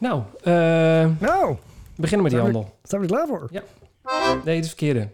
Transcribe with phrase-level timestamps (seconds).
[0.00, 0.52] Nou, eh,
[1.18, 1.56] Nou,
[1.94, 2.78] we beginnen met die handel.
[2.82, 3.48] zijn we er klaar voor?
[3.50, 3.62] Ja.
[4.44, 5.08] Nee, het is verkeerde.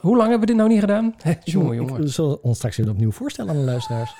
[0.00, 1.14] Hoe lang hebben we dit nou niet gedaan?
[1.44, 2.00] Jongen, jongen.
[2.00, 4.14] We zullen ons straks weer opnieuw voorstellen aan de luisteraars.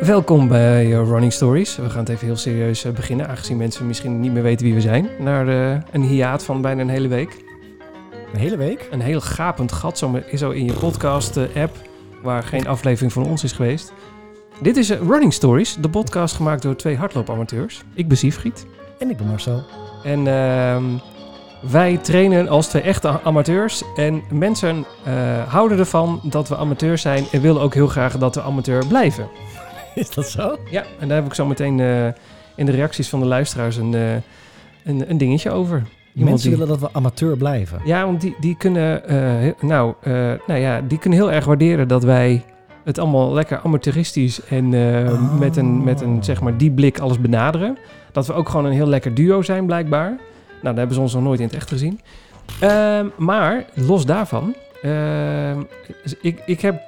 [0.00, 1.76] Welkom bij eh, Running Stories.
[1.76, 4.74] We gaan het even heel serieus eh, beginnen, aangezien mensen misschien niet meer weten wie
[4.74, 5.08] we zijn.
[5.18, 5.46] Naar
[5.92, 7.44] een hiaat van bijna een hele week.
[8.32, 8.88] Een hele week.
[8.90, 9.98] Een heel gapend gat
[10.34, 11.76] zo in je podcast-app,
[12.22, 13.92] waar geen aflevering van ons is geweest.
[14.60, 17.82] Dit is eh, Running Stories, de podcast gemaakt door twee hardloopamateurs.
[17.94, 18.66] Ik ben Siefried.
[18.98, 19.62] En ik ben Marcel.
[20.04, 20.84] En ehm,
[21.70, 23.82] wij trainen als twee echte amateurs.
[23.96, 28.34] En mensen eh, houden ervan dat we amateurs zijn en willen ook heel graag dat
[28.34, 29.28] we amateur blijven.
[29.94, 30.58] Is dat zo?
[30.70, 32.06] Ja, en daar heb ik zo meteen eh,
[32.56, 33.92] in de reacties van de luisteraars een,
[34.84, 35.82] een, een dingetje over.
[36.14, 37.80] Iemand Mensen die- willen dat we amateur blijven.
[37.84, 40.12] Ja, want die, die kunnen, eh, nou, eh,
[40.46, 42.44] nou ja, die kunnen heel erg waarderen dat wij
[42.84, 45.38] het allemaal lekker amateuristisch en eh, Oh.
[45.38, 47.78] met, een, met een, zeg maar, die blik alles benaderen.
[48.12, 50.08] Dat we ook gewoon een heel lekker duo zijn, blijkbaar.
[50.08, 50.18] Nou,
[50.62, 52.00] daar hebben ze ons nog nooit in het echt gezien.
[52.60, 55.60] Ehm, maar, los daarvan, ehm,
[56.20, 56.80] ik, ik heb...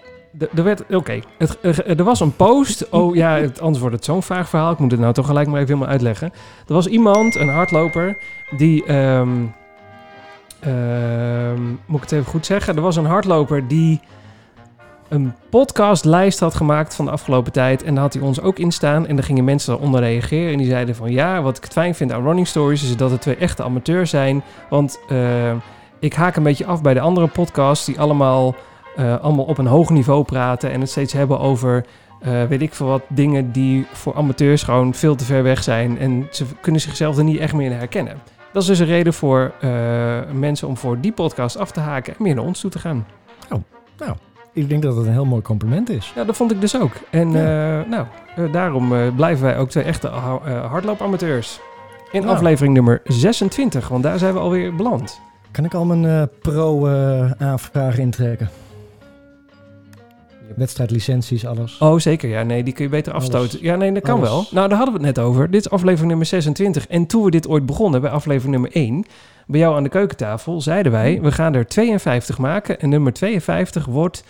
[0.54, 1.20] Er werd, oké,
[1.86, 2.88] er, was een post.
[2.88, 4.72] Oh ja, het, anders wordt het zo'n vaag verhaal.
[4.72, 6.32] Ik moet het nou toch gelijk maar even helemaal uitleggen.
[6.66, 8.16] Er was iemand, een hardloper,
[8.56, 8.84] die...
[8.84, 9.30] ehm,
[10.62, 12.76] Ehm, moet ik het even goed zeggen?
[12.76, 14.00] Er was een hardloper die
[15.08, 17.82] een podcastlijst had gemaakt van de afgelopen tijd.
[17.82, 19.06] En daar had hij ons ook in staan.
[19.06, 20.52] En daar gingen mensen onder reageren.
[20.52, 23.10] En die zeiden van ja, wat ik het fijn vind aan Running Stories is dat
[23.10, 24.42] het twee echte amateurs zijn.
[24.70, 25.52] Want eh,
[26.00, 28.54] ik haak een beetje af bij de andere podcasts die allemaal,
[28.96, 30.70] eh, allemaal op een hoog niveau praten.
[30.70, 31.84] En het steeds hebben over
[32.20, 35.98] eh, weet ik veel wat dingen die voor amateurs gewoon veel te ver weg zijn.
[35.98, 38.18] En ze kunnen zichzelf er niet echt meer in herkennen.
[38.52, 39.70] Dat is dus een reden voor eh,
[40.32, 43.06] mensen om voor die podcast af te haken en meer naar ons toe te gaan.
[44.54, 46.12] Ik denk dat het een heel mooi compliment is.
[46.14, 46.92] Ja, dat vond ik dus ook.
[47.10, 47.84] En Ja.
[47.84, 48.06] nou,
[48.50, 51.60] daarom blijven wij ook twee echte ha- hardloopamateurs.
[52.10, 52.34] In Nou.
[52.34, 55.20] aflevering nummer 26, want daar zijn we alweer beland.
[55.50, 58.48] Kan ik al mijn pro-aanvraag intrekken?
[60.56, 61.78] Wedstrijdlicenties, alles.
[61.78, 62.28] Oh, zeker.
[62.28, 63.24] Ja, nee, die kun je beter Alles.
[63.24, 63.58] afstoten.
[63.62, 64.28] Ja, nee, dat kan Alles.
[64.28, 64.46] wel.
[64.50, 65.50] Nou, daar hadden we het net over.
[65.50, 66.86] Dit is aflevering nummer 26.
[66.86, 69.04] En toen we dit ooit begonnen, bij aflevering nummer 1,
[69.46, 72.80] bij jou aan de keukentafel, zeiden wij, we gaan er 52 maken.
[72.80, 74.24] En nummer 52 wordt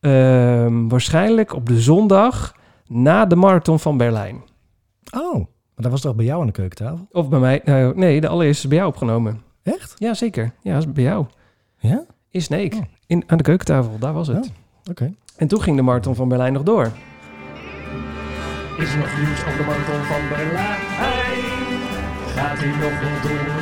[0.00, 2.54] ehm, waarschijnlijk op de zondag
[2.86, 4.42] na de marathon van Berlijn.
[5.14, 5.44] Oh, maar
[5.74, 7.06] dat was toch bij jou aan de keukentafel?
[7.10, 9.42] Of bij mij, nou, nee, de allereerste is bij jou opgenomen.
[9.62, 9.94] Echt?
[9.98, 10.52] Ja, zeker.
[10.62, 11.26] Ja, is bij jou.
[11.78, 12.04] Ja?
[12.30, 12.74] In Sneek.
[12.74, 12.80] Oh.
[13.06, 14.36] In, aan de keukentafel, daar was het.
[14.46, 14.90] Oh.
[14.90, 15.14] Oké.
[15.36, 16.90] En toen ging de marathon van Berlijn nog door.
[18.78, 20.78] Is er nog nieuws over de marathon van Berlijn?
[22.34, 23.54] Gaat hij nog wel door?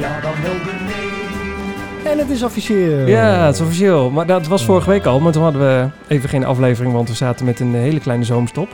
[0.00, 2.12] Ja, dan wel de nee.
[2.12, 3.06] En het is officieel.
[3.06, 4.10] Ja, het is officieel.
[4.10, 5.20] Maar dat was vorige week al.
[5.20, 8.68] Maar toen hadden we even geen aflevering, want we zaten met een hele kleine zomerstop.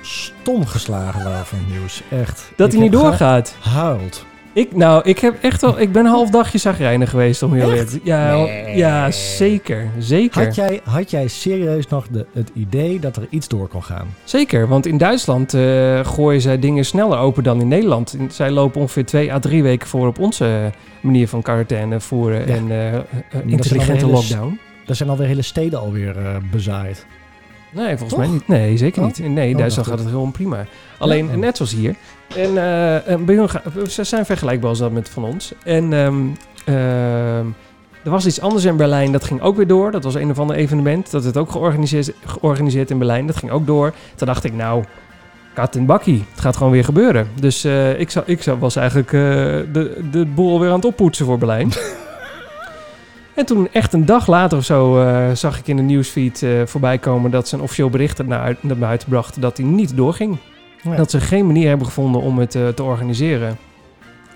[0.00, 2.02] Stom geslagen daarvan nieuws.
[2.10, 2.52] Echt.
[2.56, 3.56] Dat Ik hij niet doorgaat.
[3.60, 4.26] Gehuild.
[4.56, 5.80] Ik, nou, ik heb echt wel...
[5.80, 8.76] Ik ben een half dagje zagrijnig geweest om heel eerlijk te- Ja, Nee.
[8.76, 9.90] ja, zeker.
[9.98, 10.44] Zeker.
[10.44, 14.06] Had jij, had jij serieus nog de, het idee dat er iets door kon gaan?
[14.24, 18.16] Zeker, want in Duitsland eh, gooien zij dingen sneller open dan in Nederland.
[18.28, 22.54] Zij lopen ongeveer twee à drie weken voor op onze manier van quarantaine voeren Ja.
[22.54, 23.02] en eh, eh,
[23.46, 24.58] intelligente lockdown.
[24.86, 27.06] Er zijn alweer hele steden alweer eh bezaaid.
[27.72, 28.18] Nee, volgens Toch?
[28.18, 28.48] mij niet.
[28.48, 29.06] Nee, zeker Oh?
[29.06, 29.18] niet.
[29.28, 30.64] Nee, in Oh, Duitsland gaat het heel prima.
[30.98, 31.36] Alleen, Ja.
[31.36, 31.94] net zoals hier.
[32.34, 35.52] En eh, bij hun ga- ze zijn vergelijkbaar als dat met van ons.
[35.64, 36.14] En ehm,
[36.64, 37.46] ehm,
[38.04, 39.90] er was iets anders in Berlijn, dat ging ook weer door.
[39.90, 41.10] Dat was een of ander evenement.
[41.10, 43.26] Dat werd ook georganiseerd, georganiseerd in Berlijn.
[43.26, 43.92] Dat ging ook door.
[44.14, 44.84] Toen dacht ik, nou,
[45.54, 46.24] kat en bakkie.
[46.30, 47.28] Het gaat gewoon weer gebeuren.
[47.40, 49.20] Dus eh, ik, zou, ik zou, was eigenlijk eh,
[49.72, 51.70] de, de boel weer aan het oppoetsen voor Berlijn.
[53.34, 56.50] En toen echt een dag later of zo eh, zag ik in de nieuwsfeed eh
[56.64, 59.96] voorbij komen dat ze een officieel bericht naar, uit- naar buiten brachten dat hij niet
[59.96, 60.36] doorging.
[60.90, 60.96] Ja.
[60.96, 63.56] Dat ze geen manier hebben gevonden om het eh, te organiseren.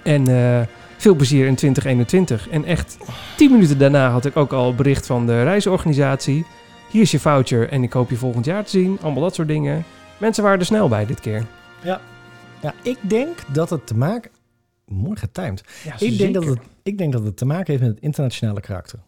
[0.03, 0.66] En eh,
[0.97, 2.49] veel plezier in 2021.
[2.49, 2.99] En echt
[3.37, 6.47] tien minuten daarna had ik ook al bericht van de reisorganisatie.
[6.91, 8.99] Hier is je voucher en ik hoop je volgend jaar te zien.
[9.02, 9.85] Allemaal dat soort dingen.
[10.19, 11.44] Mensen waren er snel bij dit keer.
[12.62, 14.31] ja, ik denk dat het te maken...
[14.87, 15.64] Mooi getimed.
[15.85, 18.61] Ja, Ik denk, dat het, ik denk dat het te maken heeft met het internationale
[18.61, 18.99] karakter.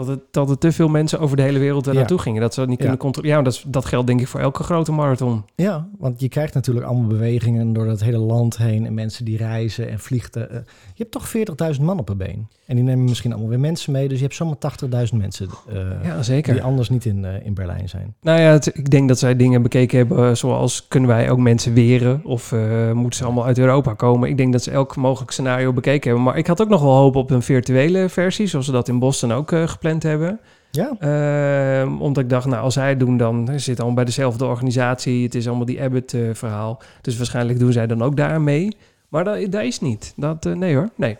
[0.00, 1.98] Dat, het, dat er te veel mensen over de hele wereld er Ja.
[1.98, 2.40] naartoe gingen.
[2.40, 2.82] Dat ze dat niet Ja.
[2.84, 3.36] kunnen controleren.
[3.36, 5.44] Ja, dat, is- dat geldt denk ik voor elke grote marathon.
[5.54, 9.36] Ja, want je krijgt natuurlijk allemaal bewegingen door het hele land heen en mensen die
[9.36, 10.50] reizen en vliegen.
[10.50, 10.56] Eh,
[10.94, 11.28] Je hebt toch
[11.76, 12.48] 40.000 man op een been.
[12.66, 14.08] En die nemen misschien allemaal weer mensen mee.
[14.08, 16.52] Dus je hebt zomaar 80.000 mensen eh, Ja, zeker.
[16.52, 18.14] die anders niet in, eh, in Berlijn zijn.
[18.20, 21.74] Nou ja, het- ik denk dat zij dingen bekeken hebben zoals kunnen wij ook mensen
[21.74, 22.54] weren of
[22.92, 24.28] moeten ze allemaal uit Europa komen.
[24.28, 26.22] Ik denk dat ze elk mogelijk scenario bekeken hebben.
[26.24, 28.98] Maar ik had ook nog wel hoop op een virtuele versie, zoals ze dat in
[28.98, 30.40] Boston ook eh, gepland hebben.
[30.70, 30.96] Ja?
[30.98, 34.44] Ehm, omdat ik dacht, nou, als zij het doen, dan zit het allemaal bij dezelfde
[34.44, 35.22] organisatie.
[35.24, 36.82] Het is allemaal die Abbott-verhaal.
[37.00, 38.76] dus waarschijnlijk doen zij dan ook daar mee.
[39.08, 40.12] Maar dat, dat is niet.
[40.16, 41.18] Dat, eh, nee hoor, nee.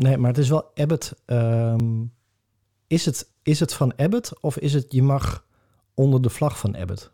[0.00, 1.14] Nee, maar het is wel Abbott.
[1.26, 2.04] ehm,
[2.86, 5.44] is, het, is het van Abbott of is het je mag
[5.94, 7.12] onder de vlag van Abbott?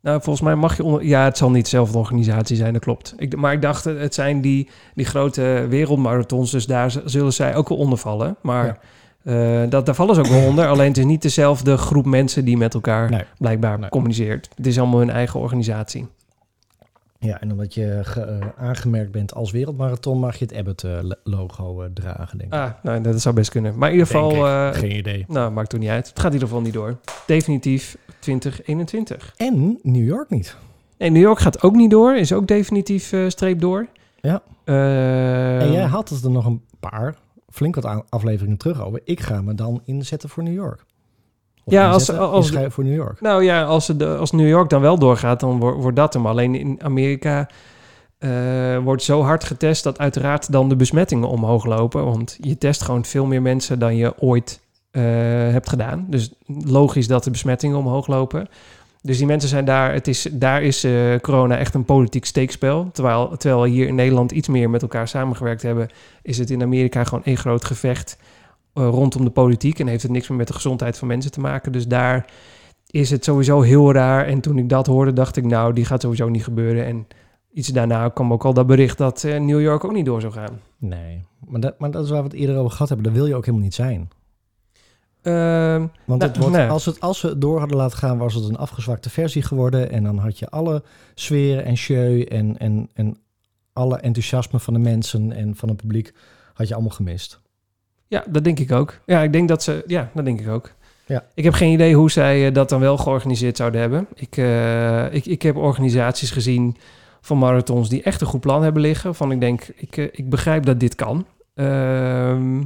[0.00, 1.04] Nou, volgens mij mag je onder...
[1.04, 3.14] Ja, het zal niet dezelfde organisatie zijn, dat klopt.
[3.16, 7.68] Ik, maar ik dacht, het zijn die, die grote wereldmarathons, dus daar zullen zij ook
[7.68, 8.36] wel onder vallen.
[8.42, 8.78] Maar
[9.22, 10.66] eh, dat, daar vallen ze ook wel onder.
[10.72, 13.24] Alleen het is niet dezelfde groep mensen die met elkaar Nee.
[13.38, 13.88] blijkbaar Nee.
[13.90, 14.48] communiceert.
[14.56, 16.06] Het is allemaal hun eigen organisatie.
[17.18, 21.88] Ja, en omdat je ge- eh, aangemerkt bent als wereldmarathon, mag je het Abbott-logo eh,
[21.94, 22.58] dragen, denk ik.
[22.58, 23.78] Ah, nou, dat zou best kunnen.
[23.78, 24.46] Maar in ieder Denk geval...
[24.46, 25.24] eh, Geen idee.
[25.28, 26.08] nou, maakt toch niet uit.
[26.08, 26.96] Het gaat in ieder geval niet door.
[27.26, 29.32] Definitief 2021.
[29.36, 30.56] En New York niet.
[30.98, 32.16] Nee, New York gaat ook niet door.
[32.16, 33.86] Is ook definitief eh, streep door.
[34.20, 34.42] Ja.
[34.64, 37.14] Eh, en jij had het er nog een paar,
[37.50, 39.00] flink wat afleveringen terug over.
[39.04, 40.84] Ik ga me dan inzetten voor New York.
[41.64, 43.20] Of Ja, als- als- voor New York.
[43.20, 46.26] Nou ja, als, de- als New York dan wel doorgaat, dan wordt, wordt dat hem.
[46.26, 47.48] Alleen in Amerika
[48.18, 52.04] eh, wordt zo hard getest dat uiteraard dan de besmettingen omhoog lopen.
[52.04, 54.60] Want je test gewoon veel meer mensen dan je ooit
[54.90, 55.02] eh,
[55.50, 56.06] hebt gedaan.
[56.08, 56.32] Dus
[56.64, 58.48] logisch dat de besmettingen omhoog lopen.
[59.02, 62.90] Dus die mensen zijn daar, het is, daar is eh, corona echt een politiek steekspel.
[62.92, 65.88] Terwijl, terwijl we hier in Nederland iets meer met elkaar samengewerkt hebben,
[66.22, 68.18] is het in Amerika gewoon één groot gevecht
[68.74, 69.78] eh, rondom de politiek.
[69.78, 71.72] En heeft het niks meer met de gezondheid van mensen te maken.
[71.72, 72.26] Dus daar
[72.86, 74.26] is het sowieso heel raar.
[74.26, 76.84] En toen ik dat hoorde, dacht ik, nou, die gaat sowieso niet gebeuren.
[76.86, 77.06] En
[77.52, 80.32] iets daarna kwam ook al dat bericht dat eh, New York ook niet door zou
[80.32, 80.60] gaan.
[80.78, 83.06] Nee, maar dat, maar dat is waar we het eerder over gehad hebben.
[83.06, 84.10] Dat wil je ook helemaal niet zijn.
[85.22, 86.68] Ehm, Want Nou, het wordt, nee.
[86.68, 89.90] als, het, als we het door hadden laten gaan, was het een afgezwakte versie geworden.
[89.90, 90.82] En dan had je alle
[91.14, 93.16] sfeer en show en, en, en
[93.72, 96.14] alle enthousiasme van de mensen en van het publiek
[96.54, 97.40] had je allemaal gemist.
[98.06, 99.00] ja, dat denk ik ook.
[99.06, 100.72] Ja, ik denk dat ze, ja, dat denk ik ook.
[101.06, 101.24] Ja.
[101.34, 104.06] Ik heb geen idee hoe zij eh, dat dan wel georganiseerd zouden hebben.
[104.14, 106.76] Ik, eh, ik, ik heb organisaties gezien
[107.20, 109.14] van marathons die echt een goed plan hebben liggen.
[109.14, 111.26] Van ik denk, ik, eh, ik begrijp dat dit kan.
[111.54, 112.62] Ehm,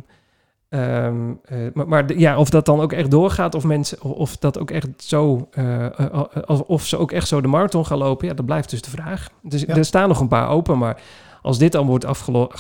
[0.79, 4.13] ehm, eh, maar maar de- ja, of dat dan ook echt doorgaat, of mensen, of,
[4.13, 7.87] of dat ook echt zo, eh, eh, of, of ze ook echt zo de marathon
[7.87, 9.29] gaan lopen, ja, dat blijft dus de vraag.
[9.43, 9.77] Dus Ja.
[9.77, 11.01] er staan nog een paar open, maar
[11.43, 12.05] als dit dan wordt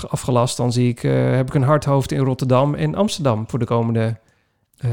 [0.08, 3.64] afgelast, dan zie ik, heb ik een hard hoofd in Rotterdam en Amsterdam voor de
[3.64, 4.16] komende,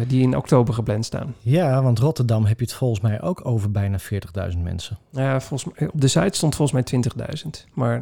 [0.08, 1.36] die in oktober gepland staan.
[1.40, 4.98] Ja, want Rotterdam heb je het volgens mij ook over bijna 40.000 mensen.
[5.10, 8.02] Ja, volgens mij, op de site stond volgens mij 20.000, maar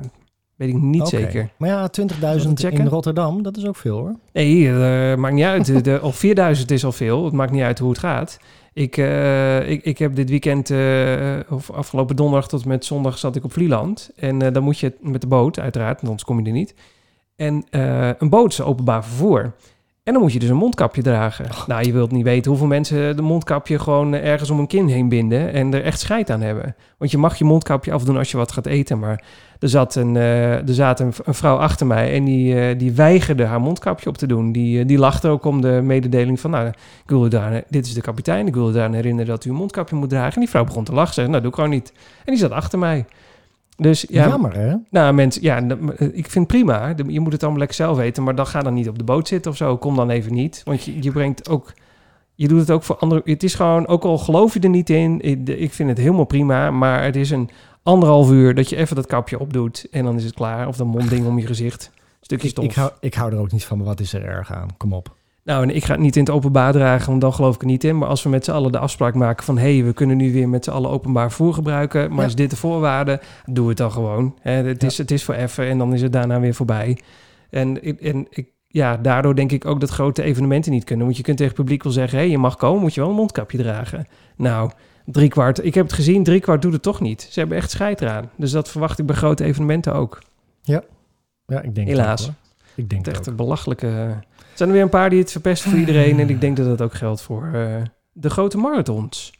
[0.59, 1.49] weet ik niet zeker.
[1.57, 2.79] Maar ja, 20.000 checken?
[2.79, 4.15] in Rotterdam, dat is ook veel hoor.
[4.33, 5.65] Nee, eh maakt niet uit.
[5.65, 7.25] De, de, of 4000 is al veel.
[7.25, 8.39] Het maakt niet uit hoe het gaat.
[8.73, 13.17] Ik, eh, ik, ik heb dit weekend, eh, of afgelopen donderdag tot en met zondag,
[13.17, 14.11] zat ik op Vlieland.
[14.15, 16.75] En dan moet je met de boot, uiteraard, want anders kom je er niet.
[17.35, 17.65] En
[18.19, 19.53] een boot is openbaar vervoer.
[20.03, 21.45] En dan moet je dus een mondkapje dragen.
[21.67, 25.09] Nou, je wilt niet weten hoeveel mensen de mondkapje gewoon ergens om hun kin heen
[25.09, 26.75] binden en er echt scheid aan hebben.
[26.97, 29.23] Want je mag je mondkapje afdoen als je wat gaat eten, maar
[29.59, 32.91] er zat een, eh, er zat een, een vrouw achter mij en die, eh, die
[32.91, 34.51] weigerde haar mondkapje op te doen.
[34.51, 36.75] Die, eh, die lachte ook om de mededeling van, nou, ik
[37.05, 39.55] wil u daar, dit is de kapitein, ik wil u daar herinneren dat u een
[39.55, 40.33] mondkapje moet dragen.
[40.33, 41.93] En die vrouw begon te lachen, zei, nou, doe ik gewoon niet.
[42.25, 43.05] En die zat achter mij.
[43.77, 44.75] Dus ja, Jammer hè?
[44.89, 45.57] nou, mensen, ja,
[45.97, 46.93] ik vind het prima.
[47.07, 49.27] Je moet het allemaal lekker zelf weten, maar dan ga dan niet op de boot
[49.27, 49.77] zitten of zo.
[49.77, 51.73] Kom dan even niet, want je, je brengt ook,
[52.35, 53.23] je doet het ook voor anderen.
[53.25, 55.21] Het is gewoon, ook al geloof je er niet in,
[55.59, 57.49] ik vind het helemaal prima, maar het is een
[57.83, 60.67] anderhalf uur dat je even dat kapje opdoet en dan is het klaar.
[60.67, 62.65] Of dat mondding om je gezicht, stukje stof.
[62.65, 64.67] ik, hou, ik hou er ook niet van, maar wat is er erg aan?
[64.77, 65.17] Kom op.
[65.43, 67.67] Nou, en ik ga het niet in het openbaar dragen, want dan geloof ik er
[67.67, 67.97] niet in.
[67.97, 69.57] Maar als we met z'n allen de afspraak maken van...
[69.57, 72.09] hé, hey, we kunnen nu weer met z'n allen openbaar vervoer gebruiken...
[72.09, 72.25] maar Ja.
[72.25, 74.35] is dit de voorwaarde, doe het dan gewoon.
[74.41, 74.87] Hè, het, Ja.
[74.87, 76.97] is, het is voor even en dan is het daarna weer voorbij.
[77.49, 81.05] En, en ik, ja, daardoor denk ik ook dat grote evenementen niet kunnen.
[81.05, 82.17] Want je kunt tegen het publiek wel zeggen...
[82.17, 84.07] hé, hey, je mag komen, moet je wel een mondkapje dragen.
[84.35, 84.71] Nou,
[85.11, 87.27] driekwart, ik heb het gezien, driekwart doet het toch niet.
[87.31, 88.29] Ze hebben echt scheid eraan.
[88.35, 90.19] Dus dat verwacht ik bij grote evenementen ook.
[90.61, 92.21] Ja, ik denk Helaas.
[92.21, 92.73] Het ook, hoor.
[92.83, 93.87] ik denk Het echt een belachelijke...
[93.87, 96.19] Er zijn er weer een paar die het verpesten voor iedereen.
[96.19, 97.75] En ik denk dat dat ook geldt voor eh,
[98.11, 99.33] de grote marathons.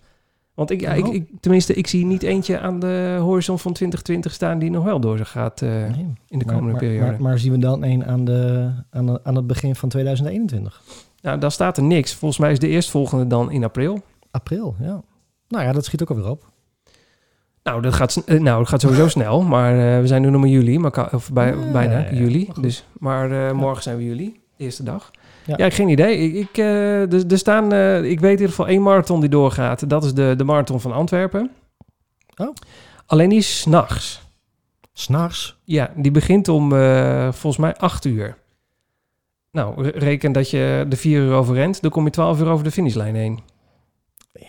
[0.54, 1.14] Want ik, ja, ik, Oh.
[1.14, 5.00] ik, tenminste, ik zie niet eentje aan de horizon van 2020 staan die nog wel
[5.00, 6.14] door gaat eh, Nee.
[6.28, 7.12] in de komende maar, periode.
[7.12, 10.82] Maar, maar zien we dan een aan, de, aan, de- aan het begin van 2021?
[11.22, 12.14] nou, daar staat er niks.
[12.16, 14.02] Volgens mij is de eerstvolgende dan in april.
[14.32, 15.02] April, ja.
[15.50, 16.46] Nou ja, dat schiet ook alweer op.
[17.64, 19.42] Nou, dat gaat, eh, nou, dat gaat sowieso snel.
[19.42, 20.80] Maar eh, we zijn nu nog maar juli.
[20.80, 22.46] Maar, of bij, Nee, bijna ja, ja, juli.
[22.48, 24.40] maar dus, maar eh, morgen zijn we juli.
[24.58, 25.12] de Eerste dag.
[25.46, 25.54] Ja.
[25.58, 26.18] Ja, geen idee.
[26.18, 29.30] Ik, ik, eh, er, er staan, eh, ik weet in ieder geval één marathon die
[29.30, 29.90] doorgaat.
[29.90, 31.52] Dat is de, de marathon van Antwerpen.
[32.36, 32.54] Oh.
[33.06, 34.22] Alleen die is 's nachts.
[34.94, 35.58] S'nachts.
[35.64, 38.38] Ja, die begint om eh, volgens mij acht uur.
[39.52, 42.48] Nou, re- reken dat je de 4 uur over rent, dan kom je 12 uur
[42.50, 43.40] over de finishlijn heen.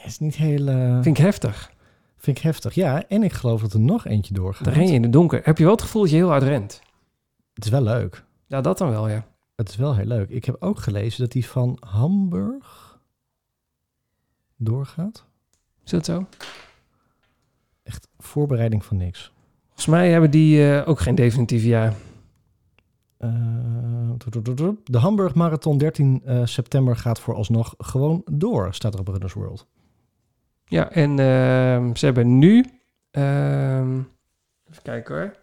[0.05, 0.69] Is niet heel...
[0.69, 1.73] eh, Vind ik heftig.
[2.17, 2.75] vind ik heftig.
[2.75, 4.65] Ja, en ik geloof dat er nog eentje doorgaat.
[4.65, 5.41] Dan ren je in het donker.
[5.45, 6.81] Heb je wel het gevoel dat je heel hard rent?
[7.55, 8.25] Het is wel leuk.
[8.47, 9.27] Ja, dat dan wel, ja.
[9.57, 10.29] Het is wel heel leuk.
[10.29, 12.99] Ik heb ook gelezen dat die van Hamburg
[14.57, 15.25] doorgaat.
[15.85, 16.27] Is dat zo?
[17.83, 19.33] Echt voorbereiding van niks.
[19.67, 21.95] Volgens mij hebben die eh, ook geen definitief ja.
[23.17, 23.29] Eh,
[24.85, 29.67] de Hamburg Marathon 13 eh, september gaat vooralsnog gewoon door, staat er op Runners World.
[30.71, 32.65] Ja, en ehm, ze hebben nu...
[33.11, 33.99] ehm,
[34.71, 35.35] even kijken hoor.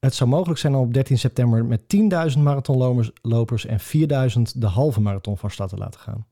[0.00, 1.80] Het zou mogelijk zijn om op 13 september met
[2.34, 6.26] 10.000 marathonlopers lopers en 4.000 de halve marathon van start te laten gaan.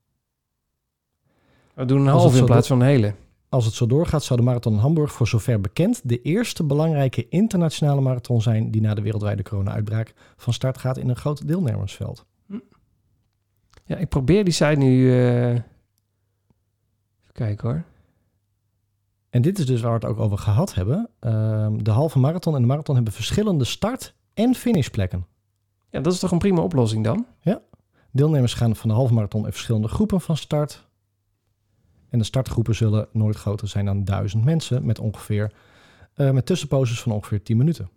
[1.73, 3.13] We doen een half in plaats van een hele.
[3.49, 7.27] Als het zo doorgaat, zou de Marathon in Hamburg voor zover bekend de eerste belangrijke
[7.29, 12.25] internationale marathon zijn die na de wereldwijde corona-uitbraak van start gaat in een groot deelnemersveld.
[13.85, 15.11] Ja, ik probeer die site nu...
[15.11, 15.63] eh, Even
[17.33, 17.83] kijken hoor.
[19.37, 21.09] En dit is dus waar we het ook over gehad hebben.
[21.19, 25.25] Ehm, de halve marathon en de marathon hebben verschillende start- en finishplekken.
[25.89, 27.25] Ja, dat is toch een prima oplossing dan?
[28.11, 30.87] Deelnemers gaan van de halve marathon in verschillende groepen van start.
[32.09, 35.51] En de startgroepen zullen nooit groter zijn dan duizend mensen met ongeveer
[36.13, 37.89] eh, met tussenposes van ongeveer 10 minuten.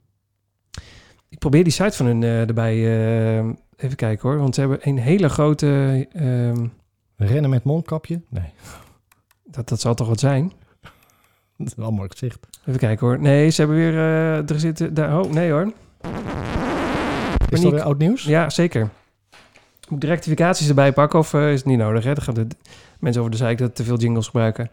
[1.28, 2.74] Ik probeer die site van hun eh, erbij...
[2.74, 4.38] eh, even kijken hoor.
[4.38, 6.06] Want ze hebben een hele grote...
[6.12, 6.66] ehm,
[7.16, 8.20] Rennen met mondkapje?
[8.28, 8.52] Nee,
[9.44, 10.52] dat, dat zal toch wat zijn?
[11.76, 12.38] dat is een gezicht.
[12.66, 13.20] Even kijken hoor.
[13.20, 13.94] Nee, ze hebben weer...
[13.94, 14.94] eh, er zitten...
[14.94, 15.72] Daar, oh, nee hoor.
[17.48, 18.24] Is dat weer oud nieuws?
[18.24, 18.80] Ja, zeker.
[19.88, 22.04] Moet ik de rectificaties erbij pakken of eh, is het niet nodig?
[22.04, 22.14] Hè?
[22.14, 22.46] Dan gaan de
[22.98, 24.70] mensen over de zeik dat te veel jingles gebruiken.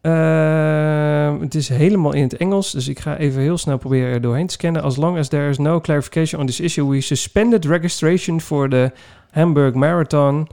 [0.00, 4.20] Ehm, het is helemaal in het Engels, dus ik ga even heel snel proberen er
[4.20, 4.82] doorheen te scannen.
[4.82, 8.92] As long as there is no clarification on this issue, we suspended registration for the
[9.30, 10.48] Hamburg Marathon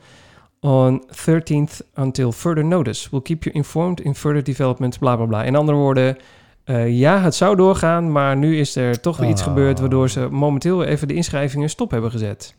[0.59, 3.09] on 13th until further notice.
[3.09, 5.43] We'll keep you informed in further developments, bla bla bla.
[5.43, 6.17] In andere woorden,
[6.63, 9.47] eh, ja, het zou doorgaan, maar nu is er toch weer iets Ah.
[9.47, 12.55] gebeurd waardoor ze momenteel even de inschrijvingen stop hebben gezet.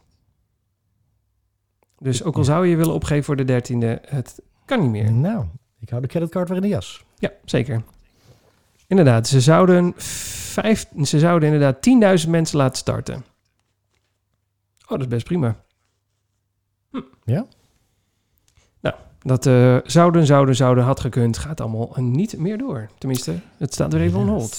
[1.99, 5.13] Dus ook al zou je willen opgeven voor de dertiende, het kan niet meer.
[5.13, 5.45] Nou,
[5.81, 7.05] ik hou de creditcard weer in de jas.
[7.19, 7.83] Ja, zeker.
[8.87, 13.25] Inderdaad, ze zouden, vijf, ze zouden inderdaad 10.000 mensen laten starten.
[14.83, 15.57] Oh, dat is best prima.
[16.91, 17.01] Hm.
[17.25, 17.47] Ja?
[19.29, 22.89] Dat eh, zouden, zouden, zouden, had gekund, gaat allemaal niet meer door.
[22.99, 24.59] Tenminste, het staat weer even on hold.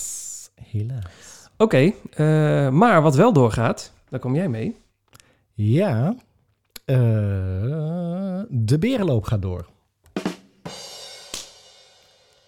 [0.64, 1.50] Helaas.
[1.58, 4.76] Oké, eh, maar wat wel doorgaat, daar kom jij mee.
[5.54, 6.16] Ja,
[6.86, 6.96] eh,
[8.50, 9.66] de berenloop gaat door.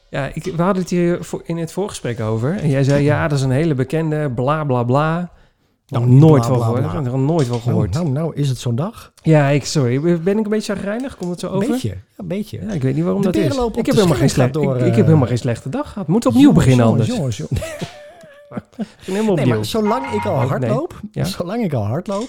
[0.10, 2.58] Ja, ik, we hadden het hier in het voorgesprek over.
[2.58, 5.32] En jij zei, ja, dat is een hele bekende, bla bla bla.
[5.92, 6.84] Nou, nooit bla, gehoord.
[6.84, 7.94] Ik heb nooit van Nou, gehoord.
[7.94, 9.14] nou, nou, is het zo'n dag?
[9.24, 10.22] Ja, ik, sorry.
[10.22, 11.18] Ben ik een beetje chagrijnig?
[11.18, 11.68] Komt het zo over?
[11.70, 12.60] beetje, een beetje.
[12.62, 13.58] Ja, ik weet niet waarom De dat is.
[13.58, 15.38] op Ik heb, helemaal geen Schelling slecht, gaat door, ik, ik heb eh, helemaal geen
[15.38, 16.08] slechte dag gehad.
[16.08, 17.38] Moet opnieuw Jongens, beginnen jongens, anders.
[17.38, 17.52] Jongens,
[19.06, 19.56] helemaal Nee, opnieuw.
[19.56, 20.48] maar zolang ik al Oh, nee.
[20.50, 21.24] hardloop, Ja.
[21.24, 22.28] zolang ik al hardloop,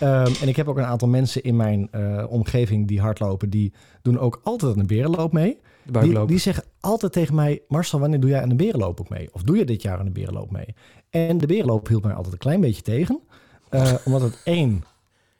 [0.00, 3.72] ehm, en ik heb ook een aantal mensen in mijn eh, omgeving die hardlopen, die
[4.02, 5.58] doen ook altijd een berenloop mee.
[6.00, 9.28] Die, die zeggen altijd tegen mij, Marcel, wanneer doe jij aan de berenloop ook mee?
[9.32, 10.74] Of doe je dit jaar aan de berenloop mee?
[11.14, 13.20] En de berenloop hield mij altijd een klein beetje tegen.
[13.68, 14.84] eh, omdat het één...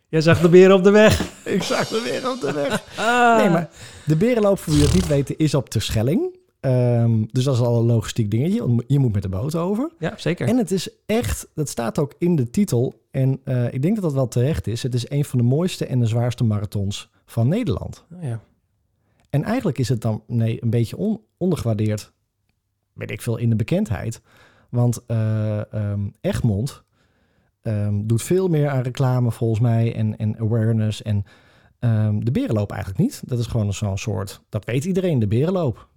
[0.09, 1.21] Jij zag de beren op de weg.
[1.45, 2.85] Ik zag de beren op de weg.
[2.99, 3.37] Ah.
[3.39, 3.71] Nee, maar
[4.07, 6.37] de berenloop, voor wie het niet weten, is op Terschelling.
[6.61, 8.83] Ehm dus dat is al een logistiek dingetje.
[8.87, 9.91] Je moet met de boot over.
[9.99, 10.49] Ja, zeker.
[10.49, 13.03] En het is echt, dat staat ook in de titel.
[13.11, 14.83] En eh, ik denk dat dat wel terecht is.
[14.83, 18.05] Het is een van de mooiste en de zwaarste marathons van Nederland.
[18.15, 18.41] Oh, ja.
[19.31, 22.13] En eigenlijk is het dan nee, een beetje on- ondergewaardeerd,
[22.93, 24.21] weet ik veel, in de bekendheid.
[24.75, 26.83] Want ehm, Egmond
[27.63, 31.03] ehm, doet veel meer aan reclame volgens mij en, en awareness.
[31.03, 31.25] En
[31.79, 33.23] ehm, de berenloop eigenlijk niet.
[33.27, 35.89] Dat is gewoon zo'n soort, dat weet iedereen, de berenloop.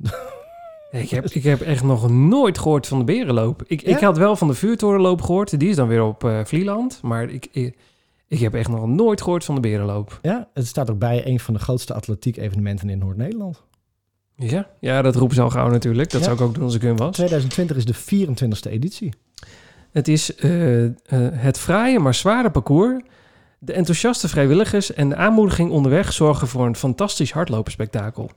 [0.92, 3.64] Ik heb, ik heb echt nog nooit gehoord van de berenloop.
[3.68, 5.60] Ik, ik had wel van de vuurtorenloop gehoord.
[5.60, 7.00] Die is dan weer op eh Vlieland.
[7.02, 7.78] Maar ik, ik,
[8.28, 10.20] ik heb echt nog nooit gehoord van de berenloop.
[10.22, 13.64] Ja, het staat ook bij een van de grootste atletiek evenementen in Noord-Nederland.
[14.38, 16.10] Ja, ja dat roepen ze al gauw natuurlijk.
[16.10, 16.26] Dat Ja.
[16.28, 17.16] zou ik ook doen als ik hun was.
[17.16, 19.14] 2020 is de 24e editie.
[19.92, 20.92] Het is eh, eh,
[21.32, 23.04] het fraaie maar zware parcours.
[23.60, 28.30] De enthousiaste vrijwilligers en de aanmoediging onderweg zorgen voor een fantastisch hardloperspektakel.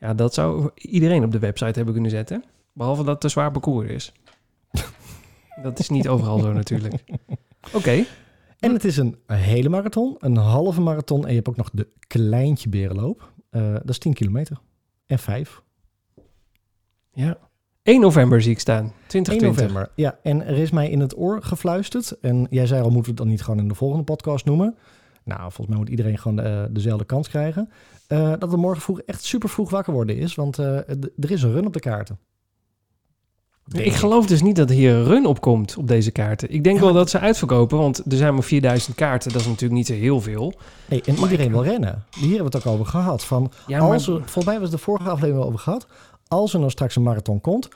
[0.00, 2.44] Ja, dat zou iedereen op de website hebben kunnen zetten.
[2.72, 4.12] Behalve dat het een zwaar parcours is.
[5.62, 6.94] dat is niet overal zo natuurlijk.
[7.72, 8.04] Oké,
[8.58, 11.88] En het is een hele marathon, een halve marathon en je hebt ook nog de
[12.06, 13.32] kleintje berenloop.
[13.50, 14.58] Eh, dat is 10 kilometer.
[15.08, 15.62] En 5.
[17.12, 17.38] ja.
[17.82, 19.50] 1 november zie ik staan, 1 2020.
[19.50, 19.90] november.
[19.94, 22.20] Ja, en er is mij in het oor gefluisterd.
[22.20, 24.76] En jij zei al, moeten we het dan niet gewoon in de volgende podcast noemen?
[25.28, 27.70] nou, volgens mij moet iedereen gewoon eh, dezelfde kans krijgen.
[28.06, 30.34] eh, dat we morgen vroeg echt super vroeg wakker worden is.
[30.34, 32.18] Want eh, er is een run op de kaarten.
[33.72, 36.50] Ik geloof dus niet dat hier een run op komt op deze kaarten.
[36.52, 39.32] Ik denk Ja, wel dat ze uitverkopen, want er zijn maar 4000 kaarten.
[39.32, 40.52] Dat is natuurlijk niet zo heel veel.
[40.88, 42.04] Nee, en iedereen wil rennen.
[42.18, 43.24] Hier hebben we het ook over gehad.
[43.24, 45.86] Van, Ja, als er, volgens mij was de vorige aflevering over gehad.
[46.28, 47.68] Als er nou straks een marathon komt,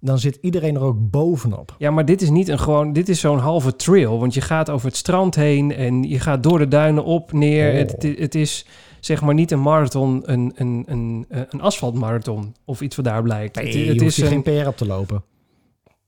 [0.00, 1.74] dan zit iedereen er ook bovenop.
[1.78, 2.92] Ja, maar dit is niet een gewoon.
[2.92, 4.18] Dit is zo'n halve trail.
[4.18, 7.72] Want je gaat over het strand heen en je gaat door de duinen op, neer.
[7.72, 7.78] Oh.
[7.78, 8.66] Het, het, het is
[9.00, 13.56] zeg maar niet een marathon, een, een, een, een asfaltmarathon of iets wat daar blijkt.
[13.56, 15.22] Nee, het, je het hoeft is geen PR op te lopen.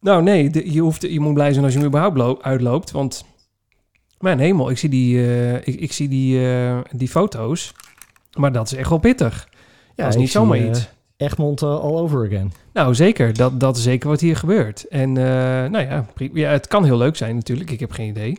[0.01, 2.91] Nou nee, de- je, hoeft, je moet blij zijn als je hem überhaupt lo- uitloopt.
[2.91, 3.25] Want
[4.19, 7.75] mijn hemel, ik zie die, eh, ik, ik zie die, eh, die foto's.
[8.39, 9.49] Maar dat is echt wel pittig.
[9.95, 10.89] Ja, dat is niet zomaar eh, iets.
[11.17, 12.53] Egmond eh, all over again.
[12.73, 13.33] Nou, zeker.
[13.35, 14.89] Dat, dat is zeker wat hier gebeurt.
[14.89, 15.25] En eh,
[15.71, 17.71] nou ja, ja, het kan heel leuk zijn natuurlijk.
[17.71, 18.39] Ik heb geen idee.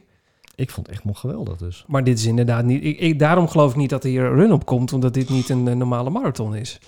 [0.56, 1.84] Ik vond Egmond geweldig dus.
[1.88, 2.84] Maar dit is inderdaad niet...
[2.84, 4.94] Ik, ik- daarom geloof ik niet dat er hier een run op komt.
[4.94, 6.80] Omdat dit niet een, eh, normale marathon is.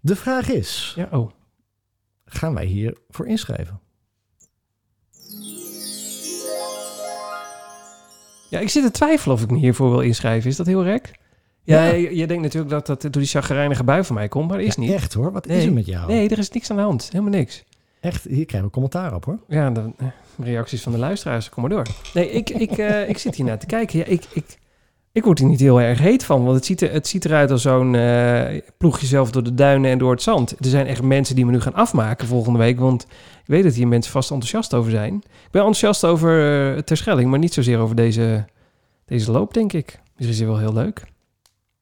[0.00, 1.30] De vraag is, Ja, oh.
[2.30, 3.80] Gaan wij hier voor inschrijven?
[8.50, 10.50] Ja, ik zit te twijfelen of ik me hiervoor wil inschrijven.
[10.50, 11.18] Is dat heel rek?
[11.62, 11.92] Ja, Ja.
[11.92, 14.48] Je, je denkt natuurlijk dat dat door die chagrijnige bui van mij komt.
[14.48, 14.90] Maar dat is Ja, niet.
[14.90, 16.06] Echt hoor, wat is er met jou?
[16.06, 17.08] Nee, er is niks aan de hand.
[17.12, 17.64] Helemaal niks.
[18.00, 19.38] Echt, hier krijgen we commentaar op hoor.
[19.48, 20.06] Ja, de eh,
[20.38, 21.86] reacties van de luisteraars, kom maar door.
[22.14, 23.98] Nee, ik, ik, eh, ik zit hier naar te kijken.
[23.98, 24.58] Ja, ik, ik,
[25.12, 27.50] ik word hier niet heel erg heet van, want het ziet, er, het ziet eruit
[27.50, 30.50] als zo'n eh, ploeg jezelf door de duinen en door het zand.
[30.50, 33.02] Er zijn echt mensen die me nu gaan afmaken volgende week, want
[33.40, 35.14] ik weet dat hier mensen vast enthousiast over zijn.
[35.14, 38.44] Ik ben enthousiast over uh, Terschelling, maar niet zozeer over deze,
[39.06, 40.00] deze loop, denk ik.
[40.16, 41.00] Dus is hier wel heel leuk.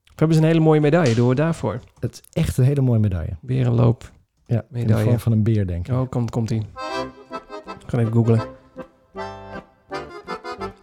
[0.04, 1.80] We hebben ze een hele mooie medaille, doen we daarvoor.
[2.00, 3.37] Het is echt een hele mooie medaille.
[3.40, 4.11] Berenloop.
[4.47, 5.18] Ja, Medaille.
[5.18, 5.94] van een beer denk ik.
[5.94, 6.66] Oh, komt, komt ie.
[7.66, 8.40] Ik ga even googlen.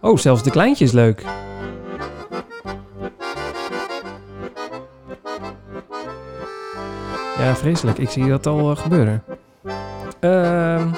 [0.00, 1.24] Oh, zelfs de kleintje is leuk.
[7.38, 7.98] Ja, vreselijk.
[7.98, 9.24] Ik zie dat al eh, gebeuren.
[10.20, 10.88] Ehm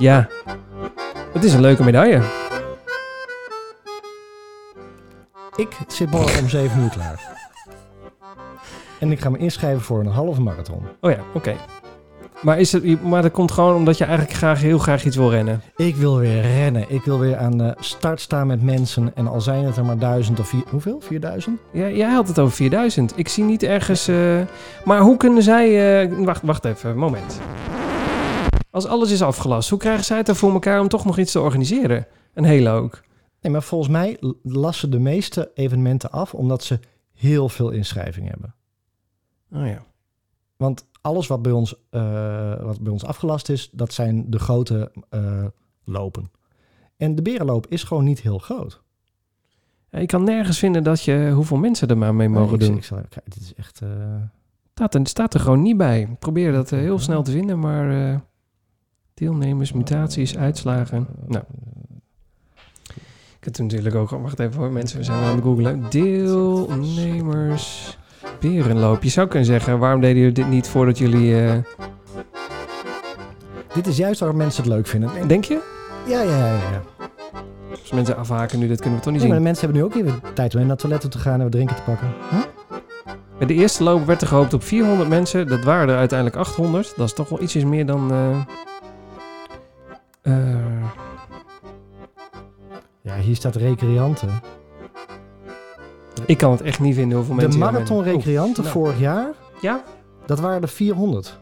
[0.00, 0.28] ja.
[1.32, 2.22] Het is een leuke medaille.
[5.56, 7.38] Ik zit morgen om 7 uur klaar.
[8.98, 10.86] En ik ga me inschrijven voor een halve marathon.
[11.00, 11.56] Oh ja, oké.
[12.42, 15.30] Maar, is het, maar dat komt gewoon omdat je eigenlijk graag, heel graag iets wil
[15.30, 15.62] rennen.
[15.76, 16.84] Ik wil weer rennen.
[16.88, 19.16] Ik wil weer aan de start staan met mensen.
[19.16, 20.62] En al zijn het er maar duizend of vier...
[20.70, 21.00] Hoeveel?
[21.00, 21.60] 4000?
[21.72, 23.18] Ja, jij had het over 4000.
[23.18, 24.08] Ik zie niet ergens.
[24.08, 24.40] eh,
[24.84, 26.00] maar hoe kunnen zij.
[26.08, 27.40] eh, wacht, wacht even, moment.
[28.70, 31.32] Als alles is afgelast, hoe krijgen zij het er voor elkaar om toch nog iets
[31.32, 32.06] te organiseren?
[32.34, 33.00] Een hele ook.
[33.40, 36.34] Nee, maar volgens mij lassen de meeste evenementen af...
[36.34, 36.78] omdat ze
[37.12, 38.54] heel veel inschrijvingen hebben.
[39.52, 39.82] Oh ja.
[40.56, 43.70] Want alles wat bij ons, eh, wat bij ons afgelast is...
[43.72, 45.44] dat zijn de grote eh,
[45.84, 46.30] lopen.
[46.96, 48.82] En de berenloop is gewoon niet heel groot.
[49.90, 52.76] Je kan nergens vinden dat je hoeveel mensen er maar mee mogen ik- doen.
[52.76, 53.80] Ik, zal kijken, dit is echt...
[53.82, 53.88] eh,
[54.74, 56.00] Staat er, staat er gewoon niet bij.
[56.00, 58.20] Ik probeer dat heel snel te vinden, maar.
[59.14, 61.06] deelnemers, mutaties, uitslagen.
[61.26, 61.44] Nou,
[63.38, 64.10] ik heb natuurlijk ook.
[64.10, 65.90] Wacht even hoor, mensen, we zijn aan het googlen.
[65.90, 67.98] Deelnemers.
[68.40, 69.02] Berenloop.
[69.02, 71.46] Je zou kunnen zeggen, waarom deden jullie dit niet voordat jullie...
[71.46, 71.56] eh,
[73.74, 75.28] Dit is juist waar mensen het leuk vinden.
[75.28, 75.60] Denk je?
[76.06, 76.46] Ja, ja, ja.
[76.54, 76.82] ja.
[77.70, 79.52] Als mensen afhaken nu, dat kunnen we toch niet Nee, maar de zien.
[79.52, 81.52] mensen hebben nu ook even tijd om naar het toilet toe te gaan en wat
[81.52, 82.08] drinken te pakken.
[83.38, 85.46] Bij de eerste loop werd er gehoopt op 400 mensen.
[85.46, 86.92] Dat waren er uiteindelijk 800.
[86.96, 88.10] Dat is toch wel ietsjes meer dan...
[88.12, 88.40] eh,
[90.22, 90.56] eh,
[93.02, 94.28] Ja, hier staat recreanten.
[96.26, 97.62] Ik kan het echt niet vinden hoeveel De mensen...
[97.62, 98.14] hier marathon zijn.
[98.16, 98.74] recreanten nou.
[98.74, 99.28] vorig jaar,
[99.60, 99.82] ja?
[100.26, 101.38] dat waren er 400.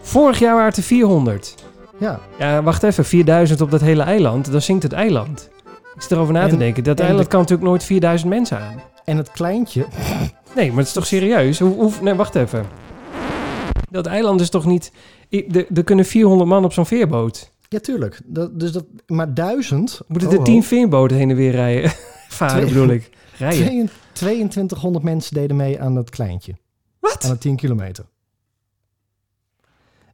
[0.00, 1.54] Vorig jaar waren het er 400.
[1.98, 3.04] Ja, Ja, wacht even.
[3.04, 4.52] 4000 op dat hele eiland.
[4.52, 5.50] Dan zinkt het eiland.
[5.94, 6.84] Ik zit erover na te En- denken.
[6.84, 8.80] Dat eiland de- kan natuurlijk nooit 4000 mensen aan.
[9.04, 9.86] en het kleintje,
[10.56, 11.58] Nee, maar het is toch serieus?
[11.58, 12.64] Hoe, hoe, nee, wacht even.
[13.90, 14.92] Dat eiland is toch niet...
[15.28, 17.52] de- Er kunnen 400 man op zo'n veerboot.
[17.68, 18.20] ja tuurlijk.
[18.24, 21.90] Dat, dus dat, maar duizend, Moeten oh, er oh, 10 veerboten heen en weer rijden?
[22.28, 23.10] Varen bedoel ik.
[23.38, 23.66] Rijden.
[23.66, 26.54] twee- 2200 mensen deden mee aan het kleintje.
[27.00, 27.24] Wat?
[27.24, 28.04] Aan de 10 kilometer.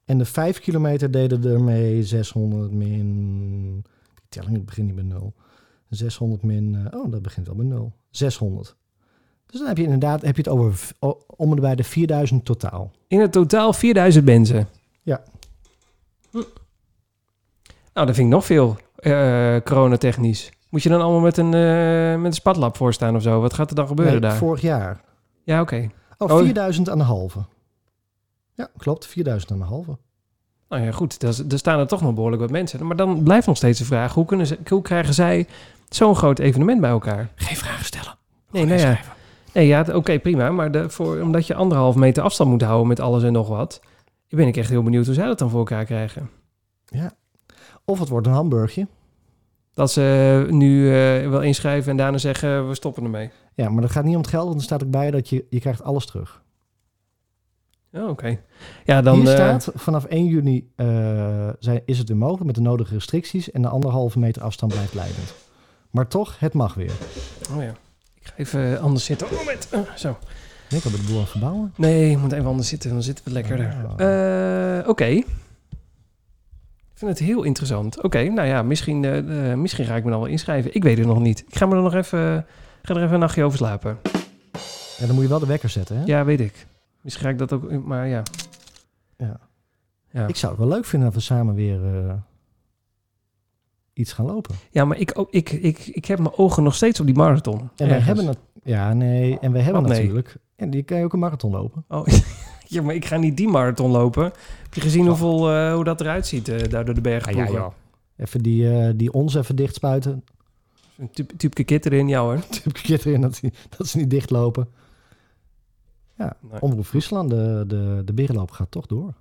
[0.05, 3.73] En de 5 kilometer deden er mee 600 min...
[4.15, 5.35] Die telling begint niet bij 0.
[5.89, 6.75] 600 min...
[6.91, 7.93] eh, oh, dat begint wel bij 0.
[8.11, 8.77] 600.
[9.47, 10.91] Dus dan heb je inderdaad heb je het over
[11.27, 12.93] om en bij de 4000 totaal.
[13.09, 14.69] In het totaal 4000 mensen.
[15.03, 15.23] Ja.
[16.31, 16.37] Hm.
[17.93, 18.77] Nou, dat vind ik nog veel.
[18.97, 20.51] eh coronatechnisch.
[20.75, 23.41] Moet je dan allemaal met een, eh, met een spatlap voor staan of zo?
[23.41, 24.37] Wat gaat er dan gebeuren Nee, daar?
[24.37, 25.01] vorig jaar.
[25.43, 25.89] Ja, oké.
[26.19, 26.39] Oh, Oh.
[26.39, 27.39] 4000 aan de halve.
[28.55, 29.07] Ja, klopt.
[29.07, 29.97] 4000 aan de halve.
[30.69, 32.87] Nou ja, goed, er, er staan er toch nog behoorlijk wat mensen.
[32.87, 35.47] Maar dan blijft nog steeds de vraag, hoe, kunnen ze, hoe krijgen zij
[35.89, 37.29] zo'n groot evenement bij elkaar?
[37.35, 38.15] Geen vragen stellen.
[38.51, 38.99] Nee, nou ja.
[39.53, 40.51] Nee, ja, oké, prima.
[40.51, 43.81] Maar de, voor, omdat je anderhalf meter afstand moet houden met alles en nog wat...
[44.29, 46.31] ben ik echt heel benieuwd hoe zij dat dan voor elkaar krijgen.
[47.85, 48.87] Of het wordt een hamburgje.
[49.75, 53.31] Dat ze nu eh, wel inschrijven en daarna zeggen, we stoppen ermee.
[53.55, 55.45] Ja, maar dat gaat niet om het geld, want er staat ook bij dat je,
[55.51, 56.43] je krijgt alles terug.
[57.93, 58.39] Oh, oké.
[58.85, 59.19] Ja, dan...
[59.19, 60.87] Hier eh, staat, vanaf 1 juni eh,
[61.59, 64.95] zijn, is het weer mogelijk met de nodige restricties en de anderhalve meter afstand blijft
[64.95, 65.35] leidend.
[65.91, 66.93] Maar toch, het mag weer.
[67.51, 67.75] Oh ja.
[68.15, 69.27] Ik ga even anders zitten.
[69.27, 69.69] Oh, moment.
[69.97, 70.17] Zo.
[70.69, 71.73] Ik wil de boel aan verbouwen.
[71.77, 73.77] Nee, ik moet even anders zitten, dan zitten we lekkerder.
[73.97, 75.23] Eh, Oké.
[76.95, 78.03] Ik vind het heel interessant.
[78.03, 80.75] Oké, nou ja, misschien, eh, misschien ga ik me dan wel inschrijven.
[80.75, 81.45] Ik weet het nog niet.
[81.49, 82.47] Ik ga me er nog even,
[82.83, 83.99] ga er even een nachtje over slapen.
[84.99, 86.03] En dan moet je wel de wekker zetten, hè?
[86.05, 86.67] Ja, weet ik.
[87.01, 88.23] Misschien ga ik dat ook, maar ja.
[89.17, 89.41] Ja.
[90.11, 92.15] Ja, Ik zou het wel leuk vinden dat we samen weer eh,
[93.93, 94.55] iets gaan lopen.
[94.71, 97.71] ja maar ik, ook, ik, ik, ik heb mijn ogen nog steeds op die marathon.
[97.77, 98.07] En Ergens.
[98.07, 98.39] hebben het...
[98.63, 99.39] Ja, nee.
[99.39, 100.01] En wij hebben Wat nee?
[100.01, 100.37] natuurlijk...
[100.57, 101.85] En die kan je ook een marathon lopen.
[101.89, 102.07] Oh,
[102.75, 104.23] ja, maar ik ga niet die marathon lopen.
[104.63, 107.33] Heb je gezien hoeveel, eh, hoe dat eruit ziet eh, daar door de bergen?
[107.33, 107.73] Ah, ja, joh.
[108.17, 110.25] Even die, eh, die ons even dicht spuiten.
[110.97, 112.47] Een typeke kit erin, jou hoor.
[112.63, 113.41] Tipje erin dat,
[113.77, 114.69] dat ze niet dichtlopen.
[116.17, 116.61] Nee.
[116.61, 119.15] Omroep Friesland, de, de, de berenloop gaat toch door.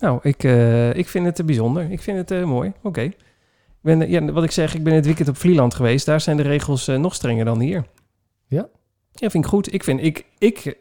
[0.00, 0.42] Nou, ik,
[0.96, 1.90] ik vind het bijzonder.
[1.90, 2.72] Ik vind het mooi.
[2.82, 3.10] Oké.
[3.82, 6.06] Ben, eh, Ja, wat ik zeg, ik ben het weekend op Vlieland geweest.
[6.06, 7.84] Daar zijn de regels nog strenger dan hier.
[8.46, 8.68] Ja?
[9.12, 9.74] Ja, vind ik goed.
[9.74, 10.78] Ik vind, ik, ik,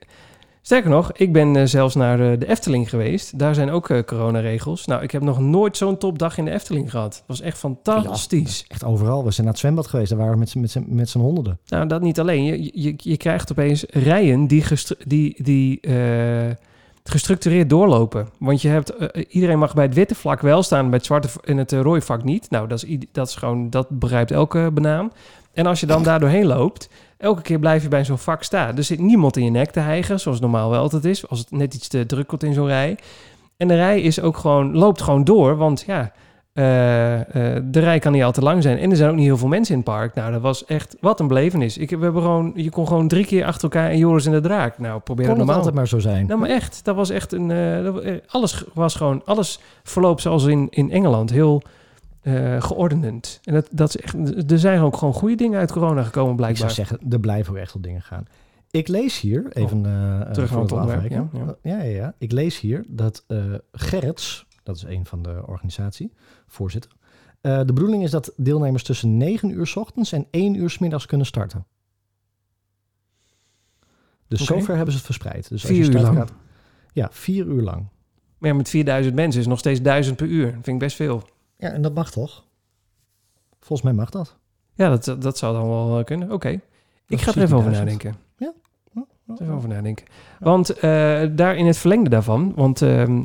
[0.62, 3.40] sterker nog, ik ben eh, zelfs naar eh, de Efteling geweest.
[3.40, 4.86] Daar zijn ook eh, coronaregels.
[4.86, 7.16] Nou, ik heb nog nooit zo'n topdag in de Efteling gehad.
[7.16, 8.66] Het was echt fantastisch.
[8.68, 9.24] Echt overal.
[9.24, 10.10] We zijn naar het zwembad geweest.
[10.10, 11.60] Daar waren we met z'n- met z'n- met z'n honderden.
[11.68, 12.44] Nou, dat niet alleen.
[12.44, 14.64] Je, je, je krijgt opeens rijen die,
[15.06, 15.80] die, die
[17.04, 18.28] gestructureerd doorlopen.
[18.40, 18.94] Want je hebt,
[19.30, 22.02] iedereen mag bij het witte vlak wel staan, bij het zwarte en het eh, rode
[22.02, 22.50] vlak niet.
[22.50, 25.12] Nou, dat is, dat is gewoon, dat begrijpt elke banaan.
[25.54, 26.90] En als je dan daar doorheen loopt,
[27.22, 28.78] elke keer blijf je bij zo'n vak staan.
[28.78, 31.28] Er zit niemand in je nek te hijgen, zoals normaal wel altijd is.
[31.30, 32.98] Als het net iets te druk wordt in zo'n rij.
[33.58, 36.12] En de rij is ook gewoon, loopt gewoon door, want ja...
[36.54, 37.20] eh,
[37.56, 38.78] eh, de rij kan niet al te lang zijn.
[38.78, 40.14] En er zijn ook niet heel veel mensen in het park.
[40.16, 41.78] Nou, dat was echt wat een belevenis.
[41.78, 44.40] Ik, we hebben gewoon, je kon gewoon drie keer achter elkaar en Joris en de
[44.40, 44.78] Draak.
[44.80, 45.58] Nou, probeer Kon het normaal.
[45.58, 46.26] altijd maar zo zijn.
[46.28, 47.52] Nou, maar echt, dat was echt een.
[47.52, 51.62] eh, alles was gewoon, alles verloopt zoals in, in Engeland, heel
[52.22, 53.40] eh geordend.
[53.44, 56.36] En dat, dat is echt, er zijn ook gewoon goede dingen uit corona gekomen, Ik
[56.36, 56.72] zou blijkbaar.
[56.72, 58.26] zeggen, er blijven ook echt wel dingen gaan.
[58.72, 62.14] Ik lees hier, even eh Oh, terug voor naar het onderwerp, ja, Ja, ja, ja.
[62.18, 66.12] Ik lees hier dat eh Gerrits, dat is een van de organisatie,
[66.48, 66.92] voorzitter.
[67.42, 70.78] eh, de bedoeling is dat deelnemers tussen 9 uur 's ochtends en 1 uur 's
[70.78, 71.66] middags kunnen starten.
[74.28, 75.50] Dus zover hebben ze het verspreid.
[75.50, 76.18] Dus Vier je uur lang.
[76.18, 76.34] gaat-
[76.94, 77.88] ja, vier uur lang.
[78.38, 80.46] Maar ja, met 4000 mensen is nog steeds 1000 per uur.
[80.46, 81.24] Dat vind ik best veel.
[81.62, 82.44] Ja, en dat mag toch?
[83.60, 84.38] Volgens mij mag dat.
[84.74, 86.32] Ja, dat, dat zou dan wel eh, kunnen.
[86.32, 86.60] Oké.
[87.08, 87.78] Ik ga er even over 14.000.
[87.78, 88.16] nadenken.
[88.38, 88.54] Ja.
[89.38, 90.06] Even over nadenken.
[90.40, 90.82] Want eh,
[91.32, 93.22] daar in het verlengde daarvan, want ehm,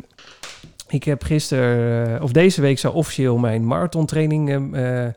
[0.88, 5.12] ik heb gisteren, eh, of deze week zou officieel mijn marathontraining ehm, eh, eh,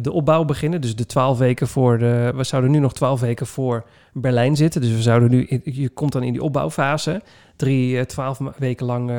[0.00, 0.80] de opbouw beginnen.
[0.80, 4.80] Dus de 12 weken voor de, we zouden nu nog 12 weken voor Berlijn zitten.
[4.80, 7.22] Dus we zouden nu, in- je komt dan in die opbouwfase.
[7.56, 9.10] Drie, 12 ma- weken lang,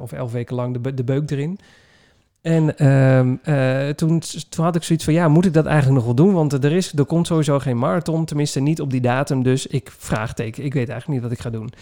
[0.00, 1.58] of 11 weken lang de, de beuk erin.
[2.44, 6.04] En ehm, eh, toen, toen had ik zoiets van, ja, moet ik dat eigenlijk nog
[6.04, 6.34] wel doen?
[6.34, 9.42] Want er, is, er komt sowieso geen marathon, tenminste niet op die datum.
[9.42, 11.72] Dus ik vraagteken, ik weet eigenlijk niet wat ik ga doen.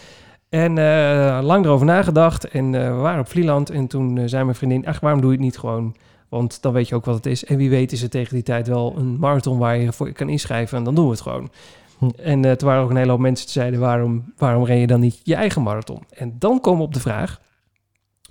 [0.49, 3.71] En eh, lang erover nagedacht en eh, we waren op Vlieland.
[3.71, 5.97] En toen zei mijn vriendin, ach, waarom doe je het niet gewoon?
[6.29, 7.45] Want dan weet je ook wat het is.
[7.45, 10.29] En wie weet is het tegen die tijd wel een marathon waar je voor kan
[10.29, 10.79] inschrijven.
[10.79, 11.51] En dan doen we het gewoon.
[11.99, 12.09] Hm.
[12.17, 14.87] En toen waren er ook een hele hoop mensen die zeiden, waarom, waarom ren je
[14.87, 16.03] dan niet je eigen marathon?
[16.11, 17.41] En dan komen we op de vraag,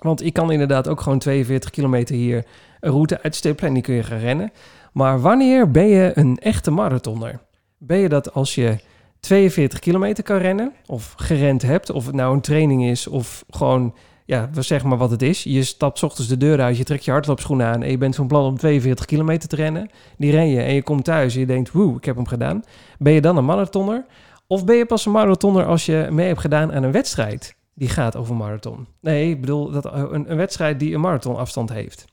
[0.02, 2.44] want ik kan inderdaad ook gewoon 42 kilometer hier
[2.80, 4.52] een route uitstippelen en die kun je gaan rennen.
[4.92, 7.40] Maar wanneer ben je een echte marathonner?
[7.78, 8.78] Ben je dat als je
[9.20, 13.94] 42 kilometer kan rennen of gerend hebt, of het nou een training is of gewoon,
[14.24, 15.42] ja, zeg maar wat het is.
[15.42, 18.26] Je stapt ochtends de deur uit, je trekt je hardloopschoenen aan en je bent van
[18.26, 19.90] plan om 42 kilometer te rennen.
[20.18, 22.62] Die ren je en je komt thuis en je denkt, woe, ik heb hem gedaan.
[22.98, 24.04] Ben je dan een marathonner?
[24.46, 27.90] Of ben je pas een marathonner als je mee hebt gedaan aan een wedstrijd die
[27.90, 28.86] gaat over marathon?
[29.00, 32.04] Nee, ik bedoel dat eh, een, een wedstrijd die een marathonafstand heeft.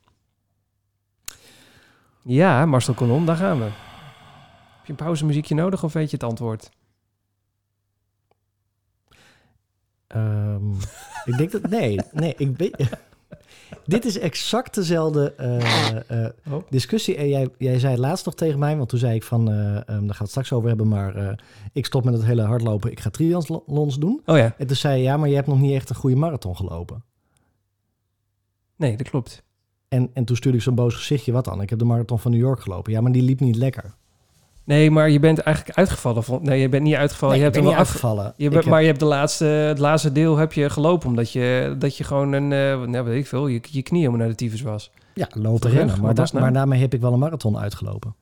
[2.23, 3.63] Ja, Marcel Conon, daar gaan we.
[3.63, 6.71] Heb je een pauzemuziekje nodig of weet je het antwoord?
[10.07, 10.71] Ehm,
[11.25, 11.69] ik denk dat...
[11.69, 12.89] Nee, nee, ik weet...
[13.85, 16.63] Dit is exact dezelfde eh, eh, Oh.
[16.69, 17.15] discussie.
[17.15, 19.51] En jij, jij zei het laatst nog tegen mij, want toen zei ik van...
[19.51, 21.39] ehm, daar gaan we het straks over hebben, maar
[21.73, 22.91] ik stop met het hele hardlopen.
[22.91, 24.21] Ik ga triathlons doen.
[24.25, 24.55] Oh ja.
[24.57, 27.03] En toen zei je, ja, maar je hebt nog niet echt een goede marathon gelopen.
[28.75, 29.43] Nee, dat klopt.
[29.87, 31.61] En, en toen stuurde ik zo'n boos gezichtje, wat dan?
[31.61, 32.91] Ik heb de marathon van New York gelopen.
[32.91, 33.93] Ja, maar die liep niet lekker.
[34.69, 36.23] Nee, maar je bent eigenlijk uitgevallen.
[36.23, 37.35] Van, nee, je bent niet uitgevallen.
[37.37, 38.33] Nee, je hebt hem wel af, uitgevallen.
[38.37, 41.07] je bent, heb- Maar je hebt de laatste, het laatste deel heb je gelopen.
[41.09, 44.19] Omdat je, dat je gewoon een, eh nou weet ik veel, je, je knie helemaal
[44.19, 44.91] naar de tyfus was.
[45.13, 46.01] Ja, lopen rennen.
[46.01, 46.43] Maar, da- nou?
[46.43, 48.15] maar daarmee heb ik wel een marathon uitgelopen.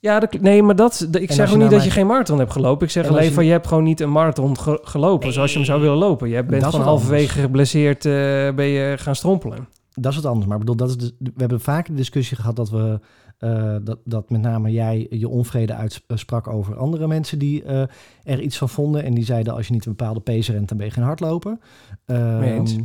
[0.00, 2.52] Ja, dat, nee, maar dat, de- ik zeg ook niet dat je geen marathon hebt
[2.52, 2.86] gelopen.
[2.86, 5.56] Ik zeg alleen je- van je hebt gewoon niet een marathon ge- gelopen zoals je
[5.56, 6.28] hem zou willen lopen.
[6.28, 8.12] Je bent gewoon wat halverwege geblesseerd eh,
[8.54, 9.68] ben je gaan strompelen.
[9.94, 10.46] Dat is wat anders.
[10.46, 13.00] Maar ik bedoel, dat is de, we hebben vaak de discussie gehad dat we...
[13.38, 17.82] eh, dat, dat met name jij je onvrede uitsprak over andere mensen die eh,
[18.24, 19.02] er iets van vonden.
[19.02, 21.58] En die zeiden, als je niet een bepaalde pace rent, dan ben je geen hardloper.
[22.06, 22.76] Eens.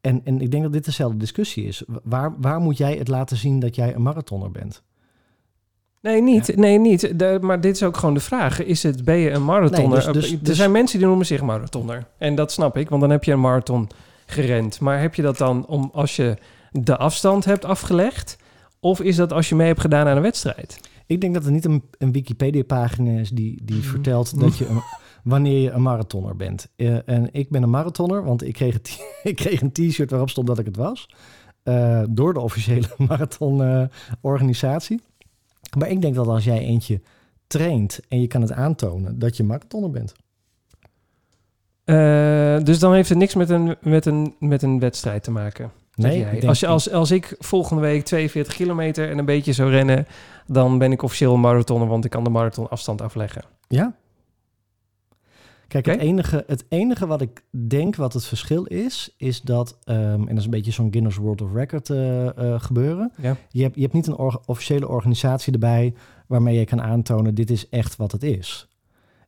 [0.00, 1.82] En, en ik denk dat dit dezelfde discussie is.
[2.02, 4.82] Waar, waar moet jij het laten zien dat jij een marathoner bent?
[6.00, 6.56] Nee, niet.
[6.56, 7.18] Nee, niet.
[7.18, 8.62] De- maar dit is ook gewoon de vraag.
[8.64, 10.04] Is het, ben je een marathoner?
[10.04, 12.06] Nee, dus- dus- er dus- zijn mensen die noemen zich marathoner.
[12.18, 13.88] En dat snap ik, want dan heb je een marathon
[14.26, 14.80] gerend.
[14.80, 16.36] Maar heb je dat dan om als je
[16.70, 18.36] de afstand hebt afgelegd?
[18.84, 20.80] Of is dat als je mee hebt gedaan aan een wedstrijd?
[21.06, 23.86] Ik denk dat er niet een, een Wikipedia-pagina is die, die Mhm.
[23.88, 24.80] vertelt dat je een,
[25.24, 26.68] wanneer je een marathoner bent.
[26.76, 28.78] Eh, en ik ben een marathoner, want ik kreeg,
[29.22, 31.08] ik kreeg een t-shirt waarop stond dat ik het was.
[31.62, 35.00] eh, door de officiële marathonorganisatie.
[35.78, 37.00] maar ik denk dat als jij eentje
[37.46, 40.12] traint en je kan het aantonen dat je marathoner bent.
[41.84, 45.70] Eh, dus dan heeft het niks met een, met een, met een wedstrijd te maken.
[46.02, 46.48] Nee, jij.
[46.48, 50.06] als, je, als, als ik volgende week 42 kilometer en een beetje zou rennen,
[50.46, 53.44] dan ben ik officieel een marathoner, want ik kan de marathon afstand afleggen.
[53.68, 53.94] Ja.
[55.68, 59.98] Kijk, het, enige, het enige wat ik denk wat het verschil is, is dat, ehm,
[59.98, 63.12] en dat is een beetje zo'n Guinness World of Record eh, eh, gebeuren.
[63.16, 63.36] Ja.
[63.50, 65.94] Je hebt, je hebt niet een or- officiële organisatie erbij
[66.26, 68.68] waarmee je kan aantonen, dit is echt wat het is.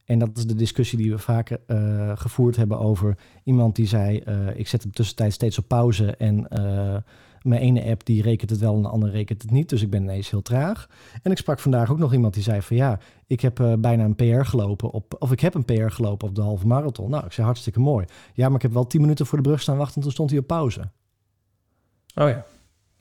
[0.04, 4.18] En dat is de discussie die we vaker eh, gevoerd hebben over iemand die zei,
[4.18, 6.96] eh, ik zet hem tussentijds steeds op pauze en eh,
[7.42, 9.68] mijn ene app die rekent het wel en de andere rekent het niet.
[9.68, 10.88] Dus ik ben ineens heel traag.
[11.22, 14.14] En ik sprak vandaag ook nog iemand die zei van ja, ik heb bijna een
[14.14, 17.10] PR gelopen op, of ik heb een PR gelopen op de halve marathon.
[17.10, 18.06] Nou, ik zei hartstikke mooi.
[18.34, 20.30] Ja, maar ik heb wel tien minuten voor de brug staan wachten en toen stond
[20.30, 20.80] hij op pauze.
[22.14, 22.44] Oh ja.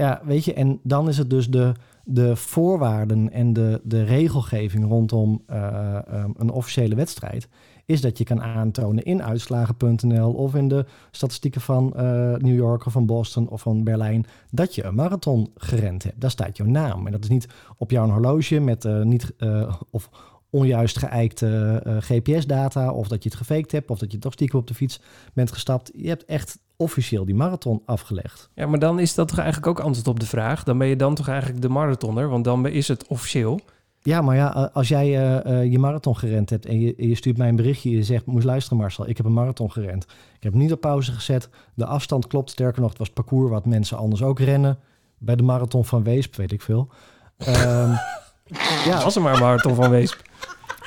[0.04, 1.72] Ja, weet je, en dan is het dus de,
[2.04, 7.48] de voorwaarden en de, de regelgeving rondom eh, ehm, een officiële wedstrijd.
[7.86, 12.04] Is dat je kan aantonen in uitslagen.nl of in de statistieken van eh,
[12.36, 14.26] New York of van Boston of van Berlijn.
[14.52, 16.22] dat je een marathon gerend hebt.
[16.22, 17.06] Daar staat jouw naam.
[17.06, 19.34] En dat is niet op jouw horloge met eh, niet
[19.90, 20.10] of
[20.54, 22.92] onjuist geëikte eh, GPS-data.
[22.92, 25.00] of dat je het gefaked hebt of dat je toch stiekem op de fiets
[25.34, 25.92] bent gestapt.
[25.96, 28.50] Je hebt echt officieel die marathon afgelegd.
[28.56, 30.64] Ja, maar dan is dat toch eigenlijk ook antwoord op de vraag.
[30.64, 33.60] Dan ben je dan toch eigenlijk de marathoner, want dan is het officieel.
[34.02, 37.38] Ja, maar ja, eh, als jij eh, je marathon gerend hebt en je, je stuurt
[37.38, 40.04] mij een berichtje en je zegt, moest luisteren Marcel, ik heb een marathon gerend.
[40.36, 41.50] Ik heb niet op pauze gezet.
[41.74, 42.50] De afstand klopt.
[42.50, 44.80] Sterker nog, het was parcours wat mensen anders ook rennen.
[45.18, 46.90] Bij de marathon van Weesp, weet ik veel.
[47.38, 47.92] Ehm,
[48.90, 50.22] ja, Was er maar een marathon van Weesp.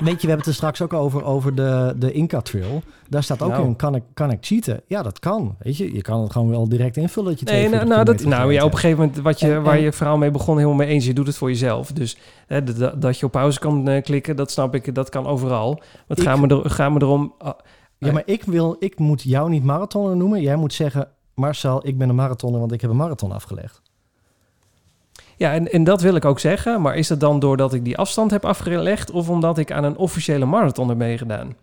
[0.05, 2.83] Weet je, we hebben het er straks ook over, over de, de Inca Trail.
[3.09, 3.65] Daar staat ook Nou.
[3.67, 4.81] in, kan ik, kan ik cheaten?
[4.87, 5.57] Ja, dat kan.
[5.59, 8.05] Weet je, je kan het gewoon wel direct invullen dat je Nee, nou, 42 nou,
[8.31, 10.31] dat, nou ja, op een gegeven moment, wat je, En- waar en- je verhaal mee
[10.31, 11.07] begon, helemaal mee eens.
[11.07, 11.93] Je doet het voor jezelf.
[11.93, 12.63] Dus hè,
[12.99, 15.81] dat je op pauze kan eh, klikken, dat snap ik, dat kan overal.
[16.09, 17.35] Ik- gaat me, er, gaat me erom...
[17.39, 17.53] ah,
[17.99, 20.41] Ja, maar ik, wil, ik moet jou niet marathoner noemen.
[20.43, 23.83] Jij moet zeggen, Marcel, ik ben een marathoner, want ik heb een marathon afgelegd.
[25.37, 26.81] Ja, en, en dat wil ik ook zeggen.
[26.83, 29.11] Maar is dat dan doordat ik die afstand heb afgelegd...
[29.11, 31.55] of omdat ik aan een officiële marathon heb meegedaan?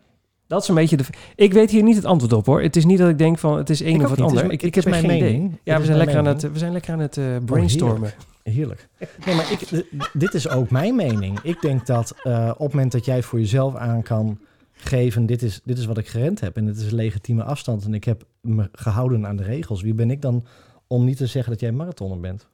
[0.47, 1.03] Dat is een beetje de...
[1.35, 2.61] Ik weet hier niet het antwoord op, hoor.
[2.61, 4.29] Het is niet dat ik denk van, het is één Ik of het niet.
[4.29, 4.45] Het ander.
[4.53, 5.31] is- Ik, ik heb mijn geen idee.
[5.31, 5.59] mening.
[5.63, 8.11] Ja, we zijn, lekker aan, het, we zijn lekker aan het eh, brainstormen.
[8.43, 8.87] Heerlijk.
[9.25, 11.39] Nee, maar ik, dit is ook mijn mening.
[11.43, 14.37] Ik denk dat eh, op het moment dat jij voor jezelf aan kan
[14.73, 15.25] geven...
[15.25, 17.85] Dit is, dit is wat ik gerend heb en dit is een legitieme afstand...
[17.85, 19.81] en ik heb me gehouden aan de regels.
[19.81, 20.45] Wie ben ik dan
[20.87, 22.47] om niet te zeggen dat jij een marathoner bent?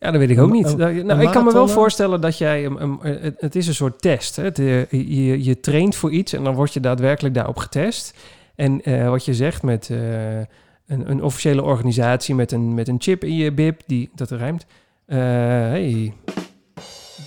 [0.00, 0.76] Ja, dat weet ik ook niet.
[0.76, 2.64] Nou, nou, ik kan me wel marathoner- voorstellen dat jij...
[2.64, 4.36] een- een- het, is een soort test.
[4.36, 4.42] Hè?
[4.44, 8.18] Het, eh, je, je traint voor iets en dan word je daadwerkelijk daarop getest.
[8.54, 12.96] En eh, wat je zegt met eh, een, een officiële organisatie met een, met een
[13.00, 14.66] chip in je bib, die, dat rijmt,
[15.06, 16.12] eh, hey,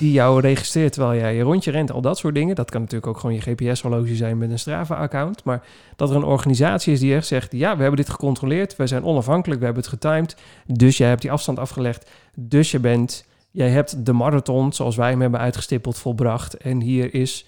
[0.04, 2.56] die jou registreert terwijl jij je rondje rent, al dat soort dingen.
[2.56, 5.44] Dat kan natuurlijk ook gewoon je GPS-horloge zijn met een Strava-account.
[5.44, 5.64] Maar
[5.96, 9.04] dat er een organisatie is die echt zegt, ja, we hebben dit gecontroleerd, we zijn
[9.04, 10.36] onafhankelijk, we hebben het getimed,
[10.66, 15.10] dus jij hebt die afstand afgelegd, dus je bent, jij hebt de marathon zoals wij
[15.10, 16.58] hem hebben uitgestippeld volbracht.
[16.58, 17.46] En hier is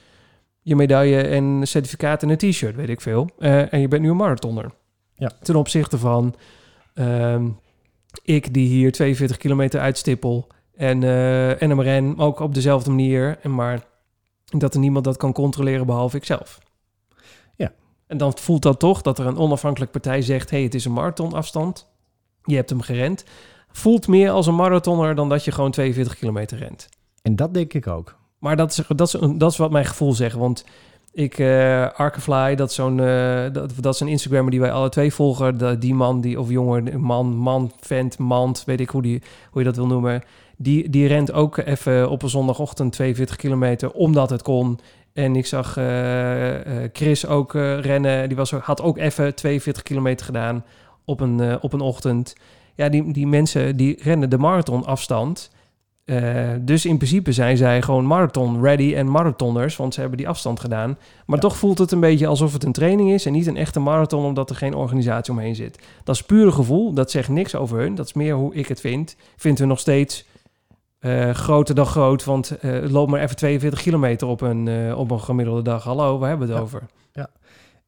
[0.62, 3.30] je medaille en certificaat en een t-shirt, weet ik veel.
[3.40, 4.72] Eh, en je bent nu een marathoner.
[5.16, 5.32] Ja.
[5.42, 6.36] Ten opzichte van
[6.94, 7.48] ehm,
[8.24, 13.38] ik die hier 42 kilometer uitstippel en, eh en ook op dezelfde manier.
[13.42, 13.84] En maar
[14.46, 16.60] dat er niemand dat kan controleren behalve ikzelf.
[17.56, 17.72] Ja.
[18.08, 20.50] En dan voelt dat toch dat er een onafhankelijk partij zegt...
[20.50, 21.88] hey, het is een marathonafstand.
[22.44, 23.24] Je hebt hem gerend.
[23.72, 26.90] Voelt meer als een marathoner dan dat je gewoon 42 kilometer rent.
[27.22, 28.18] En dat denk ik ook.
[28.40, 30.36] Maar dat is, dat is, dat is wat mijn gevoel zegt.
[30.36, 30.66] Want
[31.12, 34.90] ik, uh, Arkefly, dat is zo'n uh, dat, dat is een Instagrammer die wij alle
[34.90, 35.58] twee volgen.
[35.58, 39.62] De, die man, die, of jongen, man, man, vent, mand, weet ik hoe, die, hoe
[39.62, 40.24] je dat wil noemen.
[40.58, 44.80] Die, die rent ook even op een zondagochtend 42 kilometer, omdat het kon.
[45.14, 46.56] En ik zag uh,
[46.94, 48.28] Chris ook rennen.
[48.28, 50.66] Die was, had ook even 42 kilometer gedaan
[51.06, 52.36] op een, op een ochtend.
[52.76, 55.52] Ja, die, die mensen die rennen de marathonafstand.
[56.06, 60.28] Uh, dus in principe zijn zij gewoon marathon ready en marathoners, want ze hebben die
[60.28, 60.98] afstand gedaan.
[61.26, 63.80] Maar toch voelt het een beetje alsof het een training is en niet een echte
[63.80, 65.80] marathon, omdat er geen organisatie omheen zit.
[66.04, 67.96] Dat is puur gevoel, dat zegt niks over hun.
[67.96, 69.16] Dat is meer hoe ik het vind.
[69.36, 70.26] Vindt we nog steeds
[71.06, 75.20] uh, groter dan groot, want uh, loop maar even 42 kilometer op een, op een
[75.20, 75.84] gemiddelde dag.
[75.84, 76.68] Hallo, waar hebben we het Ja.
[76.70, 76.88] over?
[77.12, 77.30] Ja.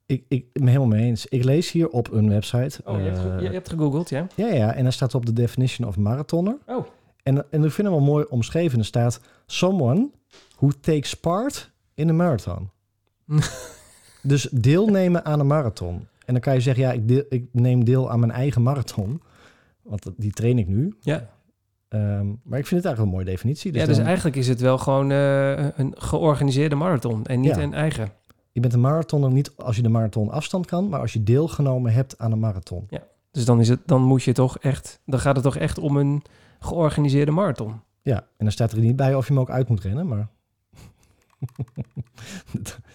[0.06, 1.26] Ik, ik ben helemaal mee eens.
[1.26, 2.82] Ik lees hier op een website.
[2.86, 4.28] Oh, je hebt, ge- eh, je hebt gegoogeld, ja?
[4.36, 6.58] ja, ja, en daar staat op de definition of marathoner.
[6.66, 6.86] Oh.
[7.24, 8.80] En, en ik vind hem wel mooi omschreven.
[8.80, 10.10] Er staat someone
[10.58, 12.70] who takes part in a marathon.
[14.24, 16.08] dus deelnemen aan een marathon.
[16.26, 19.22] En dan kan je zeggen, ja, ik, deel- ik neem deel aan mijn eigen marathon.
[19.82, 20.96] Want die train ik nu.
[21.00, 21.30] Ja.
[21.90, 23.72] Ehm, maar ik vind het eigenlijk een mooie definitie.
[23.72, 27.56] Dus ja, dus dan- eigenlijk is het wel gewoon eh, een georganiseerde marathon en niet
[27.56, 27.62] Ja.
[27.62, 28.12] een eigen.
[28.52, 31.94] Je bent een marathoner niet als je de marathon afstand kan, maar als je deelgenomen
[31.94, 32.88] hebt aan een marathon.
[33.32, 35.98] Dus dan, is het, dan moet je toch echt, dan gaat het toch echt om
[35.98, 36.22] een
[36.60, 37.74] georganiseerde marathon.
[38.02, 40.28] Ja, en dan staat er niet bij of je hem ook uit moet rennen, maar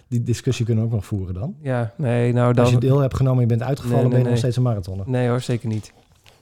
[0.07, 1.55] die discussie kunnen we ook nog voeren dan.
[1.61, 2.63] Ja, nee, nou dan.
[2.63, 4.57] Als je deel hebt genomen en je bent uitgevallen, Nee, nee, ben je nog steeds
[4.57, 5.09] een marathoner.
[5.09, 5.93] Nee hoor, zeker niet.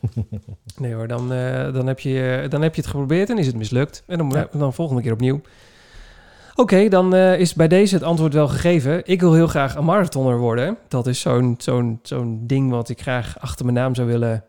[0.77, 3.55] Nee hoor, dan, eh, dan, heb je, dan heb je het geprobeerd en is het
[3.55, 4.03] mislukt.
[4.07, 4.47] En dan, moet Ja.
[4.51, 5.41] dan volgende keer opnieuw.
[6.55, 9.01] Oké, dan eh, is bij deze het antwoord wel gegeven.
[9.05, 10.77] Ik wil heel graag een marathoner worden.
[10.87, 14.43] Dat is zo'n zo'n zo'n ding wat ik graag achter mijn naam zou willen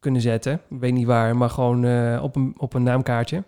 [0.00, 0.52] kunnen zetten.
[0.52, 3.42] Ik weet niet waar, maar gewoon eh, op, een, op een naamkaartje.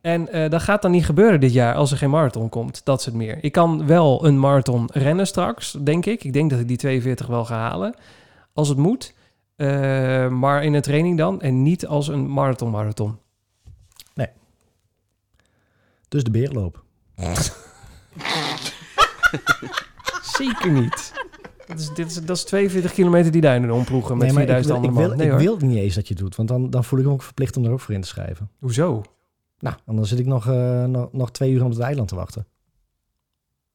[0.00, 2.80] En dat gaat dan niet gebeuren dit jaar als er geen marathon komt.
[2.84, 3.38] Dat is het meer.
[3.40, 6.24] Ik kan wel een marathon rennen straks, denk ik.
[6.24, 7.94] Ik denk dat ik die 42 wel ga halen.
[8.52, 9.14] Als het moet.
[9.58, 11.40] Eh, maar in een training dan.
[11.40, 13.18] En niet als een marathon-marathon.
[16.08, 16.84] Dus de beerloop.
[20.38, 21.12] Zeker niet.
[21.66, 24.48] Dat is, dit is, dat is 42 kilometer die duinen omploegen met nee, maar ik,
[24.48, 25.26] 4000 wil, ik, andere wil, man.
[25.26, 27.10] Nee ik wil niet eens dat je het doet, want dan, dan voel ik me
[27.10, 28.50] ook verplicht om er ook voor in te schrijven.
[28.58, 29.02] Hoezo?
[29.58, 32.46] Nou, dan zit ik nog, eh, nog, nog twee uur op het eiland te wachten.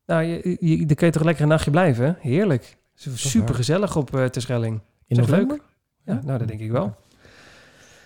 [0.05, 2.17] Nou, je, je, dan kun je toch lekker een nachtje blijven?
[2.19, 2.77] Heerlijk.
[2.95, 4.81] is Super gezellig op eh Terschelling.
[5.07, 5.59] In Zeg, november?
[6.05, 6.95] Ja, nou, dat denk ik wel.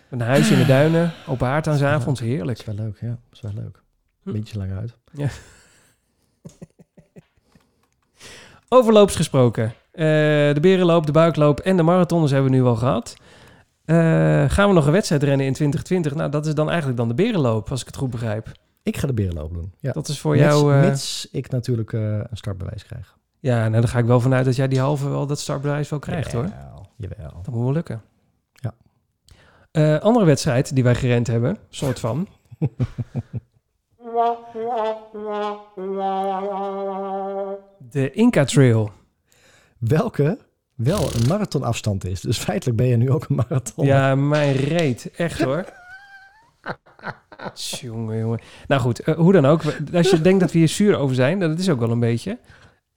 [0.10, 2.60] Een huisje in de duinen, open haard aan zijn avonds, Dat heerlijk.
[2.60, 3.08] is wel leuk, ja.
[3.08, 3.82] Dat is wel leuk.
[4.24, 4.32] Hm.
[4.32, 4.98] Beetje lang uit.
[8.70, 9.66] Overloops gesproken.
[9.92, 10.04] Eh,
[10.54, 13.16] de berenloop, de buikloop en de marathons hebben we nu al gehad.
[13.86, 13.96] Eh,
[14.48, 16.16] gaan we nog een wedstrijd rennen in 2020?
[16.16, 18.52] Nou, dat is dan eigenlijk dan de berenloop, als ik het goed begrijp.
[18.84, 19.74] Ik ga de berenloop doen.
[19.80, 19.92] Ja.
[19.92, 20.74] Dat is voor mits, jou...
[20.74, 23.16] eh, mits ik natuurlijk eh, een startbewijs krijg.
[23.40, 26.00] Ja, nou, dan ga ik wel vanuit dat jij die halve wel dat startbewijs wel
[26.00, 26.50] krijgt, hoor.
[26.98, 27.42] Jawel.
[27.44, 28.02] Dat moet wel lukken.
[28.54, 28.74] Ja.
[29.72, 32.28] Eh, andere wedstrijd die wij gerend hebben, soort van.
[37.90, 38.92] De Inca Trail.
[39.78, 40.38] Welke
[40.76, 42.22] wel een marathonafstand is.
[42.22, 43.86] Dus feitelijk ben je nu ook een marathon.
[43.86, 45.12] Ja, mijn reet.
[45.16, 45.66] Echt hoor.
[47.54, 48.40] Jongen, jongen.
[48.68, 49.62] Nou goed, eh, hoe dan ook.
[49.94, 52.38] Als je denkt dat we hier zuur over zijn, dat is ook wel een beetje.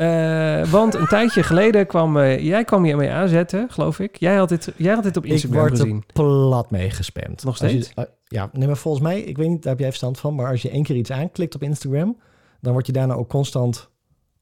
[0.01, 2.17] Eh, want een tijdje geleden kwam...
[2.19, 4.17] eh, jij kwam hier mee aanzetten, geloof ik.
[4.17, 5.97] Jij had dit, jij had dit op ik Instagram word gezien.
[6.07, 7.45] er plat mee gespamd.
[7.45, 7.93] Nog je- steeds?
[7.95, 10.51] eh, ja, nee, maar volgens mij, ik weet niet, daar heb jij verstand van, maar
[10.51, 12.17] als je één keer iets aanklikt op Instagram,
[12.61, 13.89] dan word je daarna ook constant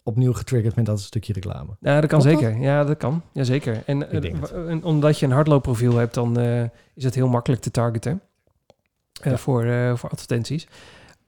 [0.02, 1.76] opnieuw getriggerd met dat stukje reclame.
[1.80, 2.58] Ja, dat kan zeker.
[2.60, 3.22] Ja, dat kan.
[3.86, 4.50] En, Ik het.
[4.50, 6.38] w- en omdat je een hardloopprofiel hebt, dan
[6.94, 8.20] is het heel makkelijk te targeten
[9.12, 9.36] Ja.
[9.36, 9.66] voor,
[9.98, 10.66] voor advertenties.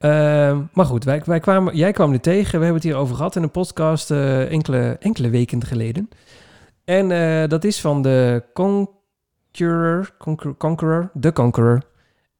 [0.00, 2.58] Ehm, maar goed, wij, wij kwamen, jij kwam er tegen.
[2.58, 6.08] We hebben het hier over gehad in een podcast eh, enkele, enkele weken geleden.
[6.84, 11.82] En eh, dat is van de Conqueror, Conqueror, Conqueror de Conqueror.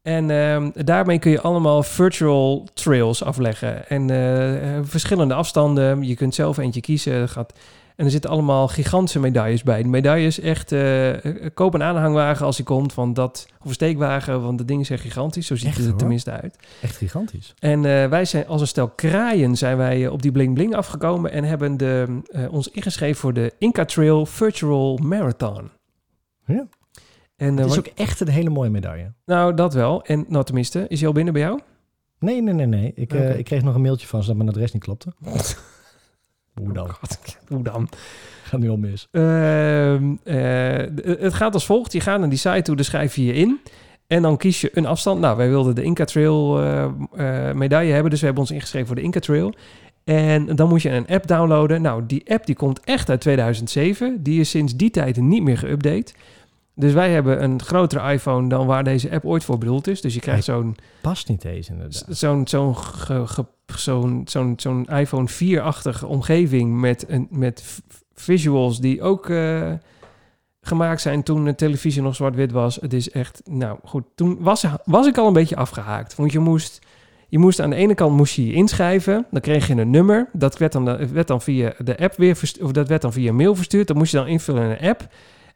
[0.03, 3.89] En ehm, daarmee kun je allemaal virtual trails afleggen.
[3.89, 6.03] En eh, verschillende afstanden.
[6.03, 7.13] Je kunt zelf eentje kiezen.
[7.13, 7.53] Er Gaat,
[8.01, 9.83] en er zitten allemaal gigantische medailles bij.
[9.83, 10.73] De medailles echt...
[10.73, 11.13] eh,
[11.55, 12.95] koop een aanhangwagen als die komt.
[12.95, 15.47] Want dat, of een steekwagen, want de dingen zijn gigantisch.
[15.47, 16.01] Zo ziet Echt, het er hoor?
[16.01, 16.57] tenminste uit.
[16.83, 17.55] Echt gigantisch.
[17.59, 20.75] En eh, wij zijn als een stel kraaien zijn wij eh, op die Bling Bling
[20.75, 22.21] afgekomen en hebben de,
[22.51, 25.71] ons ingeschreven voor de Inca Trail Virtual Marathon.
[26.47, 26.67] Ja.
[27.37, 29.13] En, Het is ook echt een hele mooie medaille.
[29.25, 30.05] Nou, dat wel.
[30.05, 31.61] En nou tenminste, is hij al binnen bij jou?
[32.19, 32.93] Nee, nee, nee, nee.
[32.95, 35.13] Ik, ik kreeg nog een mailtje van ze dat mijn adres niet klopte.
[36.55, 36.85] Hoe dan?
[36.85, 37.89] Oh God, hoe dan?
[38.43, 39.09] Gaat nu al mis.
[39.11, 41.93] Ehm, eh, het gaat als volgt.
[41.93, 43.61] Je gaat naar die site toe, dan schrijf je je in.
[44.07, 45.21] En dan kies je een afstand.
[45.21, 48.11] Nou, wij wilden de Inca Trail eh, eh, medaille hebben.
[48.11, 49.55] Dus we hebben ons ingeschreven voor de Inca Trail.
[50.05, 51.83] En dan moet je een app downloaden.
[51.83, 54.23] Nou, die app die komt echt uit 2007.
[54.23, 56.15] Die is sinds die tijd niet meer geüpdate.
[56.81, 60.01] Dus wij hebben een grotere iPhone dan waar deze app ooit voor bedoeld is.
[60.01, 62.05] Dus je krijgt zo'n Past niet eens inderdaad.
[62.09, 62.77] zo'n zo'n
[63.77, 67.83] zo'n zo'n zo'n iPhone 4-achtige omgeving met, een, met
[68.15, 69.73] visuals die ook eh,
[70.61, 72.77] gemaakt zijn toen de televisie nog zwart-wit was.
[72.77, 76.17] Het is echt, nou goed, toen was, was ik al een beetje afgehaakt.
[76.17, 76.87] Want je moest,
[77.29, 80.29] je moest aan de ene kant moest je je inschrijven, dan kreeg je een nummer.
[80.33, 83.33] Dat werd dan, werd dan via de app weer verstuurd, of dat werd dan via
[83.33, 83.87] mail verstuurd.
[83.87, 85.09] Dat moest je dan invullen in een app.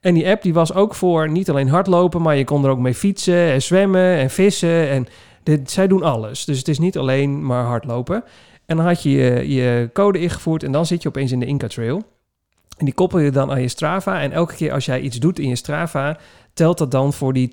[0.05, 2.79] En die app die was ook voor niet alleen hardlopen, maar je kon er ook
[2.79, 4.89] mee fietsen en zwemmen en vissen.
[4.91, 5.07] En
[5.43, 6.45] dit, zij doen alles.
[6.45, 8.25] Dus het is niet alleen maar hardlopen.
[8.67, 11.47] En dan had je, je je code ingevoerd en dan zit je opeens in de
[11.47, 12.03] Inca Trail.
[12.79, 14.21] En die koppel je dan aan je Strava.
[14.21, 16.19] En elke keer als jij iets doet in je Strava,
[16.55, 17.49] telt dat dan voor die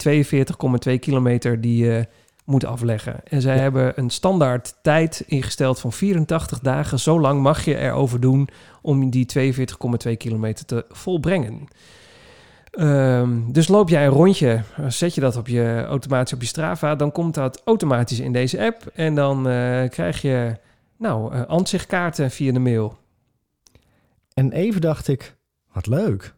[0.89, 2.05] 42,2 kilometer die je
[2.45, 3.19] moet afleggen.
[3.27, 3.61] En zij Ja.
[3.61, 6.99] hebben een standaard tijd ingesteld van 84 dagen.
[6.99, 8.49] Zo lang mag je erover doen
[8.81, 11.67] om die 42,2 kilometer te volbrengen.
[12.71, 16.95] Ehm, dus loop jij een rondje, zet je dat op je, automatisch op je Strava,
[16.95, 18.91] dan komt dat automatisch in deze app.
[18.93, 20.55] En dan eh, krijg je
[20.97, 22.97] nou, eh, ansichtkaarten via de mail.
[24.33, 25.35] En even dacht ik,
[25.73, 26.33] wat leuk.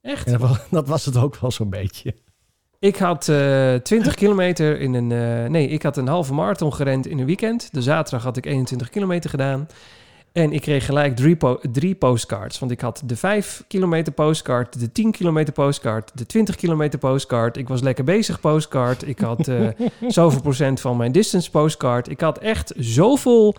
[0.00, 0.26] Echt?
[0.26, 2.14] En dat was, dat was het ook wel zo'n beetje.
[2.78, 5.12] Ik had eh 20 kilometer in een...
[5.12, 7.72] eh, nee, ik had een halve marathon gerend in een weekend.
[7.72, 9.66] De zaterdag had ik 21 kilometer gedaan.
[10.32, 12.58] En ik kreeg gelijk drie, po- drie postcards.
[12.58, 17.56] Want ik had de 5 kilometer postcard, de 10 kilometer postcard, de 20 kilometer postcard.
[17.56, 19.08] Ik was lekker bezig postcard.
[19.08, 19.68] Ik had eh,
[20.08, 22.10] zoveel procent van mijn distance postcard.
[22.10, 23.54] Ik had echt zoveel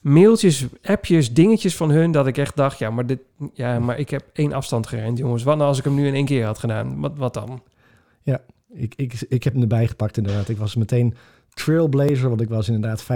[0.00, 2.12] mailtjes, appjes, dingetjes van hun...
[2.12, 3.20] dat ik echt dacht, ja, maar, dit,
[3.52, 5.42] ja, maar ik heb één afstand gerend, jongens.
[5.42, 7.00] Wat nou als ik hem nu in één keer had gedaan?
[7.00, 7.62] Wat, wat dan?
[8.72, 10.48] Ik, ik, ik heb hem erbij gepakt inderdaad.
[10.48, 11.14] Ik was meteen
[11.58, 13.06] trailblazer, want ik was inderdaad 5%.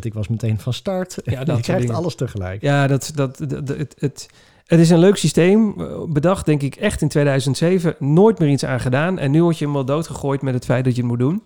[0.00, 1.16] Ik was meteen van start.
[1.24, 1.96] Ja, dat je krijgt dingen.
[1.96, 2.62] alles tegelijk.
[2.62, 4.28] Ja, dat, dat, dat, het, het,
[4.66, 5.80] het is een leuk systeem.
[5.80, 7.94] eh, Bedacht, denk ik, echt in 2007.
[7.98, 9.18] Nooit meer iets aan gedaan.
[9.18, 11.42] En nu word je hem wel doodgegooid met het feit dat je het moet doen.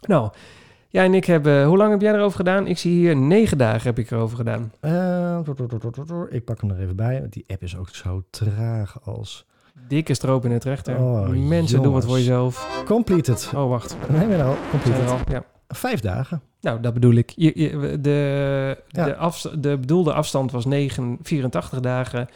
[0.00, 0.30] Nou,
[0.88, 1.64] jij en ik hebben...
[1.64, 2.66] Hoe lang heb jij erover gedaan?
[2.66, 4.72] Ik zie hier negen dagen heb ik erover gedaan.
[4.80, 5.38] Eh,
[6.30, 7.20] ik pak hem er even bij.
[7.20, 9.46] want Die app is ook zo traag als...
[9.88, 10.96] Dikke stroop in het rechter.
[10.96, 12.82] Oh, Mensen, doe wat voor jezelf.
[12.86, 13.50] Completed.
[13.54, 13.96] Oh, wacht.
[14.08, 15.10] Nee, nee, nou, completed.
[15.10, 15.18] al?
[15.28, 15.44] Ja.
[15.72, 16.42] Vijf dagen.
[16.60, 17.32] Nou, dat bedoel ik.
[17.36, 19.04] Je, je- de, Ja.
[19.42, 22.28] de, de bedoelde afstand was 9, 84 dagen.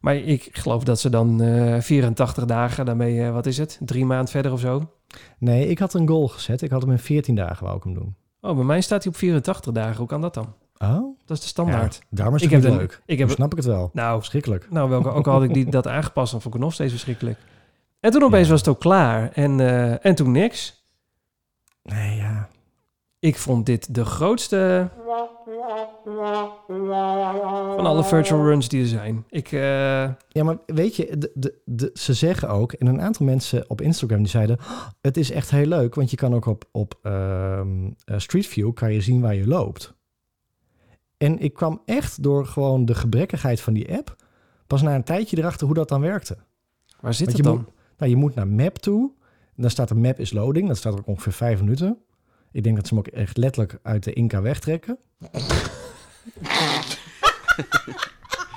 [0.00, 3.78] Maar ik geloof dat ze dan eh 84 dagen, daarmee, wat is het?
[3.84, 4.90] Drie maanden verder of zo?
[5.38, 6.62] Nee, ik had een goal gezet.
[6.62, 8.14] Ik had hem in 14 dagen, wou ik hem doen.
[8.40, 9.96] Oh, bij mij staat hij op 84 dagen.
[9.96, 10.54] Hoe kan dat dan?
[10.78, 11.16] Oh?
[11.26, 11.94] Dat is de standaard.
[12.00, 13.02] Ja, daarom is ik het heb een- leuk.
[13.06, 13.90] Ik heb, snap ik het wel.
[13.92, 14.66] nou, Verschrikkelijk.
[14.70, 16.92] nou welke, ook al had ik die, dat aangepast, dan vond ik het nog steeds
[16.92, 17.38] verschrikkelijk.
[18.00, 18.50] En toen opeens Ja.
[18.52, 19.30] was het ook klaar.
[19.32, 20.82] En, eh, en toen niks.
[21.82, 22.47] Nee, ja.
[23.20, 24.90] Ik vond dit de grootste
[27.76, 29.24] van alle virtual runs die er zijn.
[29.28, 29.60] Ik, eh,
[30.28, 33.80] Ja, maar weet je, de, de, de, ze zeggen ook, en een aantal mensen op
[33.80, 36.94] Instagram die zeiden, "Oh, het is echt heel leuk, want je kan ook op, op
[37.02, 39.94] ehm, eh, Street View kan je zien waar je loopt.
[41.16, 44.16] En ik kwam echt door gewoon de gebrekkigheid van die app,
[44.66, 46.36] pas na een tijdje erachter hoe dat dan werkte.
[47.00, 47.56] waar zit het dan?
[47.56, 47.66] moet-
[47.98, 49.10] Nou, je moet naar map toe,
[49.56, 51.98] en dan staat er map is loading, dat staat er ook ongeveer vijf minuten.
[52.52, 54.98] Ik denk dat ze hem ook echt letterlijk uit de Inca wegtrekken.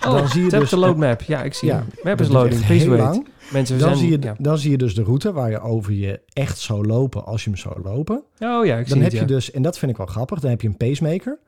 [0.06, 1.22] Oh, dan zie je dus- the load map.
[1.22, 1.86] Ja, ik zie Ja, hem.
[2.04, 2.66] Map is loading.
[2.66, 3.02] Please heel wait.
[3.04, 3.28] lang.
[3.52, 4.00] Mensen, Dan, zijn...
[4.00, 4.36] zie je, ja.
[4.38, 7.50] dan zie je dus de route waar je over je echt zou lopen als je
[7.50, 8.24] hem zou lopen.
[8.40, 9.26] Oh ja, ik zie Dan heb het, je ja.
[9.26, 11.40] dus, en dat vind ik wel grappig, dan heb je een pacemaker.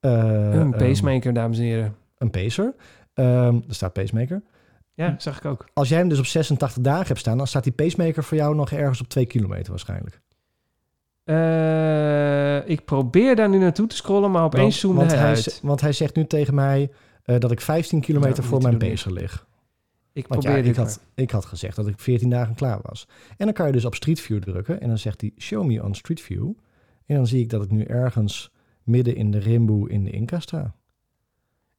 [0.00, 1.96] Eh, Een ehm, pacemaker, dames en heren.
[2.18, 2.74] een pacer.
[3.14, 4.42] Ehm er staat pacemaker.
[4.94, 5.64] Ja, zag ik ook.
[5.72, 8.54] Als jij hem dus op 86 dagen hebt staan, dan staat die pacemaker voor jou
[8.54, 10.20] nog ergens op 2 kilometer waarschijnlijk.
[11.24, 15.60] Eh, ik probeer daar nu naartoe te scrollen, maar opeens zoomde want hij uit.
[15.62, 16.90] want hij zegt nu tegen mij
[17.22, 19.46] eh, dat ik 15 kilometer Nou, voor mijn pacer lig.
[20.12, 22.78] Ik Want ja, probeer ik dit had, ik had gezegd dat ik 14 dagen klaar
[22.82, 23.08] was.
[23.36, 25.82] En dan kan je dus op Street View drukken en dan zegt hij show me
[25.82, 26.50] on Street View.
[27.06, 28.52] En dan zie ik dat ik nu ergens
[28.82, 30.74] midden in de Rimboe in de Inca sta.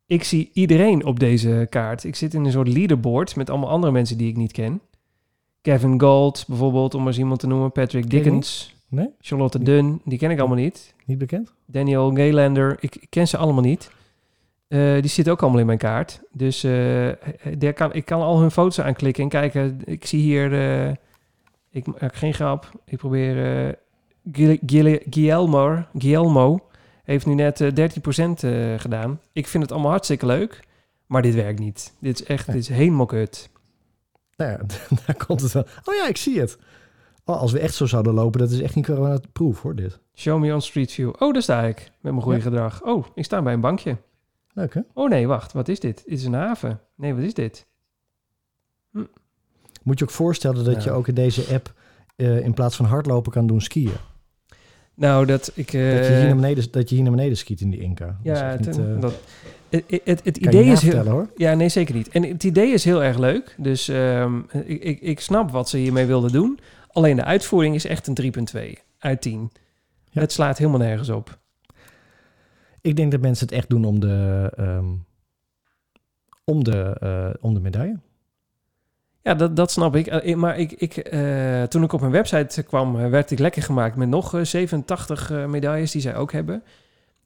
[0.05, 2.03] Ik zie iedereen op deze kaart.
[2.03, 4.81] Ik zit in een soort leaderboard met allemaal andere mensen die ik niet ken.
[5.61, 7.71] Kevin Gold bijvoorbeeld, om maar eens iemand te noemen.
[7.71, 8.75] Patrick Dickens.
[8.93, 9.09] Nee?
[9.19, 10.93] Charlotte Dunn, die ken ik allemaal niet.
[11.05, 11.53] Niet bekend?
[11.65, 13.91] Daniel Gaylander, ik, ik ken ze allemaal niet.
[14.67, 16.21] Eh, die zitten ook allemaal in mijn kaart.
[16.31, 17.09] Dus eh,
[17.57, 19.81] daar kan, ik kan al hun foto's aanklikken en kijken.
[19.85, 20.53] Ik zie hier...
[20.87, 20.91] eh,
[21.69, 22.71] ik maak geen grap.
[22.85, 23.35] Ik probeer...
[24.31, 26.67] Gil- Gil- Guillermo, Guillermo
[27.03, 27.73] heeft nu net eh, 13%
[28.43, 29.19] eh, gedaan.
[29.31, 30.59] Ik vind het allemaal hartstikke leuk.
[31.05, 31.93] Maar dit werkt niet.
[31.99, 33.49] Dit is echt, dit is helemaal kut.
[34.37, 34.57] Nou ja,
[35.05, 35.65] daar komt het wel.
[35.83, 36.57] Oh ja, ik zie het.
[37.25, 39.99] Oh, als we echt zo zouden lopen, dat is echt niet corona-proof hoor, dit.
[40.15, 41.13] Show me on Street View.
[41.19, 41.91] Oh, daar sta ik.
[42.01, 42.43] Met mijn goede Ja.
[42.43, 42.81] gedrag.
[42.83, 43.97] Oh, ik sta bij een bankje.
[44.53, 44.81] Leuk hè?
[44.93, 45.53] Oh nee, wacht.
[45.53, 46.03] Wat is dit?
[46.05, 46.79] Dit is een haven.
[46.95, 47.65] Nee, wat is dit?
[49.83, 51.73] Moet je ook voorstellen dat je ook in deze app
[52.15, 53.91] eh, in plaats van hardlopen kan doen skiën.
[54.95, 55.73] Nou, dat ik...
[55.73, 58.05] eh, dat, je hier naar beneden, dat je hier naar beneden skiet in die Inca.
[58.05, 59.13] Dat is ja, het, niet, eh, dat,
[60.03, 61.05] het, het, idee is heel...
[61.05, 61.29] hoor.
[61.35, 62.09] Ja, nee, zeker niet.
[62.09, 63.55] En het idee is heel erg leuk.
[63.57, 66.59] Dus ehm, ik, ik, ik snap wat ze hiermee wilden doen.
[66.93, 68.15] Alleen de uitvoering is echt een
[68.53, 69.51] 3.2 uit 10.
[70.09, 70.21] Ja.
[70.21, 71.39] Het slaat helemaal nergens op.
[72.81, 74.85] Ik denk dat mensen het echt doen om de, ehm,
[76.43, 77.99] om de, eh, om de medaille.
[79.21, 80.07] Ja, dat, dat snap ik.
[80.07, 83.95] Eh, Maar ik, ik, eh, toen ik op hun website kwam, werd ik lekker gemaakt
[83.95, 86.63] met nog eh, 87 eh, medailles die zij ook hebben.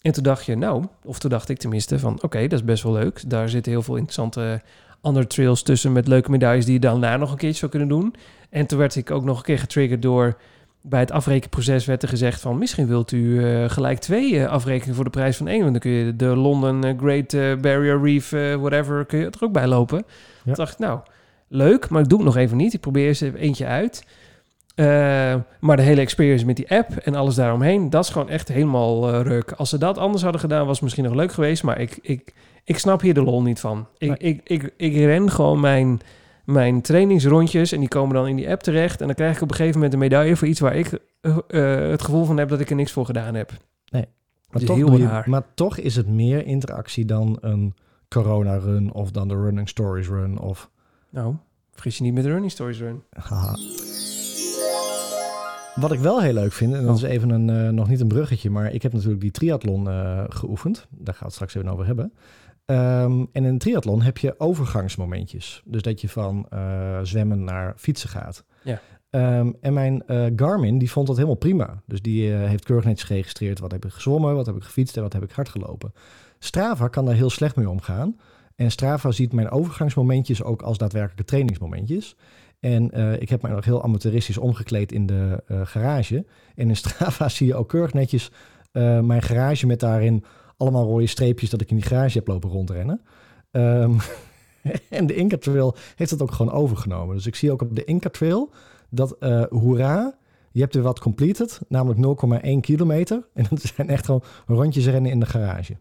[0.02, 2.84] En toen dacht je, nou, of toen dacht ik tenminste van, oké, dat is best
[2.84, 3.30] wel leuk.
[3.30, 4.62] Daar zitten heel veel interessante
[5.02, 8.16] andere trails tussen met leuke medailles die je daarna nog een keertje zou kunnen doen.
[8.50, 10.38] En toen werd ik ook nog een keer getriggerd door,
[10.82, 14.96] bij het afrekenproces werd er gezegd van, misschien wilt u eh, gelijk twee eh, afrekenen
[14.96, 15.60] voor de prijs van één.
[15.60, 18.30] Want dan kun je de London eh, Great Barrier Reef,
[18.60, 20.06] whatever, kun je er ook bij lopen.
[20.44, 21.00] Toen dacht ik, nou,
[21.48, 22.74] leuk, maar ik doe het nog even niet.
[22.74, 24.04] Ik probeer eens even eentje uit.
[25.60, 29.14] Maar de hele experience met die app en alles daaromheen, dat is gewoon echt helemaal
[29.14, 29.52] eh, ruk.
[29.52, 31.64] Als ze dat anders hadden gedaan, was het misschien nog leuk geweest.
[31.64, 32.34] Maar ik, ik,
[32.64, 33.88] ik snap hier de lol niet van.
[33.98, 34.18] Ik, Nee.
[34.18, 36.00] ik, ik, ik ren gewoon mijn,
[36.48, 39.00] mijn trainingsrondjes en die komen dan in die app terecht.
[39.02, 41.38] En dan krijg ik op een gegeven moment een medaille voor iets waar ik eh,
[41.48, 43.52] eh, het gevoel van heb dat ik er niks voor gedaan heb.
[43.92, 44.06] Maar
[44.52, 47.74] Dat is toch, heel je- maar toch is het meer interactie dan een
[48.10, 50.70] corona-run of dan de Running Stories run of...
[51.10, 51.36] Nou,
[51.72, 53.02] vergis je niet met de Running Stories Run.
[53.10, 53.56] Haha.
[55.76, 56.96] Wat ik wel heel leuk vind, en dat Oh.
[56.96, 59.88] is even een, eh, nog niet een bruggetje, maar ik heb natuurlijk die triathlon
[60.30, 60.88] geoefend.
[60.90, 62.14] Daar gaan we het straks even over hebben.
[62.68, 65.62] Ehm, en in een triathlon heb je overgangsmomentjes.
[65.66, 68.44] Dus dat je van eh, zwemmen naar fietsen gaat.
[68.64, 68.82] Ja.
[69.10, 71.82] Ehm, en mijn eh, Garmin, die vond dat helemaal prima.
[71.86, 73.60] Dus die eh, heeft keurig netjes geregistreerd.
[73.60, 75.94] Wat heb ik gezwommen, wat heb ik gefietst en wat heb ik hard gelopen.
[76.40, 78.20] Strava kan daar heel slecht mee omgaan.
[78.56, 82.16] En Strava ziet mijn overgangsmomentjes ook als daadwerkelijke trainingsmomentjes.
[82.60, 82.92] En
[83.22, 86.26] ik heb mij nog heel amateuristisch omgekleed in de garage.
[86.56, 88.32] En in Strava zie je ook keurig netjes
[89.02, 90.24] mijn garage met daarin
[90.58, 93.02] allemaal rode streepjes dat ik in die garage heb lopen rondrennen.
[93.52, 93.92] Ehm,
[94.90, 97.16] en de Inca Trail heeft het ook gewoon overgenomen.
[97.16, 98.50] Dus ik zie ook op de Inca Trail
[98.90, 100.16] dat, eh hoera,
[100.52, 102.00] je hebt er wat completed, namelijk
[102.46, 103.28] 0,1 kilometer.
[103.34, 105.78] En dat zijn echt gewoon rondjes rennen in de garage.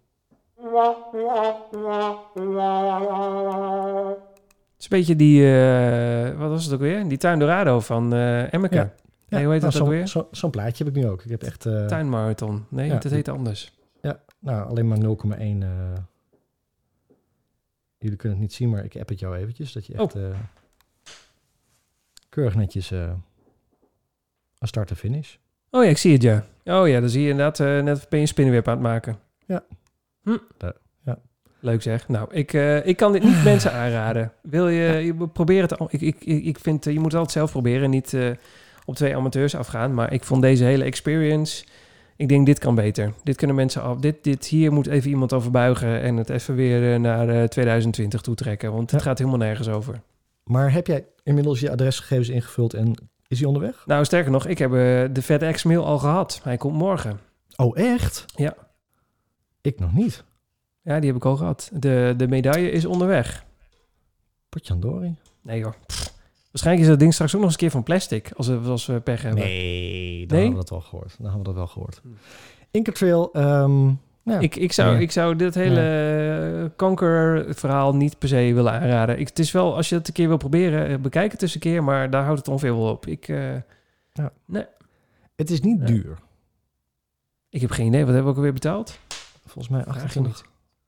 [3.57, 7.09] Het is een beetje die, eh, wat was het ook weer?
[7.09, 8.75] Die Tuin Dorado van eh Emmeke.
[8.75, 8.93] Ja.
[9.29, 10.07] Nee, hoe heet dat nou, ook zo'n- weer?
[10.07, 11.23] zo- Zo'n plaatje heb ik nu ook.
[11.23, 11.67] Ik heb echt...
[11.67, 12.65] eh, Tuinmarathon.
[12.69, 12.99] Nee, Ja.
[12.99, 13.76] dat heet anders.
[14.39, 15.63] Ja, nou, alleen maar 0,1.
[15.63, 15.93] eh
[17.99, 19.73] Jullie kunnen het niet zien, maar ik app het jou eventjes.
[19.73, 20.23] Dat je echt Oh.
[20.31, 20.37] eh,
[22.29, 23.13] keurig netjes eh
[24.59, 25.35] een start en finish.
[25.71, 26.45] Oh ja, ik zie het ja.
[26.65, 29.19] Oh ja, dan zie je inderdaad, net ben je een spinnenweb aan het maken.
[29.47, 29.65] Ja.
[30.23, 30.37] Hm.
[30.59, 30.73] Ja,
[31.05, 31.19] ja.
[31.61, 32.09] Leuk zeg.
[32.09, 32.53] Nou, ik,
[32.85, 34.33] ik kan dit niet mensen aanraden.
[34.43, 35.79] Wil je, je probeer het.
[35.79, 38.17] al- Ik, ik, ik ik vind, je moet het altijd zelf proberen en niet
[38.85, 39.95] op twee amateurs afgaan.
[39.95, 41.65] Maar ik vond deze hele experience,
[42.17, 43.13] ik denk dit kan beter.
[43.23, 43.99] Dit kunnen mensen af.
[43.99, 47.45] Dit, dit hier moet even iemand over buigen en het even weer eh, naar eh,
[47.45, 48.73] 2020 toe trekken.
[48.73, 49.07] Want het Ja.
[49.07, 50.01] gaat helemaal nergens over.
[50.45, 52.95] Maar heb jij inmiddels je adresgegevens ingevuld en
[53.29, 53.87] is hij onderweg?
[53.87, 54.77] Nou, sterker nog, ik heb eh,
[55.13, 56.41] de FedEx mail al gehad.
[56.43, 57.21] Hij komt morgen.
[57.57, 58.25] Oh, echt?
[58.37, 58.55] Ja.
[59.61, 60.25] Ik nog niet.
[60.83, 61.71] Ja, die heb ik al gehad.
[61.73, 63.45] De, de medaille is onderweg.
[64.49, 65.15] Potjandori?
[65.43, 65.75] Nee hoor.
[65.87, 66.15] Pff.
[66.57, 68.31] Waarschijnlijk is dat ding straks ook nog eens een keer van plastic.
[68.37, 69.41] Als we, als we pech hebben.
[69.41, 70.47] Nee, dan Nee?
[70.47, 71.15] hebben we dat wel gehoord.
[71.19, 72.01] Dan hebben we dat wel gehoord.
[72.03, 72.09] Hm.
[72.71, 73.87] Inca Trail, ehm,
[74.23, 74.39] ja.
[74.39, 74.99] Ik, ik, zou, Ja.
[75.01, 79.19] ik zou dit hele kankerverhaal niet per se willen aanraden.
[79.19, 81.55] Ik, het is wel, als je het een keer wil proberen, eh, bekijk het eens
[81.55, 81.85] een keer.
[81.85, 83.07] Maar daar houdt het ongeveer wel op.
[83.07, 83.55] Ik, eh,
[85.37, 85.87] het is niet Ja.
[85.87, 86.19] duur.
[87.49, 88.05] ik heb geen idee.
[88.05, 88.99] Wat hebben we ook alweer betaald?
[89.45, 90.45] Volgens mij Vraag je 28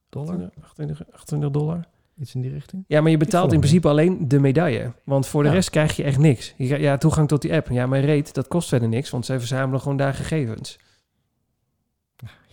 [0.09, 1.85] dollar, 28, 28, 28 dollar.
[2.21, 2.85] Iets in die richting.
[2.87, 4.93] Ja, maar je betaalt in principe alleen de medaille.
[5.05, 5.55] Want voor de Ja.
[5.55, 6.55] rest krijg je echt niks.
[6.57, 7.69] Je, krijgt- ja, toegang tot die app.
[7.69, 9.11] Ja, mijn reet, dat kost verder niks.
[9.11, 10.79] Want zij verzamelen gewoon daar gegevens.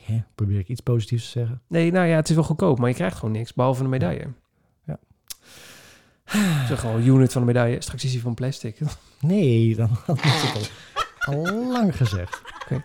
[0.08, 1.62] Ja, probeer ik iets positiefs te zeggen.
[1.68, 4.28] Nee, nou ja, het is wel goedkoop, maar je krijgt gewoon niks, behalve een medaille.
[4.86, 5.00] Ja.
[6.68, 8.80] Zeg gewoon unit van de medaille, straks is hij van plastic.
[9.20, 10.72] Nee, dan had ik het
[11.26, 12.42] al, al lang gezegd.
[12.64, 12.84] Oké.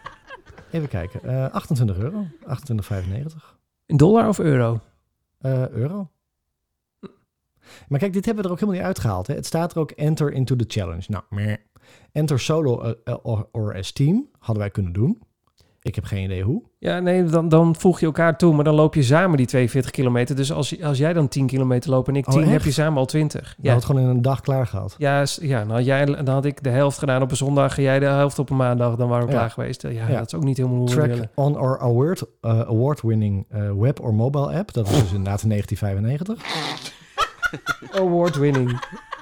[0.70, 1.22] Even kijken.
[1.22, 2.26] eh 28 euro.
[2.47, 4.81] 28,95 In dollar of euro?
[5.39, 6.11] eh, euro.
[7.88, 9.26] Maar kijk, dit hebben we er ook helemaal niet uitgehaald.
[9.26, 9.34] Hè?
[9.34, 11.02] Het staat er ook enter into the challenge.
[11.06, 11.54] Nou, meh.
[12.12, 15.18] enter solo eh, eh, or, or as team hadden wij kunnen doen.
[15.82, 16.62] Ik heb geen idee hoe.
[16.78, 19.90] Ja, nee, dan, dan voeg je elkaar toe, maar dan loop je samen die 42
[19.90, 20.36] kilometer.
[20.36, 22.98] Dus als, als jij dan 10 kilometer loopt en ik Oh, 10, heb je samen
[22.98, 23.54] al 20.
[23.56, 24.94] Je Ja, had het gewoon in een dag klaar gehad.
[24.98, 27.82] ja, ja dan, had jij, dan had ik de helft gedaan op een zondag en
[27.82, 28.96] jij de helft op een maandag.
[28.96, 29.38] Dan waren we Ja.
[29.38, 29.82] klaar geweest.
[29.82, 30.06] Ja, Ja.
[30.18, 31.30] dat is ook niet helemaal hoe we Track willen.
[31.34, 34.72] on our award, uh, award-winning uh, web or mobile app.
[34.72, 36.99] Dat was dus inderdaad in 1995.
[37.92, 38.80] Award winning.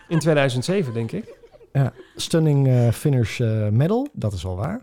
[0.09, 1.37] In 2007, denk ik.
[2.17, 4.81] Stunning uh, finish uh, medal, dat is al waar.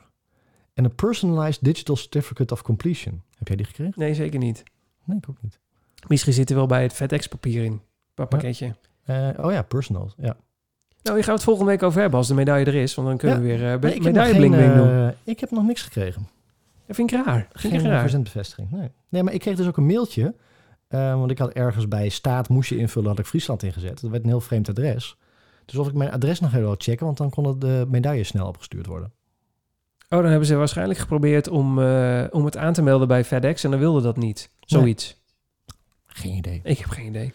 [0.74, 3.22] En een personalized digital certificate of completion.
[3.38, 3.94] Heb jij die gekregen?
[3.96, 4.64] Nee, zeker niet.
[5.04, 5.60] Nee, ik ook niet.
[6.08, 7.82] Misschien zit er wel bij het FedEx-papier in.
[8.14, 8.76] Per pakketje.
[9.10, 10.12] Uh, oh ja, personal.
[10.18, 10.24] Ja.
[11.04, 12.96] Nou, hier gaan we het volgende week over hebben als de medaille er is.
[12.96, 13.44] Want dan kunnen Ja.
[13.44, 15.12] we weer uh, Nee, ik, heb nog medaille geen, bling bling doen.
[15.24, 16.28] ik heb nog niks gekregen.
[16.86, 17.48] Dat vind ik raar.
[17.52, 18.00] Vind ik Geen raar.
[18.02, 18.72] verzendbevestiging.
[18.72, 18.92] Nee.
[19.10, 20.34] nee, maar ik kreeg dus ook een mailtje.
[20.96, 24.02] Uh, want ik had ergens bij staat moest je invullen, had ik Friesland ingezet.
[24.02, 25.18] Dat werd een heel vreemd adres.
[25.66, 28.48] Dus of ik mijn adres nog even wil checken, want dan kon de medaille snel
[28.48, 29.12] opgestuurd worden.
[30.10, 33.64] Oh, dan hebben ze waarschijnlijk geprobeerd om, uh, om het aan te melden bij FedEx
[33.64, 34.50] en dan wilde dat niet.
[34.60, 35.22] Zoiets.
[36.06, 36.60] Geen idee.
[36.64, 37.32] Ik heb geen idee.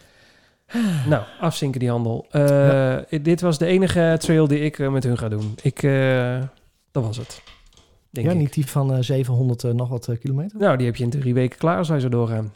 [1.09, 2.27] nou, afzinken die handel.
[2.31, 3.05] Uh, ja.
[3.21, 5.55] Dit was de enige trail die ik uh, met hun ga doen.
[5.61, 6.41] Ik, uh,
[6.91, 7.41] dat was het.
[8.09, 8.39] Denk ja, ik.
[8.39, 10.59] niet die van uh, 700 nog wat kilometer?
[10.59, 12.51] Nou, die heb je in drie weken klaar als wij zo doorgaan.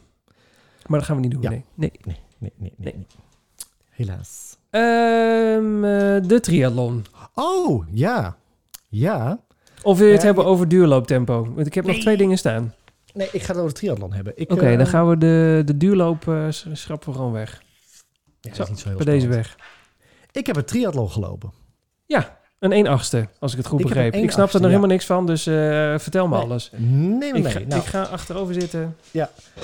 [0.88, 1.42] Maar dat gaan we niet doen.
[1.42, 1.50] Ja.
[1.50, 1.64] Nee.
[1.74, 1.92] Nee.
[2.04, 3.06] Nee, nee, nee, nee, nee.
[3.90, 4.56] Helaas.
[4.70, 5.80] Um,
[6.28, 7.04] de triathlon.
[7.34, 8.36] Oh, ja.
[8.88, 9.40] Ja.
[9.82, 11.52] Of wil je het Ja, hebben ik- over duurlooptempo?
[11.54, 12.74] Want ik heb nog twee dingen staan.
[13.14, 14.32] Nee, ik ga het over de triathlon hebben.
[14.32, 17.62] Oké, Oké, dan gaan we de, de duurloop uh, schrappen we gewoon weg.
[18.40, 19.56] Ja, Zo, is niet zo heel Bij deze weg.
[20.32, 21.52] Ik heb een triathlon gelopen.
[22.06, 24.14] Ja, een 1 achtste, als ik het goed Ik begreep.
[24.14, 24.66] Ik snap er 1/8ste, nog ja.
[24.68, 25.54] helemaal niks van, dus eh,
[25.98, 26.44] vertel me Nee.
[26.44, 26.70] alles.
[26.76, 26.88] Nee,
[27.18, 27.52] nee, Ik nee.
[27.52, 28.96] ga, nou, ik ga achterover zitten.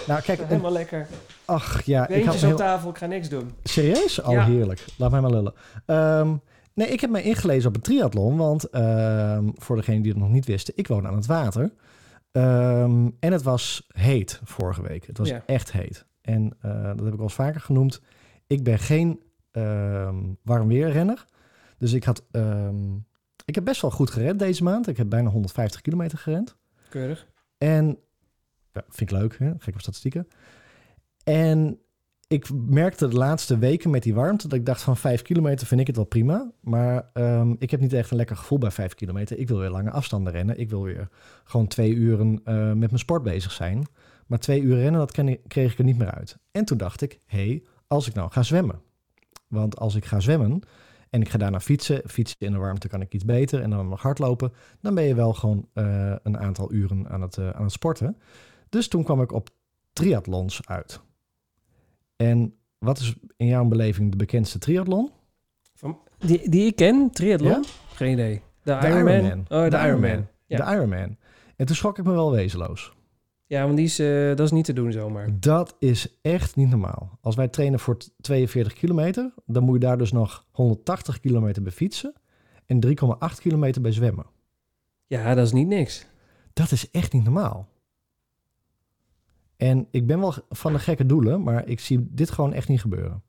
[0.07, 0.39] nou, kijk.
[0.41, 1.07] een- Helemaal lekker.
[1.45, 2.09] ach, ja.
[2.09, 3.51] Ik had op heel, tafel, ik ga niks doen.
[3.63, 4.21] Serieus?
[4.23, 4.45] Oh, Ja.
[4.45, 4.85] heerlijk.
[4.99, 5.53] Laat mij maar lullen.
[5.87, 6.35] Ehm,
[6.75, 10.31] nee, ik heb mij ingelezen op een triathlon, want ehm, voor degenen die het nog
[10.31, 11.73] niet wisten, ik woon aan het water.
[12.33, 15.07] Ehm, en het was heet vorige week.
[15.07, 15.43] Het was Ja.
[15.47, 16.05] echt heet.
[16.23, 18.01] En eh, dat heb ik al eens vaker genoemd.
[18.47, 19.21] Ik ben geen
[20.43, 21.25] warm weerrenner.
[21.83, 22.25] Dus ik had...
[22.31, 22.95] ehm,
[23.45, 24.89] ik heb best wel goed gerend deze maand.
[24.89, 26.57] Ik heb bijna 150 kilometer gerend.
[26.89, 27.27] Keurig.
[27.59, 27.99] En
[28.73, 29.53] ja, vind ik leuk, hè?
[29.59, 30.29] gekke statistieken.
[31.25, 31.79] En
[32.27, 35.81] ik merkte de laatste weken met die warmte dat ik dacht van 5 kilometer vind
[35.81, 36.53] ik het wel prima.
[36.61, 39.39] Maar ehm, ik heb niet echt een lekker gevoel bij 5 kilometer.
[39.39, 40.59] Ik wil weer lange afstanden rennen.
[40.59, 41.09] Ik wil weer
[41.45, 43.87] gewoon twee uren eh, met mijn sport bezig zijn.
[44.27, 45.13] Maar twee uur rennen, dat
[45.47, 46.39] kreeg ik er niet meer uit.
[46.51, 48.81] En toen dacht ik, hé, hey, als ik nou ga zwemmen.
[49.49, 50.63] Want als ik ga zwemmen
[51.13, 53.89] en ik ga daarna fietsen, fietsen in de warmte kan ik iets beter en dan
[53.89, 57.63] nog hardlopen, dan ben je wel gewoon eh, een aantal uren aan het, eh, aan
[57.63, 58.17] het sporten.
[58.69, 59.49] Dus toen kwam ik op
[59.93, 61.01] triathlons uit.
[62.17, 65.11] En wat is in jouw beleving de bekendste triathlon?
[66.19, 67.51] Die, die ik ken, triathlon?
[67.51, 67.63] Ja?
[67.95, 68.43] Geen idee.
[68.63, 69.15] De, De Ironman?
[69.15, 69.39] Ironman.
[69.49, 70.11] Oh, de, De Ironman.
[70.11, 70.29] Ironman.
[70.47, 70.57] Ja.
[70.57, 71.17] De Ironman.
[71.57, 72.93] En toen schrok ik me wel wezenloos.
[73.53, 75.29] Ja, want die is, eh, dat is niet te doen zomaar.
[75.41, 77.19] Dat is echt niet normaal.
[77.21, 81.63] Als wij trainen voor t- 42 kilometer, dan moet je daar dus nog 180 kilometer
[81.63, 82.13] bij fietsen
[82.67, 84.27] en 3,8 kilometer bij zwemmen.
[85.07, 86.07] Ja, dat is niet niks.
[86.53, 87.69] Dat is echt niet normaal.
[89.57, 92.81] En ik ben wel van de gekke doelen, maar ik zie dit gewoon echt niet
[92.81, 93.23] gebeuren.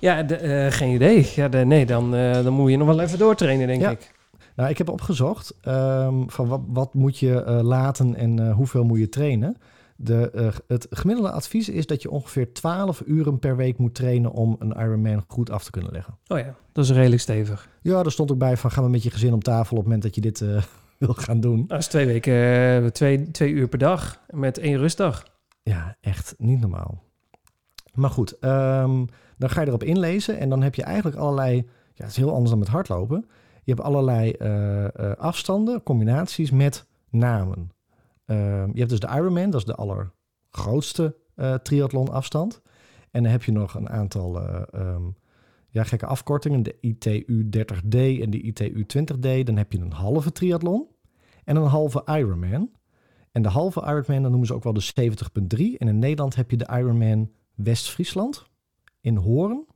[0.00, 1.32] Ja, de, eh, geen idee.
[1.34, 3.90] Ja, de, nee, dan, eh, dan moet je nog wel even doortrainen, denk Ja.
[3.90, 4.16] ik.
[4.58, 8.84] Nou, ik heb opgezocht ehm, van wat, wat moet je eh, laten en eh, hoeveel
[8.84, 9.56] moet je trainen.
[9.96, 14.32] De, eh, het gemiddelde advies is dat je ongeveer 12 uren per week moet trainen
[14.32, 16.18] om een Ironman goed af te kunnen leggen.
[16.26, 17.68] Oh ja, dat is redelijk stevig.
[17.82, 19.84] Ja, er stond ook bij van ga maar met je gezin om tafel op het
[19.84, 20.38] moment dat je dit
[20.98, 21.64] wil gaan doen.
[21.66, 25.24] Dat is twee weken, twee, twee uur per dag met één rustdag.
[25.62, 27.02] Ja, echt niet normaal.
[27.94, 29.04] Maar goed, ehm,
[29.36, 31.56] dan ga je erop inlezen en dan heb je eigenlijk allerlei...
[31.94, 33.24] Ja, het is heel anders dan met hardlopen.
[33.68, 37.70] Je hebt allerlei eh, eh, afstanden, combinaties met namen.
[38.24, 42.62] Ehm, je hebt dus de Ironman, dat is de allergrootste eh triathlon afstand.
[43.10, 45.02] En dan heb je nog een aantal eh, ehm,
[45.68, 46.62] ja, gekke afkortingen.
[46.62, 49.44] De ITU 30D en de ITU 20D.
[49.44, 50.86] Dan heb je een halve triathlon
[51.44, 52.70] en een halve Ironman.
[53.32, 55.76] En de halve Ironman, dan noemen ze ook wel de 70.3.
[55.78, 58.50] En in Nederland heb je de Ironman West-Friesland
[59.00, 59.66] in Hoorn.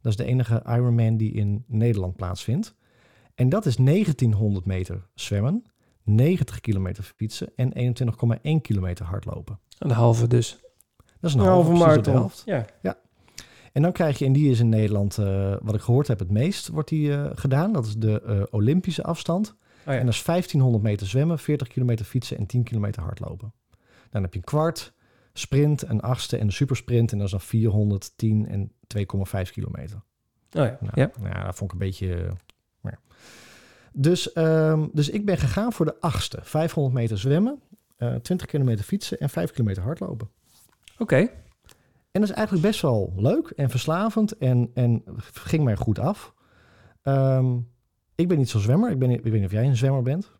[0.00, 2.76] Dat is de enige Ironman die in Nederland plaatsvindt.
[3.38, 5.64] En dat is 1900 meter zwemmen,
[6.02, 7.96] 90 kilometer fietsen en
[8.56, 9.58] 21,1 kilometer hardlopen.
[9.78, 10.58] Een halve dus.
[11.20, 12.14] Dat is een Een halve, halve marathon.
[12.14, 12.42] helft.
[12.46, 12.66] Ja.
[13.72, 16.30] En dan krijg je, en die is in Nederland, eh, wat ik gehoord heb, het
[16.30, 17.72] meest wordt die eh, gedaan.
[17.72, 19.48] Dat is de eh, Olympische afstand.
[19.48, 19.98] Oh ja.
[19.98, 23.52] En dat is 1500 meter zwemmen, 40 kilometer fietsen en 10 kilometer hardlopen.
[24.10, 24.92] Dan heb je een kwart,
[25.32, 27.12] sprint, een achtste en een supersprint.
[27.12, 29.96] En dat is dan 410 en 2,5 kilometer.
[29.96, 30.02] Oh
[30.64, 30.78] ja.
[30.80, 31.10] Nou, ja.
[31.20, 32.32] nou ja, dat vond ik een beetje...
[33.92, 34.00] eh.
[34.02, 36.38] Dus, ehm, dus ik ben gegaan voor de achtste.
[36.42, 37.60] 500 meter zwemmen,
[37.96, 40.28] eh 20 kilometer fietsen en 5 kilometer hardlopen.
[40.98, 41.16] Oké.
[42.10, 46.34] En dat is eigenlijk best wel leuk en verslavend en, en ging mij goed af.
[47.02, 47.56] Ehm,
[48.14, 48.90] ik ben niet zo'n zwemmer.
[48.90, 50.30] Ik, ben, ik weet niet of jij een zwemmer bent.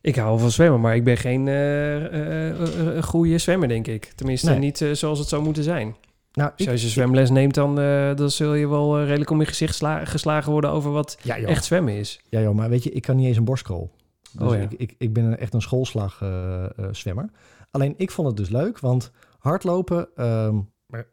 [0.00, 3.86] Ik hou van zwemmen, maar ik ben geen eh, eh, eh, eh, goede zwemmer, denk
[3.86, 4.04] ik.
[4.04, 4.58] Tenminste, Nee.
[4.58, 5.96] niet eh, zoals het zou moeten zijn.
[6.36, 9.40] Nou, Dus als je zwemles neemt, dan, eh, dan zul je wel eh, redelijk om
[9.40, 12.20] je gezicht sla- geslagen worden over wat ja, echt zwemmen is.
[12.28, 13.90] Ja, joh, maar weet je, ik kan niet eens een borstkrol.
[14.32, 14.60] Dus Oh ja.
[14.62, 17.30] ik, ik, ik ben echt een schoolslag eh, zwemmer.
[17.70, 20.56] Alleen ik vond het dus leuk, want hardlopen, ehm,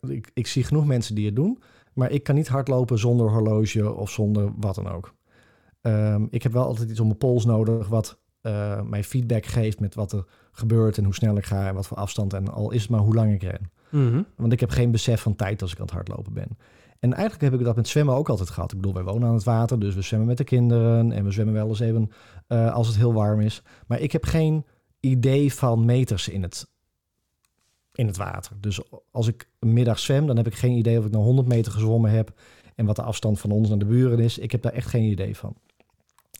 [0.07, 1.61] ik, ik zie genoeg mensen die het doen,
[1.93, 5.13] maar ik kan niet hardlopen zonder horloge of zonder wat dan ook.
[5.81, 8.17] Ehm, ik heb wel altijd iets om mijn pols nodig wat
[8.83, 11.97] mij feedback geeft met wat er gebeurt en hoe snel ik ga en wat voor
[11.97, 13.71] afstand en al is het maar hoe lang ik ren.
[13.93, 14.21] Mhm.
[14.35, 16.57] Want ik heb geen besef van tijd als ik aan het hardlopen ben.
[16.99, 18.71] En eigenlijk heb ik dat met zwemmen ook altijd gehad.
[18.71, 21.11] Ik bedoel, wij wonen aan het water, dus we zwemmen met de kinderen.
[21.11, 22.11] En we zwemmen wel eens even
[22.47, 23.61] eh, als het heel warm is.
[23.87, 24.65] Maar ik heb geen
[24.99, 26.67] idee van meters in het,
[27.93, 28.51] in het water.
[28.59, 28.79] Dus
[29.11, 31.71] als ik een middag zwem, dan heb ik geen idee of ik nou 100 meter
[31.71, 32.39] gezwommen heb.
[32.75, 34.37] En wat de afstand van ons naar de buren is.
[34.37, 35.55] Ik heb daar echt geen idee van.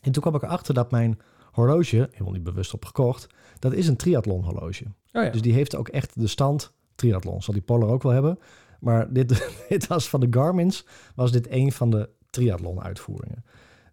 [0.02, 1.18] En toen kwam ik erachter dat mijn
[1.52, 3.26] horloge, helemaal niet bewust op gekocht,
[3.58, 4.84] dat is een triathlon horloge.
[4.84, 5.30] Oh ja.
[5.30, 7.42] Dus die heeft ook echt de stand triathlon.
[7.42, 8.38] Zal die Polar ook wel hebben.
[8.80, 9.28] Maar dit,
[9.68, 13.44] dit was van de Garmin's, was dit een van de triathlon uitvoeringen.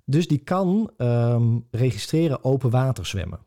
[0.05, 3.39] Dus die kan ehm, registreren open water zwemmen.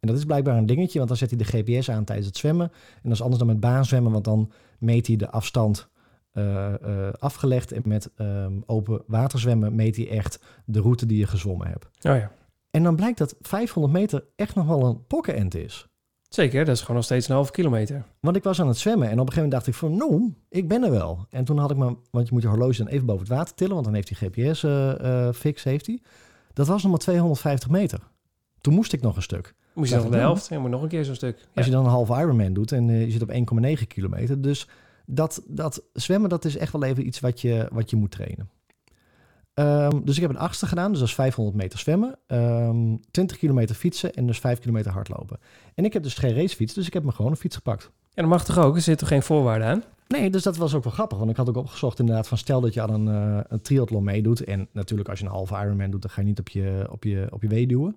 [0.00, 2.36] En dat is blijkbaar een dingetje, want dan zet hij de GPS aan tijdens het
[2.36, 2.70] zwemmen.
[2.72, 5.88] En dat is anders dan met baanzwemmen, want dan meet hij de afstand
[6.32, 7.72] eh, eh, afgelegd.
[7.72, 11.84] En met ehm, open water zwemmen meet hij echt de route die je gezwommen hebt.
[11.84, 12.32] Oh ja.
[12.70, 15.88] En dan blijkt dat 500 meter echt nog wel een pokkenend is.
[16.34, 18.04] Zeker, dat is gewoon nog steeds een halve kilometer.
[18.20, 20.34] Want ik was aan het zwemmen en op een gegeven moment dacht ik van, nou,
[20.48, 21.26] ik ben er wel.
[21.30, 23.54] En toen had ik me, want je moet je horloge dan even boven het water
[23.54, 26.00] tillen, want dan heeft hij GPS-fix, heeft hij.
[26.52, 27.98] Dat was nog maar 250 meter.
[28.60, 29.54] Toen moest ik nog een stuk.
[29.74, 30.48] Moest je nog de helft?
[30.48, 31.36] Je moet nog een keer zo'n stuk.
[31.36, 31.64] Als Ja.
[31.64, 34.40] je dan een halve Ironman doet en eh, je zit op 1,9 kilometer.
[34.42, 34.68] Dus
[35.06, 38.48] dat, dat zwemmen, dat is echt wel even iets wat je, wat je moet trainen.
[39.54, 43.38] Ehm, dus ik heb een achtste gedaan, dus dat is 500 meter zwemmen, ehm 20
[43.38, 45.38] kilometer fietsen en dus 5 kilometer hardlopen.
[45.74, 47.90] En ik heb dus geen racefiets, dus ik heb me gewoon een fiets gepakt.
[48.08, 48.76] Ja, dat mag toch ook?
[48.76, 49.82] Er zit toch geen voorwaarde aan?
[50.08, 51.18] Nee, dus dat was ook wel grappig.
[51.18, 54.04] Want ik had ook opgezocht inderdaad van stel dat je aan een, eh, een triathlon
[54.04, 54.44] meedoet.
[54.44, 57.04] En natuurlijk als je een halve Ironman doet, dan ga je niet op je, op
[57.04, 57.96] je, op je wee duwen.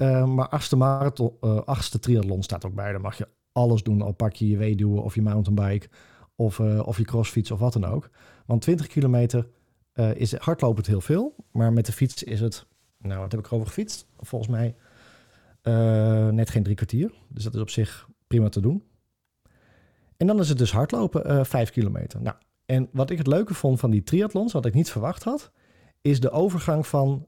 [0.00, 2.92] Eh, maar achtste, marathon, eh, achtste triathlon staat ook bij.
[2.92, 4.02] Dan mag je alles doen.
[4.02, 5.88] Al pak je je weeduwen of je mountainbike
[6.34, 8.10] of, eh, of je crossfiets of wat dan ook.
[8.46, 9.48] Want 20 kilometer
[9.92, 11.34] eh, is hardlopen het heel veel.
[11.52, 12.66] Maar met de fiets is het,
[12.98, 14.06] nou wat heb ik erover gefietst?
[14.18, 14.76] Volgens mij
[15.62, 17.12] eh, net geen drie kwartier.
[17.28, 18.84] Dus dat is op zich prima te doen.
[20.16, 22.22] En dan is het dus hardlopen, eh 5 kilometer.
[22.22, 22.36] Nou,
[22.66, 25.50] en wat ik het leuke vond van die triathlons, wat ik niet verwacht had,
[26.00, 27.26] is de overgang van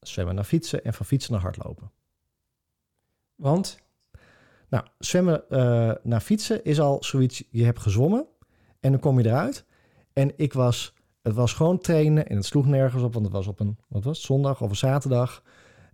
[0.00, 1.90] zwemmen naar fietsen en van fietsen naar hardlopen.
[3.34, 3.78] Want?
[4.68, 5.44] Nou, zwemmen
[6.02, 8.26] naar fietsen is al zoiets, je hebt gezwommen
[8.80, 9.64] en dan kom je eruit.
[10.12, 13.46] En ik was, het was gewoon trainen en het sloeg nergens op, want het was
[13.46, 15.42] op een, wat was zondag of een zaterdag.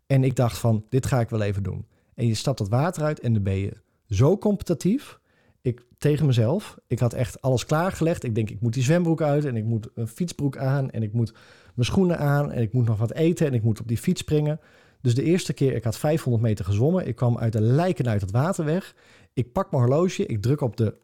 [0.06, 1.86] En ik dacht van, dit ga ik wel even doen.
[2.14, 3.72] En je stapt het water uit en dan ben je
[4.08, 5.18] zo competitief.
[5.60, 8.24] Ik tegen mezelf, ik had echt alles klaargelegd.
[8.24, 11.12] Ik denk, ik moet die zwembroek uit en ik moet een fietsbroek aan en ik
[11.12, 11.32] moet
[11.74, 14.20] mijn schoenen aan en ik moet nog wat eten en ik moet op die fiets
[14.20, 14.60] springen.
[15.00, 17.06] Dus de eerste keer, ik had 500 meter gezwommen.
[17.06, 18.94] Ik kwam uit de lijken uit het water weg.
[19.32, 20.94] Ik pak mijn horloge, ik druk op de,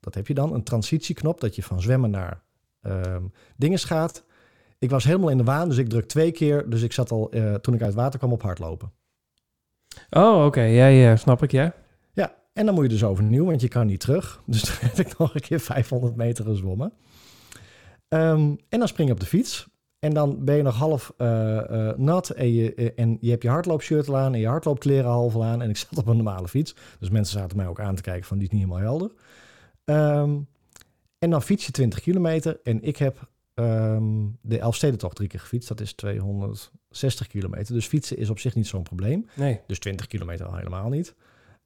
[0.00, 2.42] dat heb je dan, een transitieknop, dat je van zwemmen naar
[2.80, 3.24] ehm
[3.56, 4.24] dingen gaat.
[4.80, 6.70] Ik was helemaal in de waan, dus ik druk twee keer.
[6.70, 8.92] Dus ik zat al, eh, toen ik uit water kwam, op hardlopen.
[10.10, 10.60] Oh, oké.
[10.60, 11.74] Ja, ja, snap ik, ja.
[12.12, 14.40] Ja, en dan moet je dus overnieuw, want je kan niet terug.
[14.46, 16.92] Dus toen heb ik nog een keer 500 meter gezwommen.
[18.08, 19.68] Ehm, en dan spring je op de fiets.
[19.98, 23.48] En dan ben je nog half eh, eh, nat en je, en je hebt je
[23.48, 25.62] hardloopshirt al aan en je hardloopkleren half al aan.
[25.62, 26.74] En ik zat op een normale fiets.
[26.98, 29.12] Dus mensen zaten mij ook aan te kijken van die is niet helemaal helder.
[29.84, 30.38] Ehm,
[31.20, 32.60] en dan fiets je 20 kilometer.
[32.62, 35.68] En ik heb ehm, de Elfstedentocht drie keer gefietst.
[35.68, 37.74] Dat is 260 kilometer.
[37.74, 39.26] Dus fietsen is op zich niet zo'n probleem.
[39.34, 39.60] Nee.
[39.66, 41.14] Dus 20 kilometer al helemaal niet.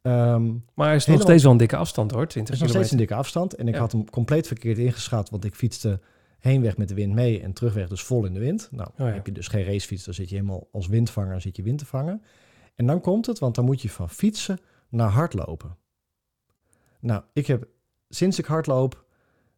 [0.02, 0.44] Ehm,
[0.74, 2.26] Maar er is nog Helemaal- steeds wel een dikke afstand, hoor.
[2.26, 3.54] 20 het is nog steeds een dikke afstand.
[3.54, 3.80] En ik Ja.
[3.80, 6.00] had hem compleet verkeerd ingeschat, want ik fietste
[6.38, 8.68] heenweg met de wind mee en terugweg dus vol in de wind.
[8.70, 9.12] Nou, Oh ja.
[9.12, 11.86] heb je dus geen racefiets, dan zit je helemaal als windvanger, zit je wind te
[11.86, 12.22] vangen.
[12.74, 15.76] En dan komt het, want dan moet je van fietsen naar hardlopen.
[17.00, 17.66] Nou, ik heb
[18.08, 19.03] sinds ik hardloop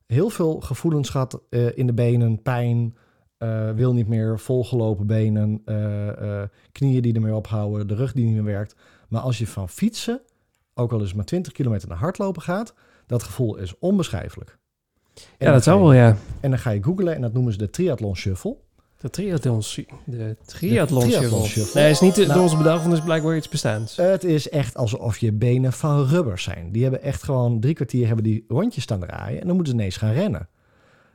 [0.07, 2.96] heel veel gevoelens gehad eh, in de benen, pijn,
[3.38, 6.42] eh, wil niet meer, volgelopen benen, eh,
[6.72, 8.76] knieën die ermee ophouden, de rug die niet meer werkt.
[9.09, 10.20] Maar als je van fietsen,
[10.74, 12.74] ook al is het maar 20 kilometer naar hardlopen gaat,
[13.07, 14.59] dat gevoel is onbeschrijfelijk.
[15.38, 16.16] En Ja, dat zou wel, ja.
[16.40, 18.57] En dan ga je googlen en dat noemen ze de triathlon shuffle.
[19.01, 21.80] De triathlon, de shuffle.
[21.80, 22.40] Nee, is niet door Nou.
[22.40, 23.97] onze bedacht, want het is blijkbaar iets bestaans.
[23.97, 26.72] Het is echt alsof je benen van rubber zijn.
[26.72, 29.40] Die hebben echt gewoon drie kwartier hebben die rondjes staan draaien.
[29.40, 30.49] En dan moeten ze ineens gaan rennen.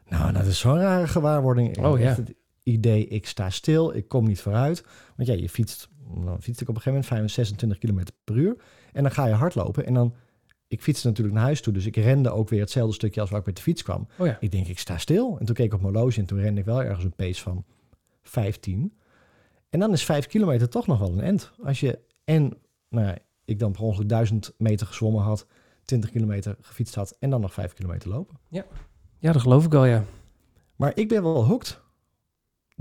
[0.07, 1.85] Nou, dat is zo'n rare gewaarwording.
[1.85, 2.07] Oh, ja.
[2.15, 4.83] Het idee, ik sta stil, ik kom niet vooruit.
[5.15, 5.89] Want ja, je fietst,
[6.25, 8.55] dan fiets ik op een gegeven moment 25, 26 km per uur.
[8.93, 9.85] En dan ga je hardlopen.
[9.85, 10.13] En dan,
[10.71, 11.73] ik fietste natuurlijk naar huis toe.
[11.73, 14.07] Dus ik rende ook weer hetzelfde stukje als waar ik met de fiets kwam.
[14.17, 14.37] Oh ja.
[14.39, 15.37] Ik denk, ik sta stil.
[15.39, 17.41] En toen keek ik op mijn horloge en toen rende ik wel ergens een pace
[17.41, 17.65] van
[18.21, 18.97] 15.
[19.69, 21.51] En dan is 5 kilometer toch nog wel een end.
[21.63, 22.57] Als je en,
[22.89, 25.47] nou ja, ik dan per ongeluk 1000 meter gezwommen had,
[25.85, 28.37] 20 kilometer gefietst had en dan nog 5 kilometer lopen.
[28.49, 28.65] Ja,
[29.19, 30.03] dat geloof ik wel, ja.
[30.75, 31.81] Maar ik ben wel hooked.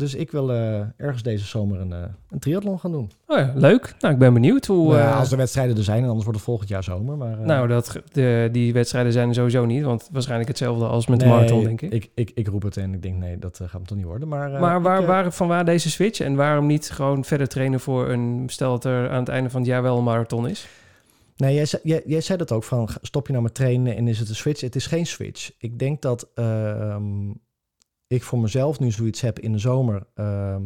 [0.01, 1.99] Dus ik wil eh, ergens deze zomer een, eh,
[2.31, 3.11] een triathlon gaan doen.
[3.27, 3.95] Oh ja, leuk.
[4.01, 4.89] Nou, ik ben benieuwd hoe...
[4.89, 7.17] Nou ja, eh, als de wedstrijden er zijn, en anders wordt het volgend jaar zomer.
[7.17, 11.21] Maar, nou, dat, de, die wedstrijden zijn er sowieso niet, want waarschijnlijk hetzelfde als met
[11.21, 11.93] de marathon, denk ik.
[11.93, 14.29] Ik, ik, ik roep het en ik denk, nee, dat gaat hem toch niet worden.
[14.29, 17.81] Maar, maar waar, ik, waar, van waar deze switch en waarom niet gewoon verder trainen
[17.81, 18.45] voor een...
[18.47, 20.69] Stel dat er aan het einde van het jaar wel een marathon is.
[21.37, 24.09] Nee, jij zei, jij, jij zei dat ook van stop je nou met trainen en
[24.09, 24.61] is het een switch?
[24.61, 25.51] Het is geen switch.
[25.59, 27.31] Ik denk dat ehm,
[28.11, 30.07] ik voor mezelf nu zoiets heb in de zomer.
[30.15, 30.63] ehm,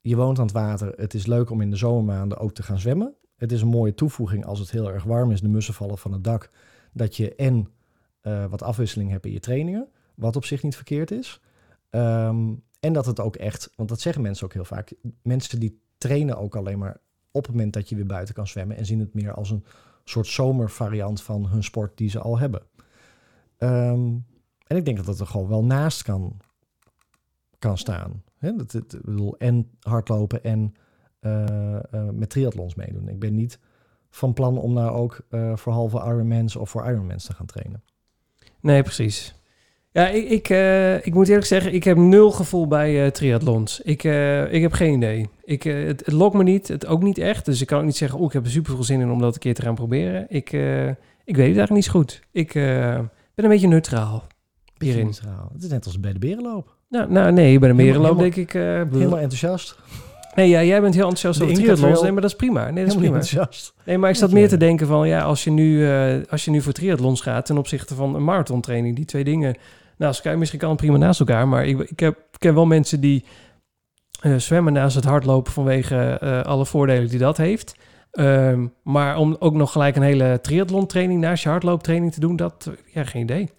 [0.00, 0.92] je woont aan het water.
[0.96, 3.14] Het is leuk om in de zomermaanden ook te gaan zwemmen.
[3.36, 6.12] Het is een mooie toevoeging als het heel erg warm is, de mussen vallen van
[6.12, 6.50] het dak.
[6.92, 7.68] Dat je en
[8.20, 11.40] eh, wat afwisseling hebt in je trainingen, wat op zich niet verkeerd is.
[11.90, 14.92] Ehm, en dat het ook echt, want dat zeggen mensen ook heel vaak.
[15.22, 18.76] Mensen die trainen ook alleen maar op het moment dat je weer buiten kan zwemmen
[18.76, 19.64] en zien het meer als een
[20.04, 22.62] soort zomervariant van hun sport die ze al hebben.
[23.58, 24.16] Ehm,
[24.70, 26.36] en ik denk dat dat er gewoon wel naast kan,
[27.58, 28.22] kan staan.
[28.38, 28.56] Hè?
[28.56, 30.74] Dat, ik bedoel, en hardlopen en
[31.20, 33.08] eh, eh, met triathlons meedoen.
[33.08, 33.58] Ik ben niet
[34.10, 37.82] van plan om nou ook eh, voor halve Ironmans of voor Ironmans te gaan trainen.
[38.60, 39.34] Nee, precies.
[39.92, 40.48] Ja, ik, ik,
[41.04, 43.80] ik moet eerlijk zeggen, ik heb nul gevoel bij triathlons.
[43.80, 44.04] Ik,
[44.50, 45.28] ik heb geen idee.
[45.44, 47.44] Ik, het, lokt me niet, het ook niet echt.
[47.44, 49.20] Dus ik kan ook niet zeggen, oh, ik heb er super veel zin in om
[49.20, 50.26] dat een keer te gaan proberen.
[50.28, 50.52] Ik,
[51.24, 52.22] ik weet het eigenlijk niet zo goed.
[52.32, 54.24] Ik ben een beetje neutraal
[54.82, 55.04] hierin.
[55.04, 55.50] Neutraal.
[55.52, 56.74] Het is net als bij de berenloop.
[56.88, 58.54] Nou, nou nee, bij de helemaal- denk ik...
[58.54, 59.76] eh, Helemaal enthousiast.
[60.34, 62.02] nee, ja, jij bent heel enthousiast De over triathlons.
[62.02, 62.70] Nee, maar dat is prima.
[62.70, 63.16] Nee, dat is prima.
[63.16, 63.74] enthousiast.
[63.84, 65.08] Nee, maar ik zat meer te denken van...
[65.08, 67.46] Ja, als je nu, eh, als je nu voor triathlons gaat...
[67.46, 68.96] ten opzichte van een marathontraining...
[68.96, 69.56] die twee dingen...
[69.96, 71.48] Nou, Sky, misschien kan het prima naast elkaar...
[71.48, 73.24] maar ik, ik, heb, ik ken wel mensen die
[74.20, 75.52] eh, zwemmen naast het hardlopen...
[75.52, 77.74] vanwege alle voordelen die dat heeft.
[78.10, 81.20] Ehm, maar om ook nog gelijk een hele triathlon-training...
[81.20, 82.36] naast je hardlooptraining te doen...
[82.36, 83.50] dat, eh, ja, geen idee.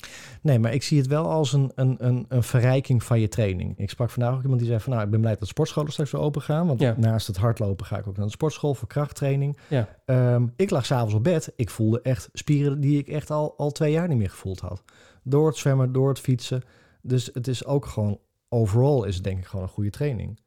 [0.41, 3.77] Nee, maar ik zie het wel als een, een, een, een verrijking van je training.
[3.77, 4.91] Ik sprak vandaag ook iemand die zei van...
[4.93, 6.67] nou, ik ben blij dat sportscholen straks weer open gaan.
[6.67, 6.95] Want Ja.
[6.97, 9.57] naast het hardlopen ga ik ook naar de sportschool voor krachttraining.
[9.67, 9.87] Ja.
[10.05, 11.53] Ehm, ik lag s'avonds op bed.
[11.55, 14.83] Ik voelde echt spieren die ik echt al, al twee jaar niet meer gevoeld had.
[15.23, 16.61] Door het zwemmen, door het fietsen.
[17.01, 18.19] Dus het is ook gewoon...
[18.49, 20.39] Overall is het denk ik gewoon een goede training.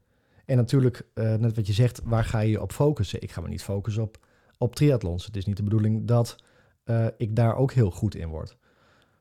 [0.44, 3.22] En natuurlijk, eh, net wat je zegt, waar ga je je op focussen?
[3.22, 4.18] Ik ga me niet focussen op,
[4.58, 5.26] op triathlons.
[5.26, 6.36] Het is niet de bedoeling dat
[6.84, 8.56] eh, ik daar ook heel goed in word.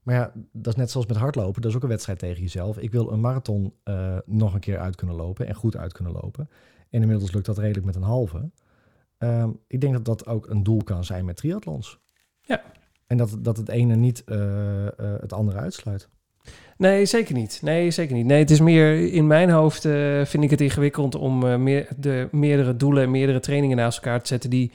[0.03, 1.61] Maar ja, dat is net zoals met hardlopen.
[1.61, 2.78] Dat is ook een wedstrijd tegen jezelf.
[2.78, 6.13] Ik wil een marathon eh, nog een keer uit kunnen lopen en goed uit kunnen
[6.13, 6.49] lopen.
[6.89, 8.49] En inmiddels lukt dat redelijk met een halve.
[9.17, 11.99] Ehm, ik denk dat dat ook een doel kan zijn met triathlons.
[12.41, 12.63] Ja.
[13.07, 14.24] En dat, dat het ene niet
[14.95, 16.09] het andere uitsluit.
[16.78, 17.60] Nee, zeker niet.
[17.62, 18.26] Nee, zeker niet.
[18.26, 21.88] Nee, het is meer in mijn hoofd eh, vind ik het ingewikkeld om eh, meer,
[21.98, 24.72] de meerdere doelen en meerdere trainingen naast elkaar te zetten die,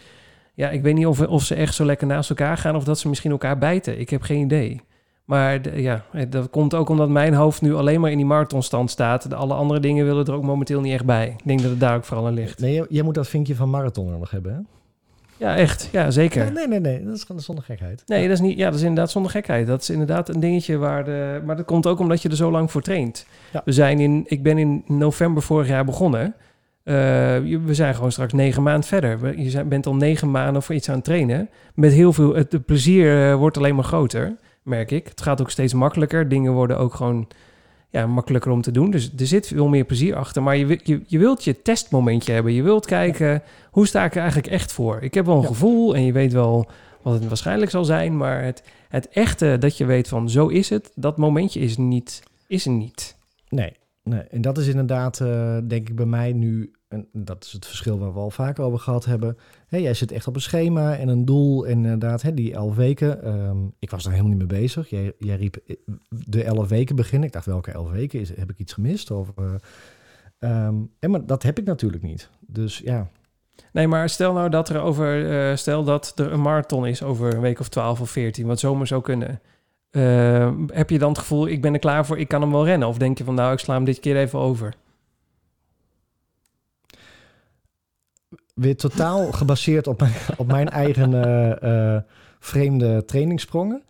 [0.55, 2.99] ja, ik weet niet of, of ze echt zo lekker naast elkaar gaan of dat
[2.99, 4.01] ze misschien elkaar bijten.
[4.01, 4.81] Ik heb geen idee.
[5.25, 8.91] Maar ja, eh, dat komt ook omdat mijn hoofd nu alleen maar in die marathonstand
[8.91, 9.31] staat.
[9.31, 11.35] De alle andere dingen willen er ook momenteel niet echt bij.
[11.39, 12.61] Ik denk dat het daar ook vooral aan ligt.
[12.61, 14.78] Nee, jij, moet dat vinkje van marathoner nog hebben, hè?
[15.39, 15.89] Ja, echt.
[15.93, 16.45] Ja, zeker.
[16.45, 17.05] Nee, nee, nee, nee.
[17.05, 18.03] Dat is gewoon zonder gekheid.
[18.07, 18.59] Nee, dat is niet.
[18.59, 19.67] Ja, dat is inderdaad zonder gekheid.
[19.67, 21.41] Dat is inderdaad een dingetje waar de.
[21.45, 23.27] Maar dat komt ook omdat je er zo lang voor traint.
[23.53, 23.63] Ja.
[23.65, 24.25] We zijn in.
[24.27, 26.35] Ik ben in november vorig jaar begonnen.
[26.83, 26.95] Eh,
[27.65, 29.39] we zijn gewoon straks negen maanden verder.
[29.41, 31.51] Je bent al negen maanden voor iets aan het trainen.
[31.75, 32.35] Met heel veel.
[32.35, 35.09] Het plezier eh, wordt alleen maar groter, merk ik.
[35.09, 36.29] Het gaat ook steeds makkelijker.
[36.29, 37.29] Dingen worden ook gewoon.
[37.91, 38.91] Ja, makkelijker om te doen.
[38.91, 40.43] Dus er zit veel meer plezier achter.
[40.43, 42.53] Maar je, je, je wilt je testmomentje hebben.
[42.53, 45.03] Je wilt kijken, hoe sta ik er eigenlijk echt voor?
[45.03, 45.47] Ik heb wel een Ja.
[45.47, 46.69] gevoel en je weet wel
[47.03, 48.17] wat het waarschijnlijk zal zijn.
[48.17, 52.23] Maar het, het echte dat je weet van zo is het, dat momentje is, niet,
[52.47, 53.17] is er niet.
[53.49, 53.73] Nee,
[54.03, 54.21] nee.
[54.21, 56.71] En dat is inderdaad, eh, denk ik, bij mij nu...
[56.89, 59.37] En dat is het verschil waar we al vaker over gehad hebben.
[59.67, 61.67] Hé, jij zit echt op een schema en een doel.
[61.67, 63.23] En inderdaad, hè, die elf weken.
[63.23, 64.91] ehm, ik was daar helemaal niet mee bezig.
[64.91, 65.77] Jij, jij riep eh,
[66.09, 67.27] de elf weken beginnen.
[67.27, 68.21] Ik dacht, welke elf weken?
[68.21, 69.11] Is, heb ik iets gemist?
[69.11, 69.55] Of, eh,
[70.39, 72.31] ehm, en maar dat heb ik natuurlijk niet.
[72.47, 73.11] Dus ja,
[73.73, 77.35] Nee, maar stel nou dat er over, eh, stel dat er een marathon is over
[77.35, 79.41] een week of 12 of 14, wat zomaar zou kunnen.
[79.91, 82.65] Eh, heb je dan het gevoel, ik ben er klaar voor, ik kan hem wel
[82.65, 82.89] rennen?
[82.89, 84.75] Of denk je van, nou, ik sla hem dit keer even over?
[88.59, 92.03] Weer totaal gebaseerd op mijn, op mijn eigen eh, eh,
[92.39, 93.83] vreemde trainingssprongen.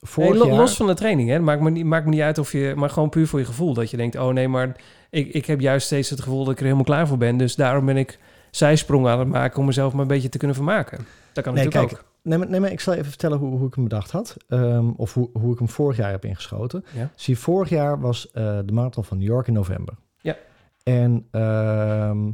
[0.00, 0.56] Vorig Nee, lo- jaar...
[0.56, 1.38] los van de training, hè.
[1.38, 2.72] Maakt me, niet, maakt me niet uit of je...
[2.76, 3.74] Maar gewoon puur voor je gevoel.
[3.74, 4.76] Dat je denkt, oh nee, maar
[5.10, 7.36] ik, ik heb juist steeds het gevoel dat ik er helemaal klaar voor ben.
[7.36, 8.18] Dus daarom ben ik
[8.50, 10.98] zijsprongen aan het maken om mezelf maar een beetje te kunnen vermaken.
[11.32, 12.12] Dat kan Nee, natuurlijk kijk, ook.
[12.22, 14.36] Nee, maar, nee, maar ik zal even vertellen hoe, hoe ik hem bedacht had.
[14.48, 16.84] Ehm, of hoe, hoe ik hem vorig jaar heb ingeschoten.
[16.96, 17.10] Ja.
[17.14, 19.94] Zie, vorig jaar was eh, de marathon van New York in november.
[20.20, 20.36] Ja.
[20.84, 22.30] En ehm,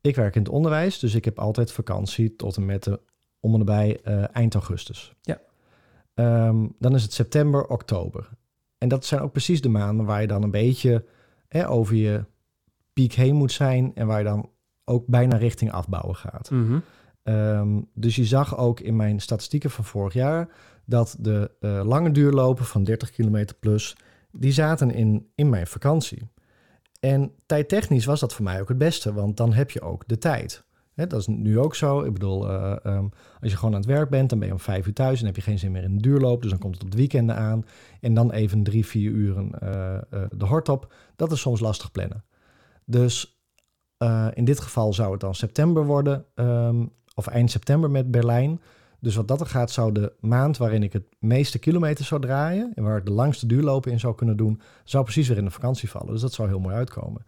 [0.00, 3.00] ik werk in het onderwijs, dus ik heb altijd vakantie tot en met de,
[3.40, 5.14] om en nabij eh, eind augustus.
[5.20, 5.40] Ja.
[6.14, 8.28] Ehm, dan is het september, oktober.
[8.78, 11.04] En dat zijn ook precies de maanden waar je dan een beetje
[11.48, 12.24] hè, over je
[12.92, 14.50] piek heen moet zijn en waar je dan
[14.84, 16.50] ook bijna richting afbouwen gaat.
[16.50, 16.78] Mhm.
[17.22, 20.48] Ehm, dus je zag ook in mijn statistieken van vorig jaar
[20.84, 23.96] dat de eh, lange duurlopen van 30 kilometer plus,
[24.30, 26.28] die zaten in, in mijn vakantie.
[27.04, 30.18] En tijdtechnisch was dat voor mij ook het beste, want dan heb je ook de
[30.18, 30.64] tijd.
[30.94, 32.02] Dat is nu ook zo.
[32.02, 33.04] Ik bedoel, eh, ehm,
[33.40, 35.26] als je gewoon aan het werk bent, dan ben je om vijf uur thuis en
[35.26, 36.42] heb je geen zin meer in de duurloop.
[36.42, 37.64] Dus dan komt het op de weekenden aan.
[38.00, 40.92] En dan even drie, vier uren eh, eh, de hort op.
[41.16, 42.24] Dat is soms lastig plannen.
[42.84, 43.38] Dus
[44.34, 48.60] in dit geval zou het dan september worden, ehm, of eind september met Berlijn.
[49.04, 52.72] Dus wat dat er gaat, zou de maand waarin ik het meeste kilometers zou draaien...
[52.74, 54.60] en waar ik de langste duurlopen in zou kunnen doen...
[54.84, 56.12] zou precies weer in de vakantie vallen.
[56.12, 57.24] Dus dat zou heel mooi uitkomen.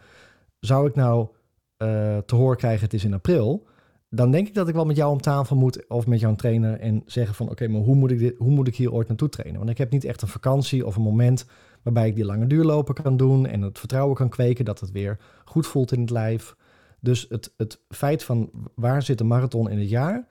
[0.61, 1.29] Zou ik nou
[1.77, 3.67] eh, te horen krijgen, het is in april...
[4.09, 5.89] dan denk ik dat ik wel met jou om tafel moet...
[5.89, 7.51] of met jouw trainer en zeggen van...
[7.51, 9.59] oké, maar hoe moet, ik dit, hoe moet ik hier ooit naartoe trainen?
[9.59, 11.47] Want ik heb niet echt een vakantie of een moment...
[11.83, 13.47] waarbij ik die lange duurlopen kan doen...
[13.47, 16.57] en het vertrouwen kan kweken dat het weer goed voelt in het lijf...
[17.01, 20.27] Dus het, het feit van waar zit de marathon in het jaar,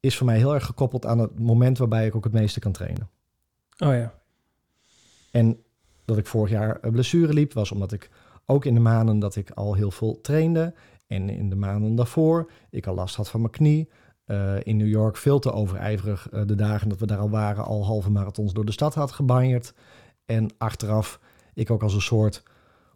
[0.00, 2.72] is voor mij heel erg gekoppeld aan het moment waarbij ik ook het meeste kan
[2.72, 3.08] trainen.
[3.78, 4.14] Oh ja.
[5.30, 5.62] En
[6.04, 8.10] dat ik vorig jaar een blessure liep, was omdat ik
[8.46, 10.74] ook in de maanden dat ik al heel veel trainde
[11.06, 13.88] en in de maanden daarvoor ik al last had van mijn knie.
[14.24, 17.64] Eh, in New York veel te overijverig eh, de dagen dat we daar al waren,
[17.64, 19.74] al halve marathons door de stad had gebanjerd.
[20.24, 21.20] En achteraf
[21.54, 22.42] ik ook als een soort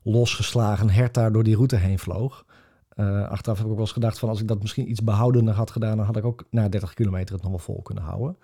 [0.02, 2.44] losgeslagen hert daar door die route heen vloog.
[2.94, 5.54] Eh, achteraf heb ik ook wel eens gedacht van als ik dat misschien iets behoudender
[5.54, 8.36] had gedaan, dan had ik ook na 30 kilometer het nog wel vol kunnen houden.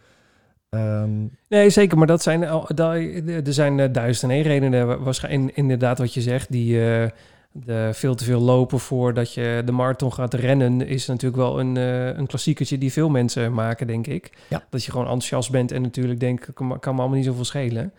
[0.71, 1.99] Ehm, Nee, zeker.
[1.99, 5.05] Maar dat zijn, er zijn eh, duizend en één redenen.
[5.05, 6.53] Waarschijnlijk inderdaad wat je zegt.
[6.53, 7.09] Die eh,
[7.53, 10.87] de veel te veel lopen voordat je de marathon gaat rennen...
[10.87, 14.33] is natuurlijk wel een, eh, een klassiekertje die veel mensen maken, denk ik.
[14.49, 14.65] Ja.
[14.71, 16.53] Dat je gewoon enthousiast bent en natuurlijk denkt...
[16.55, 17.93] kan me allemaal niet zoveel schelen.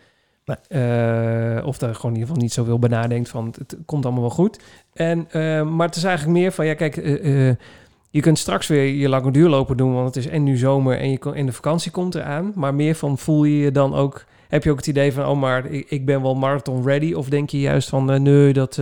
[0.68, 0.82] Nee.
[0.82, 3.54] Eh, of daar gewoon in ieder geval niet zoveel bij nadenkt van...
[3.58, 4.60] het, komt allemaal wel goed.
[4.92, 6.66] En, eh, maar het is eigenlijk meer van...
[6.66, 6.96] ja, kijk...
[6.96, 7.48] eh,
[8.10, 11.10] je kunt straks weer je lange duurlopen doen, want het is en nu zomer en,
[11.10, 12.52] je, kon- en de vakantie komt eraan.
[12.54, 15.40] Maar meer van voel je je dan ook, heb je ook het idee van, oh
[15.40, 17.12] maar ik, ik ben wel marathon ready?
[17.12, 18.80] Of denk je juist van, nee, dat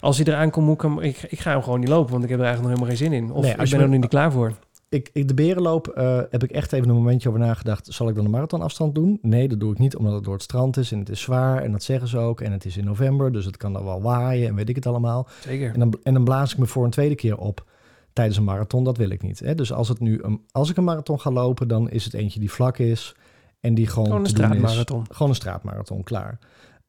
[0.00, 2.24] als hij eraan komt, moet ik, hem, ik, ik ga hem gewoon niet lopen, want
[2.24, 3.36] ik heb er eigenlijk nog helemaal geen zin in.
[3.36, 4.52] Of Nee, ik als je ben er nu niet klaar voor.
[4.90, 7.86] Ik, ik, de berenloop eh, heb ik echt even een momentje over nagedacht.
[7.92, 9.18] Zal ik dan een marathonafstand doen?
[9.22, 11.62] Nee, dat doe ik niet, omdat het door het strand is en het is zwaar.
[11.62, 12.40] En dat zeggen ze ook.
[12.40, 14.86] En het is in november, dus het kan dan wel waaien en weet ik het
[14.86, 15.28] allemaal.
[15.40, 15.72] Zeker.
[15.72, 17.64] En dan, en dan blaas ik me voor een tweede keer op
[18.12, 18.84] tijdens een marathon.
[18.84, 19.38] Dat wil ik niet.
[19.38, 19.54] Hè?
[19.54, 22.40] Dus als, het nu een, als ik een marathon ga lopen, dan is het eentje
[22.40, 23.14] die vlak is.
[23.60, 24.32] En die gewoon, Gewoon een is.
[24.32, 25.04] straatmarathon.
[25.10, 26.38] Gewoon een straatmarathon, klaar.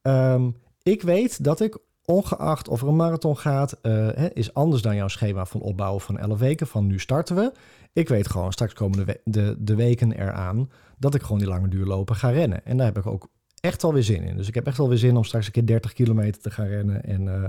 [0.02, 0.50] Ehm,
[0.82, 5.08] ik weet dat ik, ongeacht of er een marathon gaat, eh, is anders dan jouw
[5.08, 6.66] schema van opbouwen van 11 weken.
[6.66, 7.52] Van nu starten we.
[7.92, 11.48] Ik weet gewoon straks komen de, we- de, de weken eraan dat ik gewoon die
[11.48, 12.64] lange duurlopen ga rennen.
[12.64, 13.28] En daar heb ik ook
[13.60, 14.36] echt wel weer zin in.
[14.36, 16.66] Dus ik heb echt wel weer zin om straks een keer 30 kilometer te gaan
[16.66, 17.44] rennen en eh,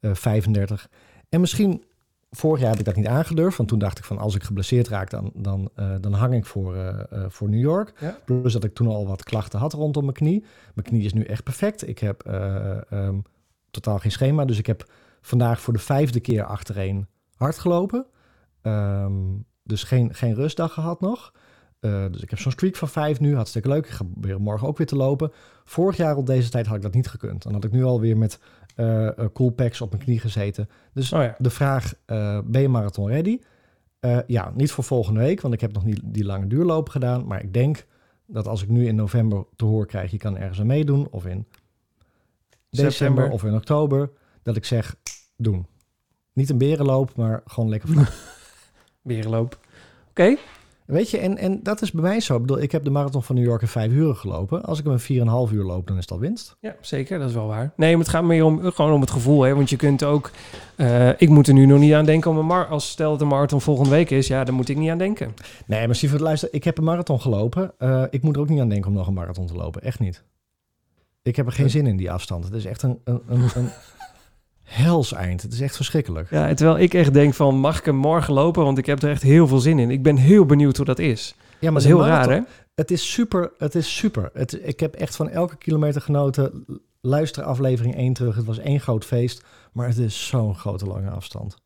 [0.00, 0.88] eh, 35.
[1.28, 1.84] En misschien,
[2.30, 4.88] vorig jaar heb ik dat niet aangedurfd, want toen dacht ik van als ik geblesseerd
[4.88, 7.92] raak, dan, dan, eh, dan hang ik voor, eh, eh, voor New York.
[8.00, 8.18] Ja.
[8.24, 10.44] Plus dat ik toen al wat klachten had rondom mijn knie.
[10.74, 11.88] Mijn knie is nu echt perfect.
[11.88, 13.18] Ik heb eh, ehm,
[13.70, 14.90] totaal geen schema, dus ik heb
[15.20, 18.06] vandaag voor de vijfde keer achtereen hard gelopen.
[18.62, 19.12] Ehm,
[19.68, 21.32] dus geen, geen rustdag gehad nog.
[21.80, 23.86] Eh, dus ik heb zo'n streak van vijf nu, hartstikke leuk.
[23.86, 25.32] Ik ga proberen morgen ook weer te lopen.
[25.64, 27.42] Vorig jaar op deze tijd had ik dat niet gekund.
[27.42, 28.40] Dan had ik nu alweer met
[28.74, 30.68] eh, cool packs op mijn knie gezeten.
[30.92, 31.34] Dus Oh ja.
[31.38, 33.38] de vraag, eh, ben je marathon ready?
[34.26, 37.26] Ja, niet voor volgende week, want ik heb nog niet die lange duurlopen gedaan.
[37.26, 37.86] Maar ik denk
[38.26, 41.08] dat als ik nu in november te horen krijg, je kan ergens aan meedoen.
[41.10, 41.46] Of in
[42.70, 43.30] december September.
[43.30, 44.10] of in oktober.
[44.42, 44.96] Dat ik zeg,
[45.36, 45.66] doen.
[46.32, 48.12] Niet een berenloop, maar gewoon lekker vlak.
[49.08, 49.58] Berenloop.
[50.10, 50.36] Oké.
[50.84, 52.34] Weet je, en, en dat is bij mij zo.
[52.34, 54.62] Ik bedoel, ik heb de marathon van New York in vijf uur gelopen.
[54.62, 56.56] Als ik hem in 4,5 uur loop, dan is dat winst.
[56.60, 57.18] Ja, zeker.
[57.18, 57.72] Dat is wel waar.
[57.76, 59.42] Nee, maar het gaat meer om, gewoon om het gevoel.
[59.42, 59.54] Hè?
[59.54, 60.30] Want je kunt ook...
[60.76, 62.66] eh, ik moet er nu nog niet aan denken om een mar...
[62.66, 65.34] Als stel dat de marathon volgende week is, ja, dan moet ik niet aan denken.
[65.66, 67.72] Nee, maar Sievert, luister, ik heb een marathon gelopen.
[67.78, 69.82] Eh, ik moet er ook niet aan denken om nog een marathon te lopen.
[69.82, 70.22] Echt niet.
[71.22, 72.44] Ik heb er geen zin in die afstand.
[72.44, 73.68] Het is echt een, een, een, een
[74.68, 75.42] hels eind.
[75.42, 76.30] Het is echt verschrikkelijk.
[76.30, 78.64] Ja, terwijl ik echt denk van, mag ik hem morgen lopen?
[78.64, 79.90] Want ik heb er echt heel veel zin in.
[79.90, 81.34] Ik ben heel benieuwd hoe dat is.
[81.60, 82.46] Ja, Dat is de heel marathon- raar, hè?
[82.74, 83.50] Het is super.
[83.58, 84.30] Het is super.
[84.32, 86.64] Het, ik heb echt van elke kilometer genoten.
[87.00, 88.36] Luister aflevering 1 terug.
[88.36, 89.44] Het was één groot feest.
[89.72, 91.56] Maar het is zo'n grote lange afstand.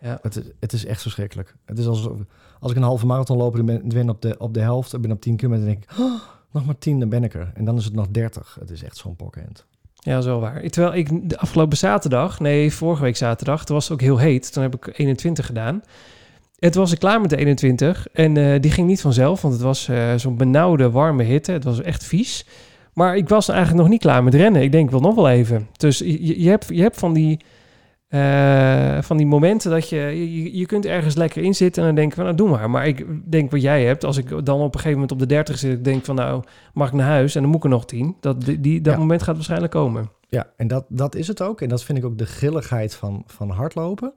[0.00, 0.18] Ja.
[0.22, 1.54] Het, is- het is echt verschrikkelijk.
[1.64, 2.16] Het is alsof
[2.60, 4.92] als ik een halve marathon loop en ben, ben op, de, op de helft.
[4.94, 5.64] Ik ben op 10 kilometer.
[5.66, 6.20] Dan denk ik, "Oh,
[6.52, 7.50] nog maar 10, dan ben ik er.
[7.54, 8.56] En dan is het nog 30.
[8.60, 9.66] Het is echt zo'n pokhand.
[10.04, 10.62] Ja, wel waar.
[10.70, 14.52] Terwijl ik de afgelopen zaterdag, nee, vorige week zaterdag, toen was het ook heel heet.
[14.52, 15.82] Toen heb ik 21 gedaan.
[16.58, 19.62] Het was ik klaar met de 21 en eh, die ging niet vanzelf, want het
[19.62, 21.52] was eh, zo'n benauwde, warme hitte.
[21.52, 22.46] Het was echt vies.
[22.92, 24.62] Maar ik was eigenlijk nog niet klaar met rennen.
[24.62, 25.68] Ik denk, wil nog wel even.
[25.76, 27.40] Dus je, je, hebt, je hebt van die,
[28.08, 30.56] eh, van die momenten dat je, je...
[30.58, 32.70] Je kunt ergens lekker in zitten en dan denk ik van, nou, doe maar.
[32.70, 34.04] Maar ik denk wat jij hebt.
[34.04, 36.42] Als ik dan op een gegeven moment op de 30 zit, ik denk van, nou,
[36.74, 37.34] mag ik naar huis?
[37.34, 38.16] En dan moet ik er nog 10.
[38.20, 38.98] Dat, die, dat Ja.
[38.98, 40.10] moment gaat waarschijnlijk komen.
[40.28, 41.60] Ja, en dat, dat is het ook.
[41.60, 44.12] En dat vind ik ook de grilligheid van, van hardlopen.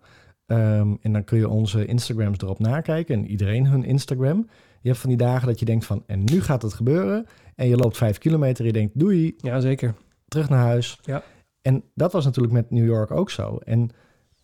[0.46, 3.16] Ehm, en dan kun je onze Instagrams erop nakijken.
[3.16, 4.48] En iedereen hun Instagram.
[4.82, 6.04] Je hebt van die dagen dat je denkt van...
[6.08, 7.26] en nu gaat het gebeuren.
[7.56, 9.00] En je loopt vijf kilometer en je denkt...
[9.00, 9.94] doei, Ja, zeker.
[10.28, 11.00] terug naar huis.
[11.04, 11.24] Ja.
[11.68, 13.58] En dat was natuurlijk met New York ook zo.
[13.58, 13.90] En,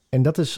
[0.09, 0.57] en dat is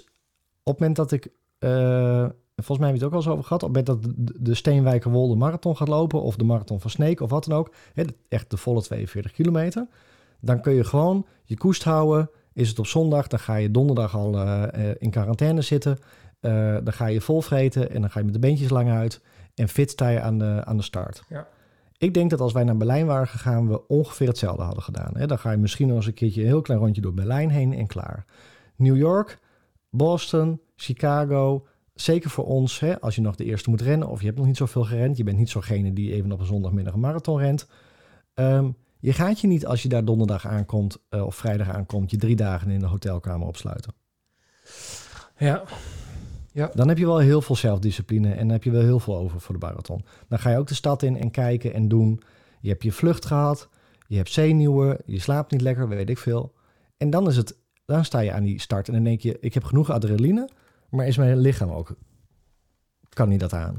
[0.64, 1.28] op het moment dat ik...
[1.60, 3.64] eh, volgens mij heb je het ook al eens over gehad.
[3.64, 6.22] Op het moment dat de- de Steenwijkerwolde marathon gaat lopen...
[6.22, 7.74] of de marathon van Sneek of wat dan ook.
[8.30, 9.88] Echt de volle 42 kilometer.
[10.40, 12.30] Dan kun je gewoon je koest houden.
[12.54, 15.98] Is het op zondag, dan ga je donderdag al eh, eh, in quarantaine zitten.
[16.84, 19.22] Dan ga je vol vreten en dan ga je met de beentjes lang uit.
[19.56, 21.24] En fit sta je aan de, aan de start.
[21.30, 21.48] Ja.
[21.98, 25.28] Ik denk dat als wij naar Berlijn waren gegaan, we ongeveer hetzelfde hadden gedaan.
[25.28, 27.74] Dan ga je misschien nog eens een keertje een heel klein rondje door Berlijn heen
[27.74, 28.26] en klaar.
[28.76, 29.40] New York,
[29.90, 31.68] Boston, Chicago.
[31.94, 34.58] Zeker voor ons, als je nog de eerste moet rennen of je hebt nog niet
[34.58, 35.18] zoveel gerend.
[35.18, 37.68] Je bent niet zo'gene die even op een zondagmiddag een marathon rent.
[38.34, 38.70] Ehm,
[39.00, 42.36] je gaat je niet als je daar donderdag aankomt eh, of vrijdag aankomt, je drie
[42.36, 43.94] dagen in de hotelkamer opsluiten.
[45.38, 45.64] Ja.
[46.74, 49.40] Dan heb je wel heel veel zelfdiscipline en dan heb je wel heel veel over
[49.40, 50.06] voor de marathon.
[50.28, 52.22] Dan ga je ook de stad in en kijken en doen.
[52.60, 53.70] Je hebt je vlucht gehad,
[54.08, 56.54] je hebt zenuwen, je slaapt niet lekker, weet ik veel.
[56.98, 59.54] En dan is het, dan sta je aan die start en dan denk je, ik
[59.54, 60.50] heb genoeg adrenaline,
[60.90, 61.96] maar is mijn lichaam ook,
[63.10, 63.78] kan niet dat aan?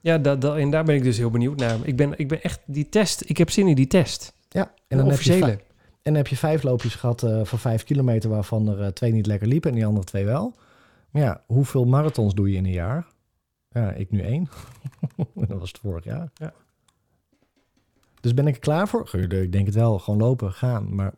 [0.00, 1.76] Ja, dat, dat, en daar ben ik dus heel benieuwd naar.
[1.82, 3.22] Ik ben, ik ben echt die test.
[3.26, 4.32] Ik heb zin in die test.
[4.48, 5.58] Ja, En dan, heb je, en
[6.02, 9.26] dan heb je vijf loopjes gehad eh, van vijf kilometer, waarvan er eh, twee niet
[9.26, 10.54] lekker liepen en die andere twee wel.
[11.16, 13.06] Maar ja, hoeveel marathons doe je in een jaar?
[13.70, 14.48] Ja, ik nu één.
[15.48, 16.30] dat was het vorig jaar.
[16.34, 16.52] Ja.
[18.20, 19.14] Dus ben ik er klaar voor?
[19.14, 19.98] Ik denk het wel.
[19.98, 20.94] Gewoon lopen, gaan.
[20.94, 21.14] Maar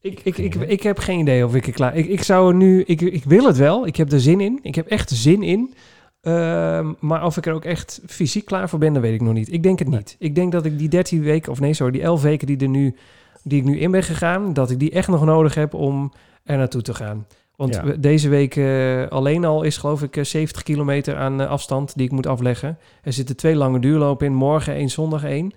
[0.00, 1.96] Ik, ik, ik, ik heb geen idee of ik er klaar...
[1.96, 2.82] Ik, ik zou er nu...
[2.82, 3.86] Ik, ik wil het wel.
[3.86, 4.58] Ik heb er zin in.
[4.62, 5.74] Ik heb echt zin in.
[6.20, 9.34] Ehm, maar of ik er ook echt fysiek klaar voor ben, dat weet ik nog
[9.34, 9.52] niet.
[9.52, 10.16] Ik denk het niet.
[10.18, 11.52] Ik denk dat ik die 13 weken...
[11.52, 12.96] Of nee, sorry, die 11 weken die, er nu,
[13.42, 14.52] die ik nu in ben gegaan...
[14.52, 16.12] dat ik die echt nog nodig heb om
[16.44, 17.26] er naartoe te gaan.
[17.56, 17.82] Want Ja.
[17.82, 22.04] deze week eh, alleen al is geloof ik eh, 70 kilometer aan eh, afstand die
[22.06, 22.78] ik moet afleggen.
[23.02, 24.34] Er zitten twee lange duurlopen in.
[24.34, 25.52] Morgen één, zondag één.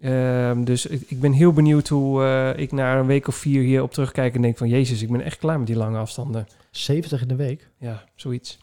[0.00, 3.62] Ehm, dus ik, ik ben heel benieuwd hoe eh, ik na een week of vier
[3.62, 4.68] hier op terugkijk en denk van...
[4.68, 6.46] Jezus, ik ben echt klaar met die lange afstanden.
[6.70, 7.70] 70 in de week?
[7.78, 8.58] Ja, zoiets.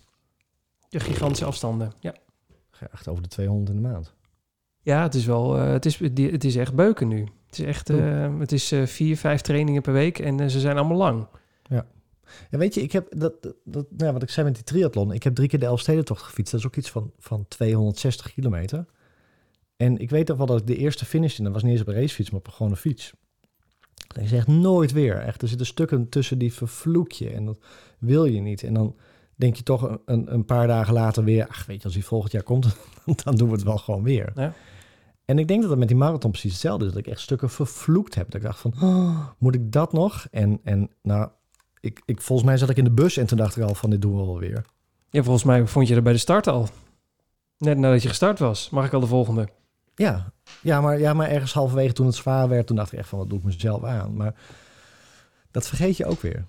[0.89, 1.91] De gigantische afstanden.
[1.99, 2.13] Ja,
[2.71, 4.13] Ga je echt over de 200 in de maand.
[4.81, 5.57] ja het is wel...
[5.57, 7.19] eh, het, is, het is echt beuken nu.
[7.45, 7.89] Het is echt...
[7.89, 11.27] eh, het is eh, vier, vijf trainingen per week en eh, ze zijn allemaal lang.
[11.63, 11.85] Ja,
[12.49, 15.11] weet je, ik heb dat, dat, dat- nou, ja, wat ik zei met die triathlon.
[15.11, 16.51] Ik heb drie keer de Elfstedentocht gefietst.
[16.51, 18.85] Dat is ook iets van, van 260 kilometer.
[19.77, 21.81] En ik weet nog wel dat ik de eerste finish in, dat was niet eens
[21.81, 23.13] op een racefiets, maar op een gewone fiets.
[24.15, 25.15] En ik zeg nooit weer.
[25.17, 27.57] Echt, er zitten stukken tussen die vervloek je en dat
[27.99, 28.63] wil je niet.
[28.63, 28.95] En dan
[29.35, 32.31] denk je toch een- een, paar dagen later weer, ach weet je, als hij volgend
[32.31, 32.75] jaar komt,
[33.23, 34.31] dan doen we het wel gewoon weer.
[34.35, 34.53] Ja.
[35.25, 36.91] En ik denk dat het met die marathon precies hetzelfde is.
[36.91, 38.25] Dat ik echt stukken vervloekt heb.
[38.25, 40.27] Dat ik dacht van, oh, moet ik dat nog?
[40.31, 41.29] En, en nou,
[41.79, 43.89] ik, ik, volgens mij zat ik in de bus en toen dacht ik al van,
[43.89, 44.65] dit doen we wel weer.
[45.09, 46.67] Ja, volgens mij vond je er bij de start al.
[47.57, 48.69] Net nadat je gestart was.
[48.69, 49.49] Mag ik al de volgende?
[49.95, 50.31] Ja,
[50.61, 53.19] ja, maar, ja, maar ergens halverwege toen het zwaar werd, toen dacht ik echt van,
[53.19, 54.15] wat doe ik mezelf aan?
[54.15, 54.35] Maar
[55.51, 56.45] dat vergeet je ook weer.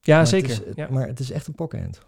[0.00, 0.50] Ja, Maar zeker.
[0.50, 0.88] Het is, ja.
[0.90, 2.06] Maar het is echt een pokhand.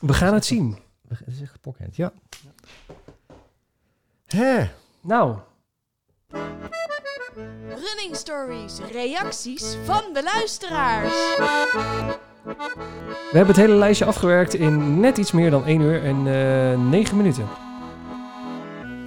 [0.00, 0.78] We gaan het zien.
[1.08, 2.12] Het is echt een pokhand, ja.
[4.26, 4.68] Hè?
[5.00, 5.38] Nou,
[7.68, 11.12] Running stories, reacties van de luisteraars.
[13.30, 16.16] we hebben het hele lijstje afgewerkt in net iets meer dan 1 uur en
[16.72, 17.48] eh 9 minuten.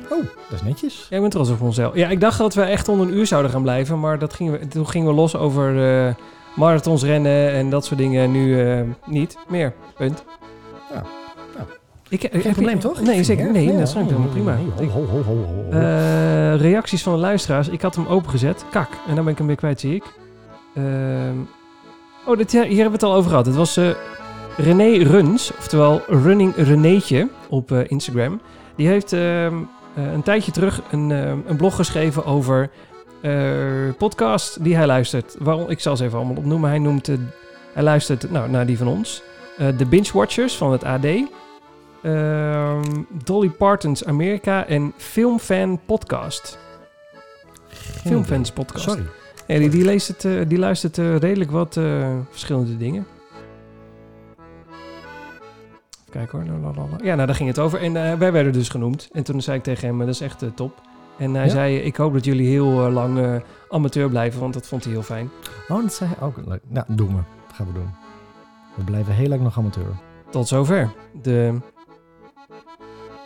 [0.09, 1.07] Oh, dat is netjes.
[1.09, 1.95] Ja, ik ben trots op onszelf.
[1.95, 4.59] Ja, ik dacht dat we echt onder een uur zouden gaan blijven, maar dat gingen
[4.59, 6.13] we, toen gingen we los over eh,
[6.55, 8.31] marathons rennen en dat soort dingen.
[8.31, 9.73] Nu eh, niet meer.
[9.95, 10.23] Punt.
[12.11, 13.01] Ik, heb Geen je- probleem, toch?
[13.01, 13.51] Nee, zeker.
[13.51, 14.03] Nee, Ja, dat is ja.
[14.03, 14.57] helemaal prima.
[14.93, 15.45] Ho, ho, ho.
[15.71, 17.67] Eh, reacties van de luisteraars.
[17.67, 18.65] Ik had hem opengezet.
[18.71, 18.89] Kak.
[19.07, 20.03] En dan ben ik hem weer kwijt, zie ik.
[20.75, 21.35] Ehm,
[22.25, 23.45] oh, dit, hier hebben we het al over gehad.
[23.45, 23.89] Het was eh,
[24.57, 28.41] René Runs, oftewel Running Renéetje op eh, Instagram.
[28.75, 29.55] Die heeft ehm,
[29.95, 32.69] eh, een tijdje terug een, ehm, een blog geschreven over
[33.97, 35.35] podcasts die hij luistert.
[35.39, 36.69] Waarom, ik zal ze even allemaal opnoemen.
[36.69, 37.07] Hij, noemt,
[37.73, 39.23] hij luistert nou, naar die van ons.
[39.77, 41.05] De Binge Watchers van het AD.
[42.01, 42.81] Ehm,
[43.23, 46.59] Dolly Parton's Amerika en Filmfan Podcast.
[48.03, 48.83] Filmfans Podcast.
[48.83, 49.03] Sorry.
[49.47, 53.05] Ja, die, die, leest het, eh, die luistert eh, redelijk wat eh, verschillende dingen.
[55.99, 56.59] Even kijken hoor.
[56.59, 56.97] Lalalala.
[57.03, 57.81] Ja, nou daar ging het over.
[57.81, 59.09] En wij werden dus genoemd.
[59.11, 60.81] En toen zei ik tegen hem, dat is echt top.
[61.17, 61.51] En hij Ja?
[61.51, 65.29] zei, ik hoop dat jullie heel lang amateur blijven, want dat vond hij heel fijn.
[65.67, 66.35] Oh, dat zei hij ook.
[66.45, 66.61] Leuk.
[66.67, 67.21] Nou, doen we.
[67.47, 67.89] Dat gaan we doen.
[68.75, 69.85] We blijven heel lang nog amateur.
[70.29, 70.89] Tot zover.
[71.21, 71.57] De...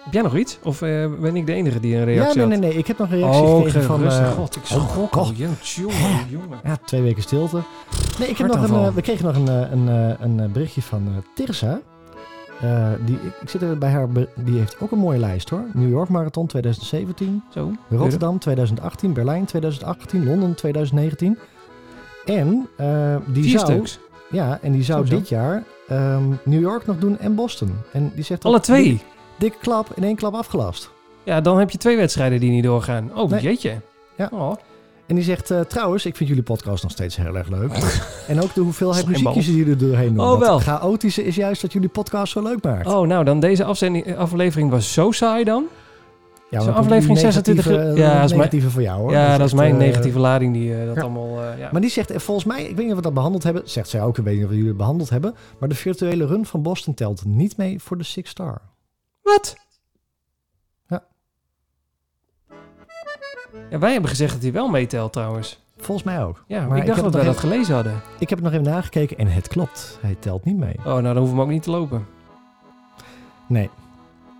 [0.06, 0.60] Heb jij nog iets?
[0.64, 2.78] Of eh, ben ik de enige die een reactie ja, nee, nee, nee.
[2.78, 4.06] Ik heb nog een reactie Oh, gekregen van...
[4.06, 5.14] eh, God, ik oh, schrok.
[5.14, 5.38] God.
[5.38, 6.60] Jongen, jongen, jongen.
[6.64, 7.62] Ja, twee weken stilte.
[8.20, 9.48] Nee, ik heb nog een, eh, we kregen nog een,
[9.88, 9.88] een,
[10.40, 11.82] een berichtje van eh Tirsa.
[13.06, 15.64] Die, ik, zit er bij haar, die heeft ook een mooie lijst hoor.
[15.74, 17.72] New York Marathon 2017, Zo.
[17.90, 21.38] Rotterdam 2018, Berlijn 2018, Londen 2019.
[22.26, 22.68] En
[23.28, 24.00] die Vier zou, stuks.
[24.32, 25.18] ja, en die zou Zo, zo.
[25.20, 27.72] dit jaar ehm, New York nog doen en Boston.
[27.92, 29.02] En die zegt Alle twee.
[29.38, 30.92] Dikke klap in één klap afgelast.
[31.24, 33.12] Ja, dan heb je twee wedstrijden die niet doorgaan.
[33.16, 33.42] Oh, Nee.
[33.42, 33.82] jeetje.
[34.18, 34.30] Ja.
[34.34, 34.54] Oh.
[35.08, 37.72] En die zegt, eh, trouwens, ik vind jullie podcast nog steeds heel erg leuk.
[38.28, 40.26] en ook de hoeveelheid muziekjes die er doorheen doen.
[40.26, 40.60] Oh, wel.
[40.60, 42.88] chaotische is juist dat jullie podcast zo leuk maakt.
[42.88, 45.64] oh, nou dan deze eh, aflevering was zo saai dan.
[46.50, 49.12] ja, zo'n aflevering negatieve, 26 eh, ja, dat is mijn- negatieve voor jou hoor.
[49.12, 51.02] ja, dat is mijn eh, negatieve lading die dat ja.
[51.02, 51.42] allemaal...
[51.58, 51.70] ja.
[51.72, 54.02] Maar die zegt, volgens mij, ik weet niet of we dat behandeld hebben, zegt zij
[54.02, 56.62] ook, ik weet niet of we jullie het behandeld hebben, maar de virtuele run van
[56.62, 58.62] Boston telt niet mee voor de Six Star.
[59.26, 59.56] Wat?
[60.88, 61.04] Ja.
[63.70, 65.64] Ja, wij hebben gezegd dat hij wel meetelt trouwens.
[65.78, 66.44] Volgens mij ook.
[66.48, 68.02] Ja, Maar ik dacht dat wij dat gelezen hadden.
[68.20, 69.98] Ik heb het nog even nagekeken en het klopt.
[70.02, 70.76] Hij telt niet mee.
[70.78, 72.08] Oh, nou dan hoeven we hem ook niet te lopen.
[73.48, 73.70] Nee,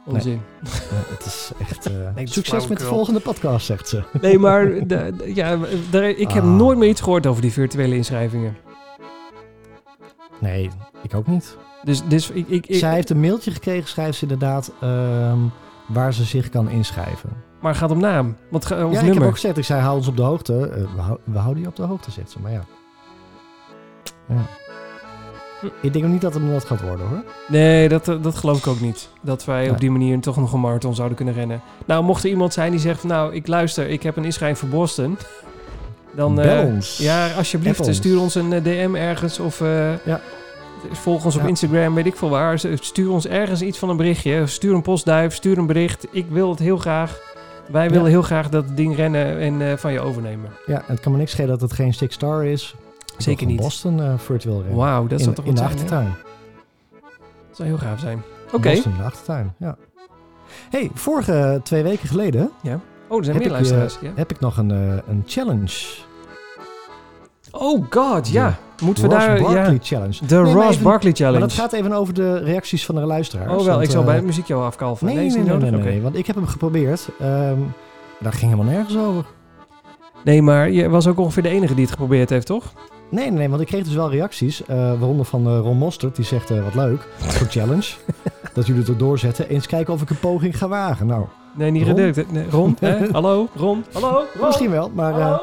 [0.06, 0.42] Onzin.
[0.64, 1.86] eh, het is echt...
[1.86, 4.04] eh, succes met de volgende podcast, zegt ze.
[4.22, 4.86] Nee, maar de,
[5.16, 5.58] de- ja,
[5.92, 6.50] daar- ik heb Ah.
[6.56, 8.58] nooit meer iets gehoord over die virtuele inschrijvingen.
[10.40, 10.70] Nee,
[11.02, 11.58] ik ook niet.
[11.86, 15.38] Dus, dus ik, ik, ik- Zij heeft een mailtje gekregen, schrijft ze inderdaad, ehm,
[15.88, 17.30] waar ze zich kan inschrijven.
[17.62, 18.36] maar het gaat om naam.
[18.52, 20.68] Ga- of ja, ik heb ook gezegd, ik zei, hou ons op de hoogte.
[20.68, 22.40] Eh, we, hou- we houden je op de hoogte, zegt ze.
[22.40, 22.64] Maar ja.
[24.28, 24.36] ja.
[25.82, 27.24] Ik denk ook niet dat het dat gaat worden, hoor.
[27.48, 29.10] Nee, dat, eh, dat geloof ik ook niet.
[29.22, 29.72] Dat wij Nee.
[29.72, 31.62] op die manier toch nog een marathon zouden kunnen rennen.
[31.86, 33.04] Nou, mocht er iemand zijn die zegt...
[33.04, 35.18] Nou, ik luister, ik heb een inschrijving voor Boston.
[36.16, 36.98] Dan, eh, Bel ons.
[36.98, 39.40] Ja, alsjeblieft, App stuur ons een eh, DM ergens.
[39.40, 40.22] Of eh, Ja.
[40.92, 41.48] Volg ons op Ja.
[41.48, 42.60] Instagram, weet ik veel waar.
[42.80, 44.48] Stuur ons ergens iets van een berichtje.
[44.48, 46.08] Stuur een postduif, stuur een bericht.
[46.12, 47.20] Ik wil het heel graag.
[47.72, 50.50] Wij willen heel graag dat ding rennen en eh, van je overnemen.
[50.66, 52.76] Ja, het kan me niks schelen dat het geen Six Star is.
[53.18, 53.60] Zeker niet.
[53.62, 54.78] Boston eh, virtueel rennen.
[54.78, 55.68] Wauw, dat in, zou toch in de hè?
[55.68, 56.14] achtertuin.
[57.48, 58.22] Dat zou heel gaaf zijn.
[58.52, 58.70] Oké.
[58.70, 59.78] Boston in de achtertuin, ja.
[60.70, 62.52] hey, vorige twee weken geleden
[63.08, 63.96] Oh, er zijn heb meer ik, luisteraars.
[63.98, 64.12] eh, ja.
[64.16, 64.70] heb ik nog een,
[65.08, 65.78] een challenge.
[67.58, 68.58] Oh god, ja.
[68.76, 69.40] De Moeten we Ross daar...
[69.42, 70.18] Barkley Ja, Challenge.
[70.28, 71.40] de Nee, maar Ross even- Barkley Maar Challenge.
[71.40, 73.52] dat gaat even over de reacties van de luisteraars.
[73.52, 75.06] Oh wel, want, ik zal eh, bij het muziekje al afkalven.
[75.06, 77.08] Nee, Nee, nee, nee, nee, want ik heb hem geprobeerd.
[77.20, 77.58] Ehm
[78.20, 79.26] daar ging helemaal nergens over.
[80.24, 82.74] Nee, maar je was ook ongeveer de enige die het geprobeerd heeft, toch?
[83.10, 84.66] Nee, nee, nee, want ik kreeg dus wel reacties.
[84.66, 87.94] eh, waaronder van eh, Ron Mostert, die zegt, eh, wat leuk, voor challenge.
[88.54, 89.50] dat jullie het ook doorzetten.
[89.50, 91.08] Eens kijken of ik een poging ga wagen.
[91.08, 91.26] Nou,
[91.56, 91.96] Nee, niet Ron?
[91.96, 92.98] Nee, Ron, hè?
[93.12, 93.84] Hallo, Ron.
[93.94, 94.46] Hallo, Ron.
[94.46, 95.42] misschien wel, maar...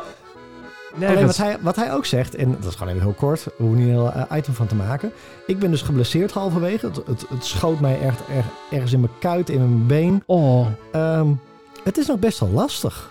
[0.94, 3.52] Alleen wat hij, wat hij ook zegt, en dat is gewoon even heel kort, we
[3.56, 5.12] hoeven niet een heel eh, item van te maken.
[5.46, 6.86] Ik ben dus geblesseerd halverwege.
[6.86, 10.22] Het, het, het schoot mij echt erg, ergens in mijn kuit, in mijn been.
[10.26, 11.26] Oh, Ehm,
[11.84, 13.10] het is nog best wel lastig.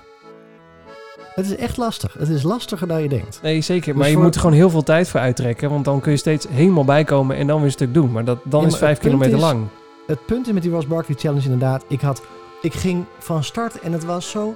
[1.35, 2.13] Het is echt lastig.
[2.19, 3.39] Het is lastiger dan je denkt.
[3.41, 3.87] nee, zeker.
[3.93, 5.69] Maar Dus je voor- moet er gewoon heel veel tijd voor uittrekken.
[5.69, 8.11] Want dan kun je steeds helemaal bijkomen en dan weer een stuk doen.
[8.11, 9.67] Maar dat, dan Ja, is maar vijf kilometer is- lang.
[10.07, 12.21] Het punt is met die Ross Barkley Challenge inderdaad, ik, had,
[12.61, 14.55] ik ging van start en het was zo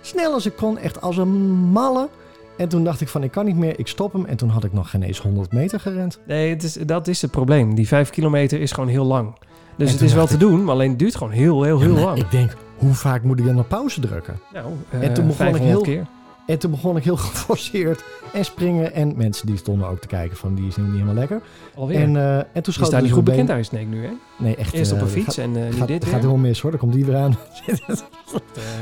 [0.00, 2.08] snel als ik kon, echt als een malle.
[2.56, 4.24] En toen dacht ik van, ik kan niet meer, ik stop hem.
[4.24, 6.18] En toen had ik nog geen eens 100 meter gerend.
[6.26, 7.74] Nee, het is, dat is het probleem.
[7.74, 9.34] Die vijf kilometer is gewoon heel lang.
[9.76, 11.94] Dus En het is wel te doen, maar alleen het duurt gewoon heel, heel, heel
[11.96, 12.18] Ja, lang.
[12.18, 14.38] Ik denk, hoe vaak moet ik dan op pauze drukken?
[14.52, 16.06] Nou, En eh, toen begon ik 500 heel- keer.
[16.46, 18.92] En toen begon ik heel geforceerd en springen.
[18.92, 21.40] En mensen die stonden ook te kijken van, die is nu niet helemaal lekker.
[21.74, 22.00] Alweer.
[22.00, 24.10] En, eh, en toen die schoot niet dus goed mijn bekend uit Snake nu, hè?
[24.38, 24.72] Nee, echt.
[24.72, 26.70] Eerst op eh, een fiets gaat- en eh, nu gaat, dit gaat helemaal mis hoor,
[26.70, 27.36] dan komt die weer aan.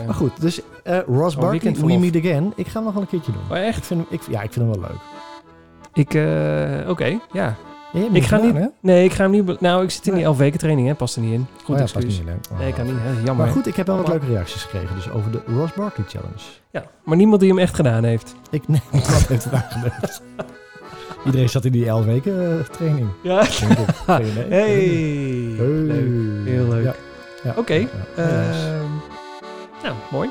[0.06, 0.60] Maar goed, dus
[1.06, 1.98] Ross Barkley, We.
[1.98, 2.52] Meet Again.
[2.56, 3.42] Ik ga hem nog wel een keertje doen.
[3.50, 3.78] oh, echt?
[3.78, 5.00] Ik vind hem, ik, ja, ik vind hem wel leuk.
[5.92, 7.56] Ik, eh, oké, ja.
[7.94, 8.70] Ik ga niet-?
[8.80, 9.60] Nee, ik ga hem niet...
[9.60, 10.24] Nou, ik zit in die Nee.
[10.24, 10.94] 11 weken training, hè.
[10.94, 11.46] Past er niet in.
[11.64, 12.56] Goed Oh ja, niet in, hè?
[12.58, 12.94] Nee, ik kan niet.
[12.98, 13.10] Hè.
[13.10, 13.44] Jammer.
[13.44, 14.94] Maar goed, ik heb wel wat leuke reacties gekregen.
[14.94, 16.42] Dus over de Ross Barkley Challenge.
[16.70, 18.34] Ja, maar niemand die hem echt gedaan heeft.
[18.50, 20.22] Ik, nee, wat heeft het?
[21.24, 23.08] Iedereen zat in die 11 weken eh, training.
[23.22, 23.44] Ja.
[24.06, 24.24] Hey.
[24.48, 24.86] Hey.
[25.56, 26.46] Leuk.
[26.46, 26.84] Heel leuk.
[26.84, 26.94] Ja.
[27.44, 27.54] Ja.
[27.56, 27.88] Oké.
[28.16, 28.90] Ehm,
[29.82, 30.30] nou, mooi.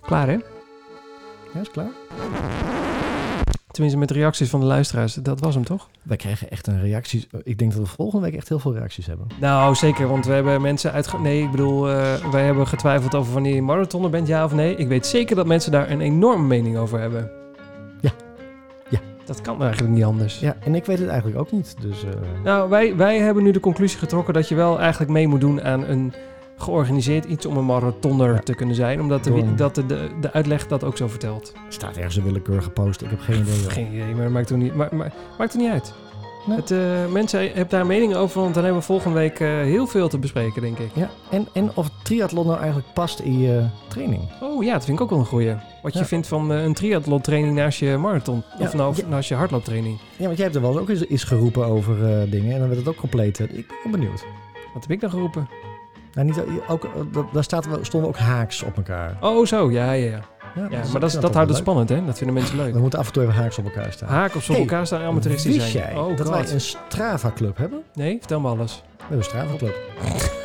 [0.00, 0.38] Klaar, hè?
[1.52, 1.90] Ja, is klaar.
[3.72, 5.14] Tenminste, met reacties van de luisteraars.
[5.14, 5.88] Dat was hem, toch?
[6.02, 7.26] Wij krijgen echt een reactie.
[7.42, 9.26] Ik denk dat we volgende week echt heel veel reacties hebben.
[9.40, 11.20] Nou, zeker, want we hebben mensen uitge...
[11.20, 14.76] Nee, ik bedoel, eh, wij hebben getwijfeld over wanneer je marathoner bent, ja of nee.
[14.76, 17.30] Ik weet zeker dat mensen daar een enorme mening over hebben.
[18.00, 18.10] Ja.
[18.88, 18.98] Ja.
[19.24, 20.38] Dat kan eigenlijk niet anders.
[20.38, 21.74] Ja, en ik weet het eigenlijk ook niet.
[21.80, 22.10] Dus eh,
[22.44, 25.62] Nou, wij, wij hebben nu de conclusie getrokken dat je wel eigenlijk mee moet doen
[25.62, 26.12] aan een
[26.56, 28.38] georganiseerd iets om een marathoner Ja.
[28.38, 29.00] te kunnen zijn.
[29.00, 31.52] Omdat de, dat de, de, de uitleg dat ook zo vertelt.
[31.68, 33.00] staat ergens een willekeur gepost.
[33.02, 33.54] Ik heb geen idee.
[33.70, 35.92] Geen idee, maar maakt toch niet, maar, maar, maakt niet uit.
[36.46, 36.56] Nee.
[36.56, 36.78] Het, eh,
[37.12, 40.18] mensen hebben daar mening over, want dan hebben we volgende week eh, heel veel te
[40.18, 40.90] bespreken, denk ik.
[40.94, 44.22] Ja, en, en of triathlon nou eigenlijk past in je training.
[44.40, 45.54] Oh ja, dat vind ik ook wel een goeie.
[45.82, 48.42] Wat je vindt van eh, een triathlon training naast je marathon.
[48.58, 49.06] Ja, of nou, ja.
[49.06, 49.98] naast je hardlooptraining.
[50.16, 52.52] Ja, want jij hebt er wel eens ook eens, geroepen over eh, dingen.
[52.52, 53.40] En dan werd het ook compleet.
[53.40, 54.24] eh, Ik ben benieuwd.
[54.74, 55.48] Wat heb ik dan geroepen?
[56.14, 56.90] Nou, niet, ook, eh,
[57.32, 59.16] daar staat, stonden ook haaks op elkaar.
[59.20, 60.20] Oh zo, ja, ja, ja.
[60.54, 62.04] Ja, ja maar dat, is- dat houdt het spannend, hè?
[62.04, 62.72] Dat vinden mensen leuk.
[62.74, 64.08] We moeten af en toe even haaks op elkaar staan.
[64.08, 65.84] Haak op Hey, elkaar staan en amateuristisch Wist zijn.
[65.84, 66.36] jij oh, dat God.
[66.44, 67.82] wij een Strava-club hebben?
[67.94, 68.82] Nee, vertel me alles.
[68.86, 69.74] We hebben een Strava-club.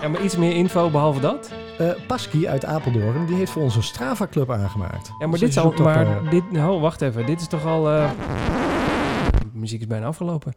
[0.00, 1.50] Ja, maar iets meer info behalve dat?
[1.78, 5.06] Eh Pasky uit Apeldoorn, die heeft voor ons een Strava-club aangemaakt.
[5.06, 5.66] Ja, maar Dus dit zou...
[5.66, 6.42] op, Maar eh, dit...
[6.56, 7.26] Oh, wacht even.
[7.26, 7.90] Dit is toch al...
[7.90, 8.10] eh,
[9.38, 10.52] de muziek is bijna afgelopen.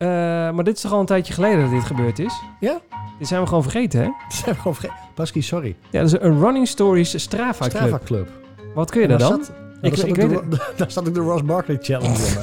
[0.00, 0.08] Eh,
[0.50, 2.40] maar dit is toch al een tijdje geleden dat dit gebeurd is?
[2.60, 2.80] Ja?
[3.18, 4.08] Dit zijn we gewoon vergeten, hè?
[4.42, 5.76] zijn we gewoon verge- Pasky, sorry.
[5.90, 7.70] Ja, dat is een Running Stories Strava Club.
[7.70, 8.28] Strava-club.
[8.74, 9.44] Wat kun je daar daar dan?
[9.44, 12.34] Zat, nou, Ik- daar, zat ik de, daar zat ook de Ross Barkley Challenge in.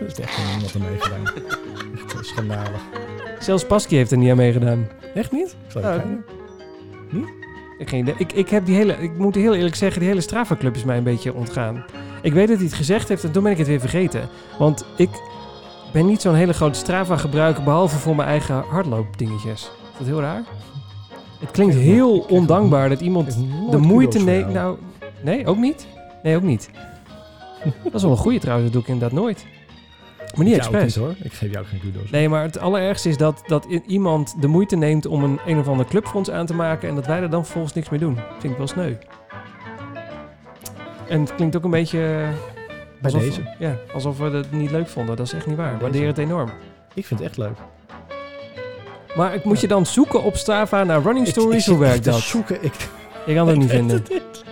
[0.00, 1.26] Dat is echt gewoon niemand er meegedaan.
[1.94, 2.80] Echt eh, schandalig.
[3.38, 4.88] Zelfs Pasky heeft er niet aan meegedaan.
[5.14, 5.56] Echt niet?
[5.68, 6.24] Ik even kijken.
[7.78, 8.14] Ik, geen idee.
[8.18, 10.84] ik, ik, heb die hele, ik moet heel eerlijk zeggen, die hele Strava Club is
[10.84, 11.84] mij een beetje ontgaan.
[12.22, 14.28] Ik weet dat hij het gezegd heeft en toen ben ik het weer vergeten.
[14.58, 15.08] Want ik
[15.92, 19.62] ben niet zo'n hele grote Strava gebruiker, behalve voor mijn eigen hardloopdingetjes.
[19.62, 20.42] Is dat heel raar?
[21.40, 23.38] Het klinkt heel ondankbaar dat iemand
[23.70, 24.52] de moeite neemt.
[24.52, 24.78] Nou,
[25.22, 25.86] nee, ook niet?
[26.22, 26.70] Nee, ook niet.
[27.84, 29.46] dat is wel een goede trouwens, dat doe ik inderdaad nooit.
[30.36, 30.96] Maar niet expres.
[30.96, 31.14] hoor.
[31.22, 32.10] Ik geef jou ook geen kudos.
[32.10, 35.68] Nee, maar het allerergste is dat, dat iemand de moeite neemt om een een of
[35.68, 38.00] andere club voor ons aan te maken en dat wij er dan vervolgens niks mee
[38.00, 38.18] doen.
[38.38, 38.94] Vind ik wel sneu.
[41.08, 42.28] En het klinkt ook een beetje...
[43.00, 43.54] Bij alsof- deze.
[43.58, 45.16] Ja, alsof we het niet leuk vonden.
[45.16, 45.72] Dat is echt niet waar.
[45.74, 46.48] We waarderen het enorm.
[46.94, 47.56] Ik vind het echt leuk.
[49.16, 51.66] Maar ik moet je dan zoeken op Strava naar running stories?
[51.66, 52.14] Hoe werkt dat?
[52.20, 52.64] Zoeken.
[52.64, 52.74] Ik,
[53.26, 54.02] Ik kan het ik niet vinden.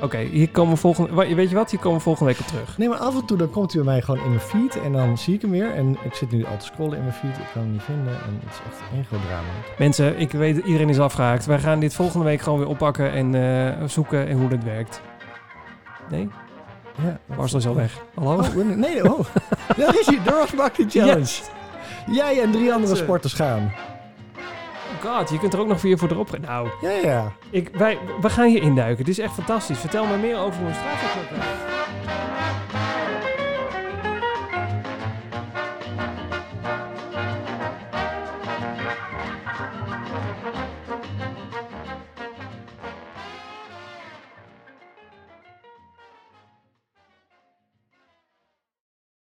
[0.02, 1.34] Oké, hier komen we volgende...
[1.34, 1.70] Weet je wat?
[1.70, 2.78] Hier komen we volgende week op terug.
[2.78, 4.92] Nee, maar af en toe dan komt hij bij mij gewoon in mijn feed en
[4.92, 5.70] dan zie ik hem weer.
[5.74, 7.30] En ik zit nu al te scrollen in mijn feed.
[7.36, 8.12] Ik kan hem niet vinden.
[8.12, 9.48] En het is echt één groot drama.
[9.78, 11.46] Mensen, ik weet iedereen is afgehaakt.
[11.46, 15.00] Wij gaan dit volgende week gewoon weer oppakken en eh, zoeken en hoe dit werkt.
[16.10, 16.28] Nee?
[17.02, 17.36] Ja.
[17.36, 18.02] Marcel is al weg.
[18.14, 18.36] Hallo?
[18.36, 19.26] Oh, nee, oh.
[19.76, 20.52] Daar is hij, de Ross
[20.88, 21.32] Challenge.
[22.10, 23.72] Jij en drie andere sporters gaan.
[25.04, 26.40] Oh god, je kunt er ook nog weer voor erop gaan.
[26.40, 27.32] Nou, Ja, ja.
[27.50, 29.04] ik, wij, we gaan hier induiken.
[29.04, 29.78] Dit is echt fantastisch.
[29.78, 31.65] Vertel me meer over hoe een straatclub werkt.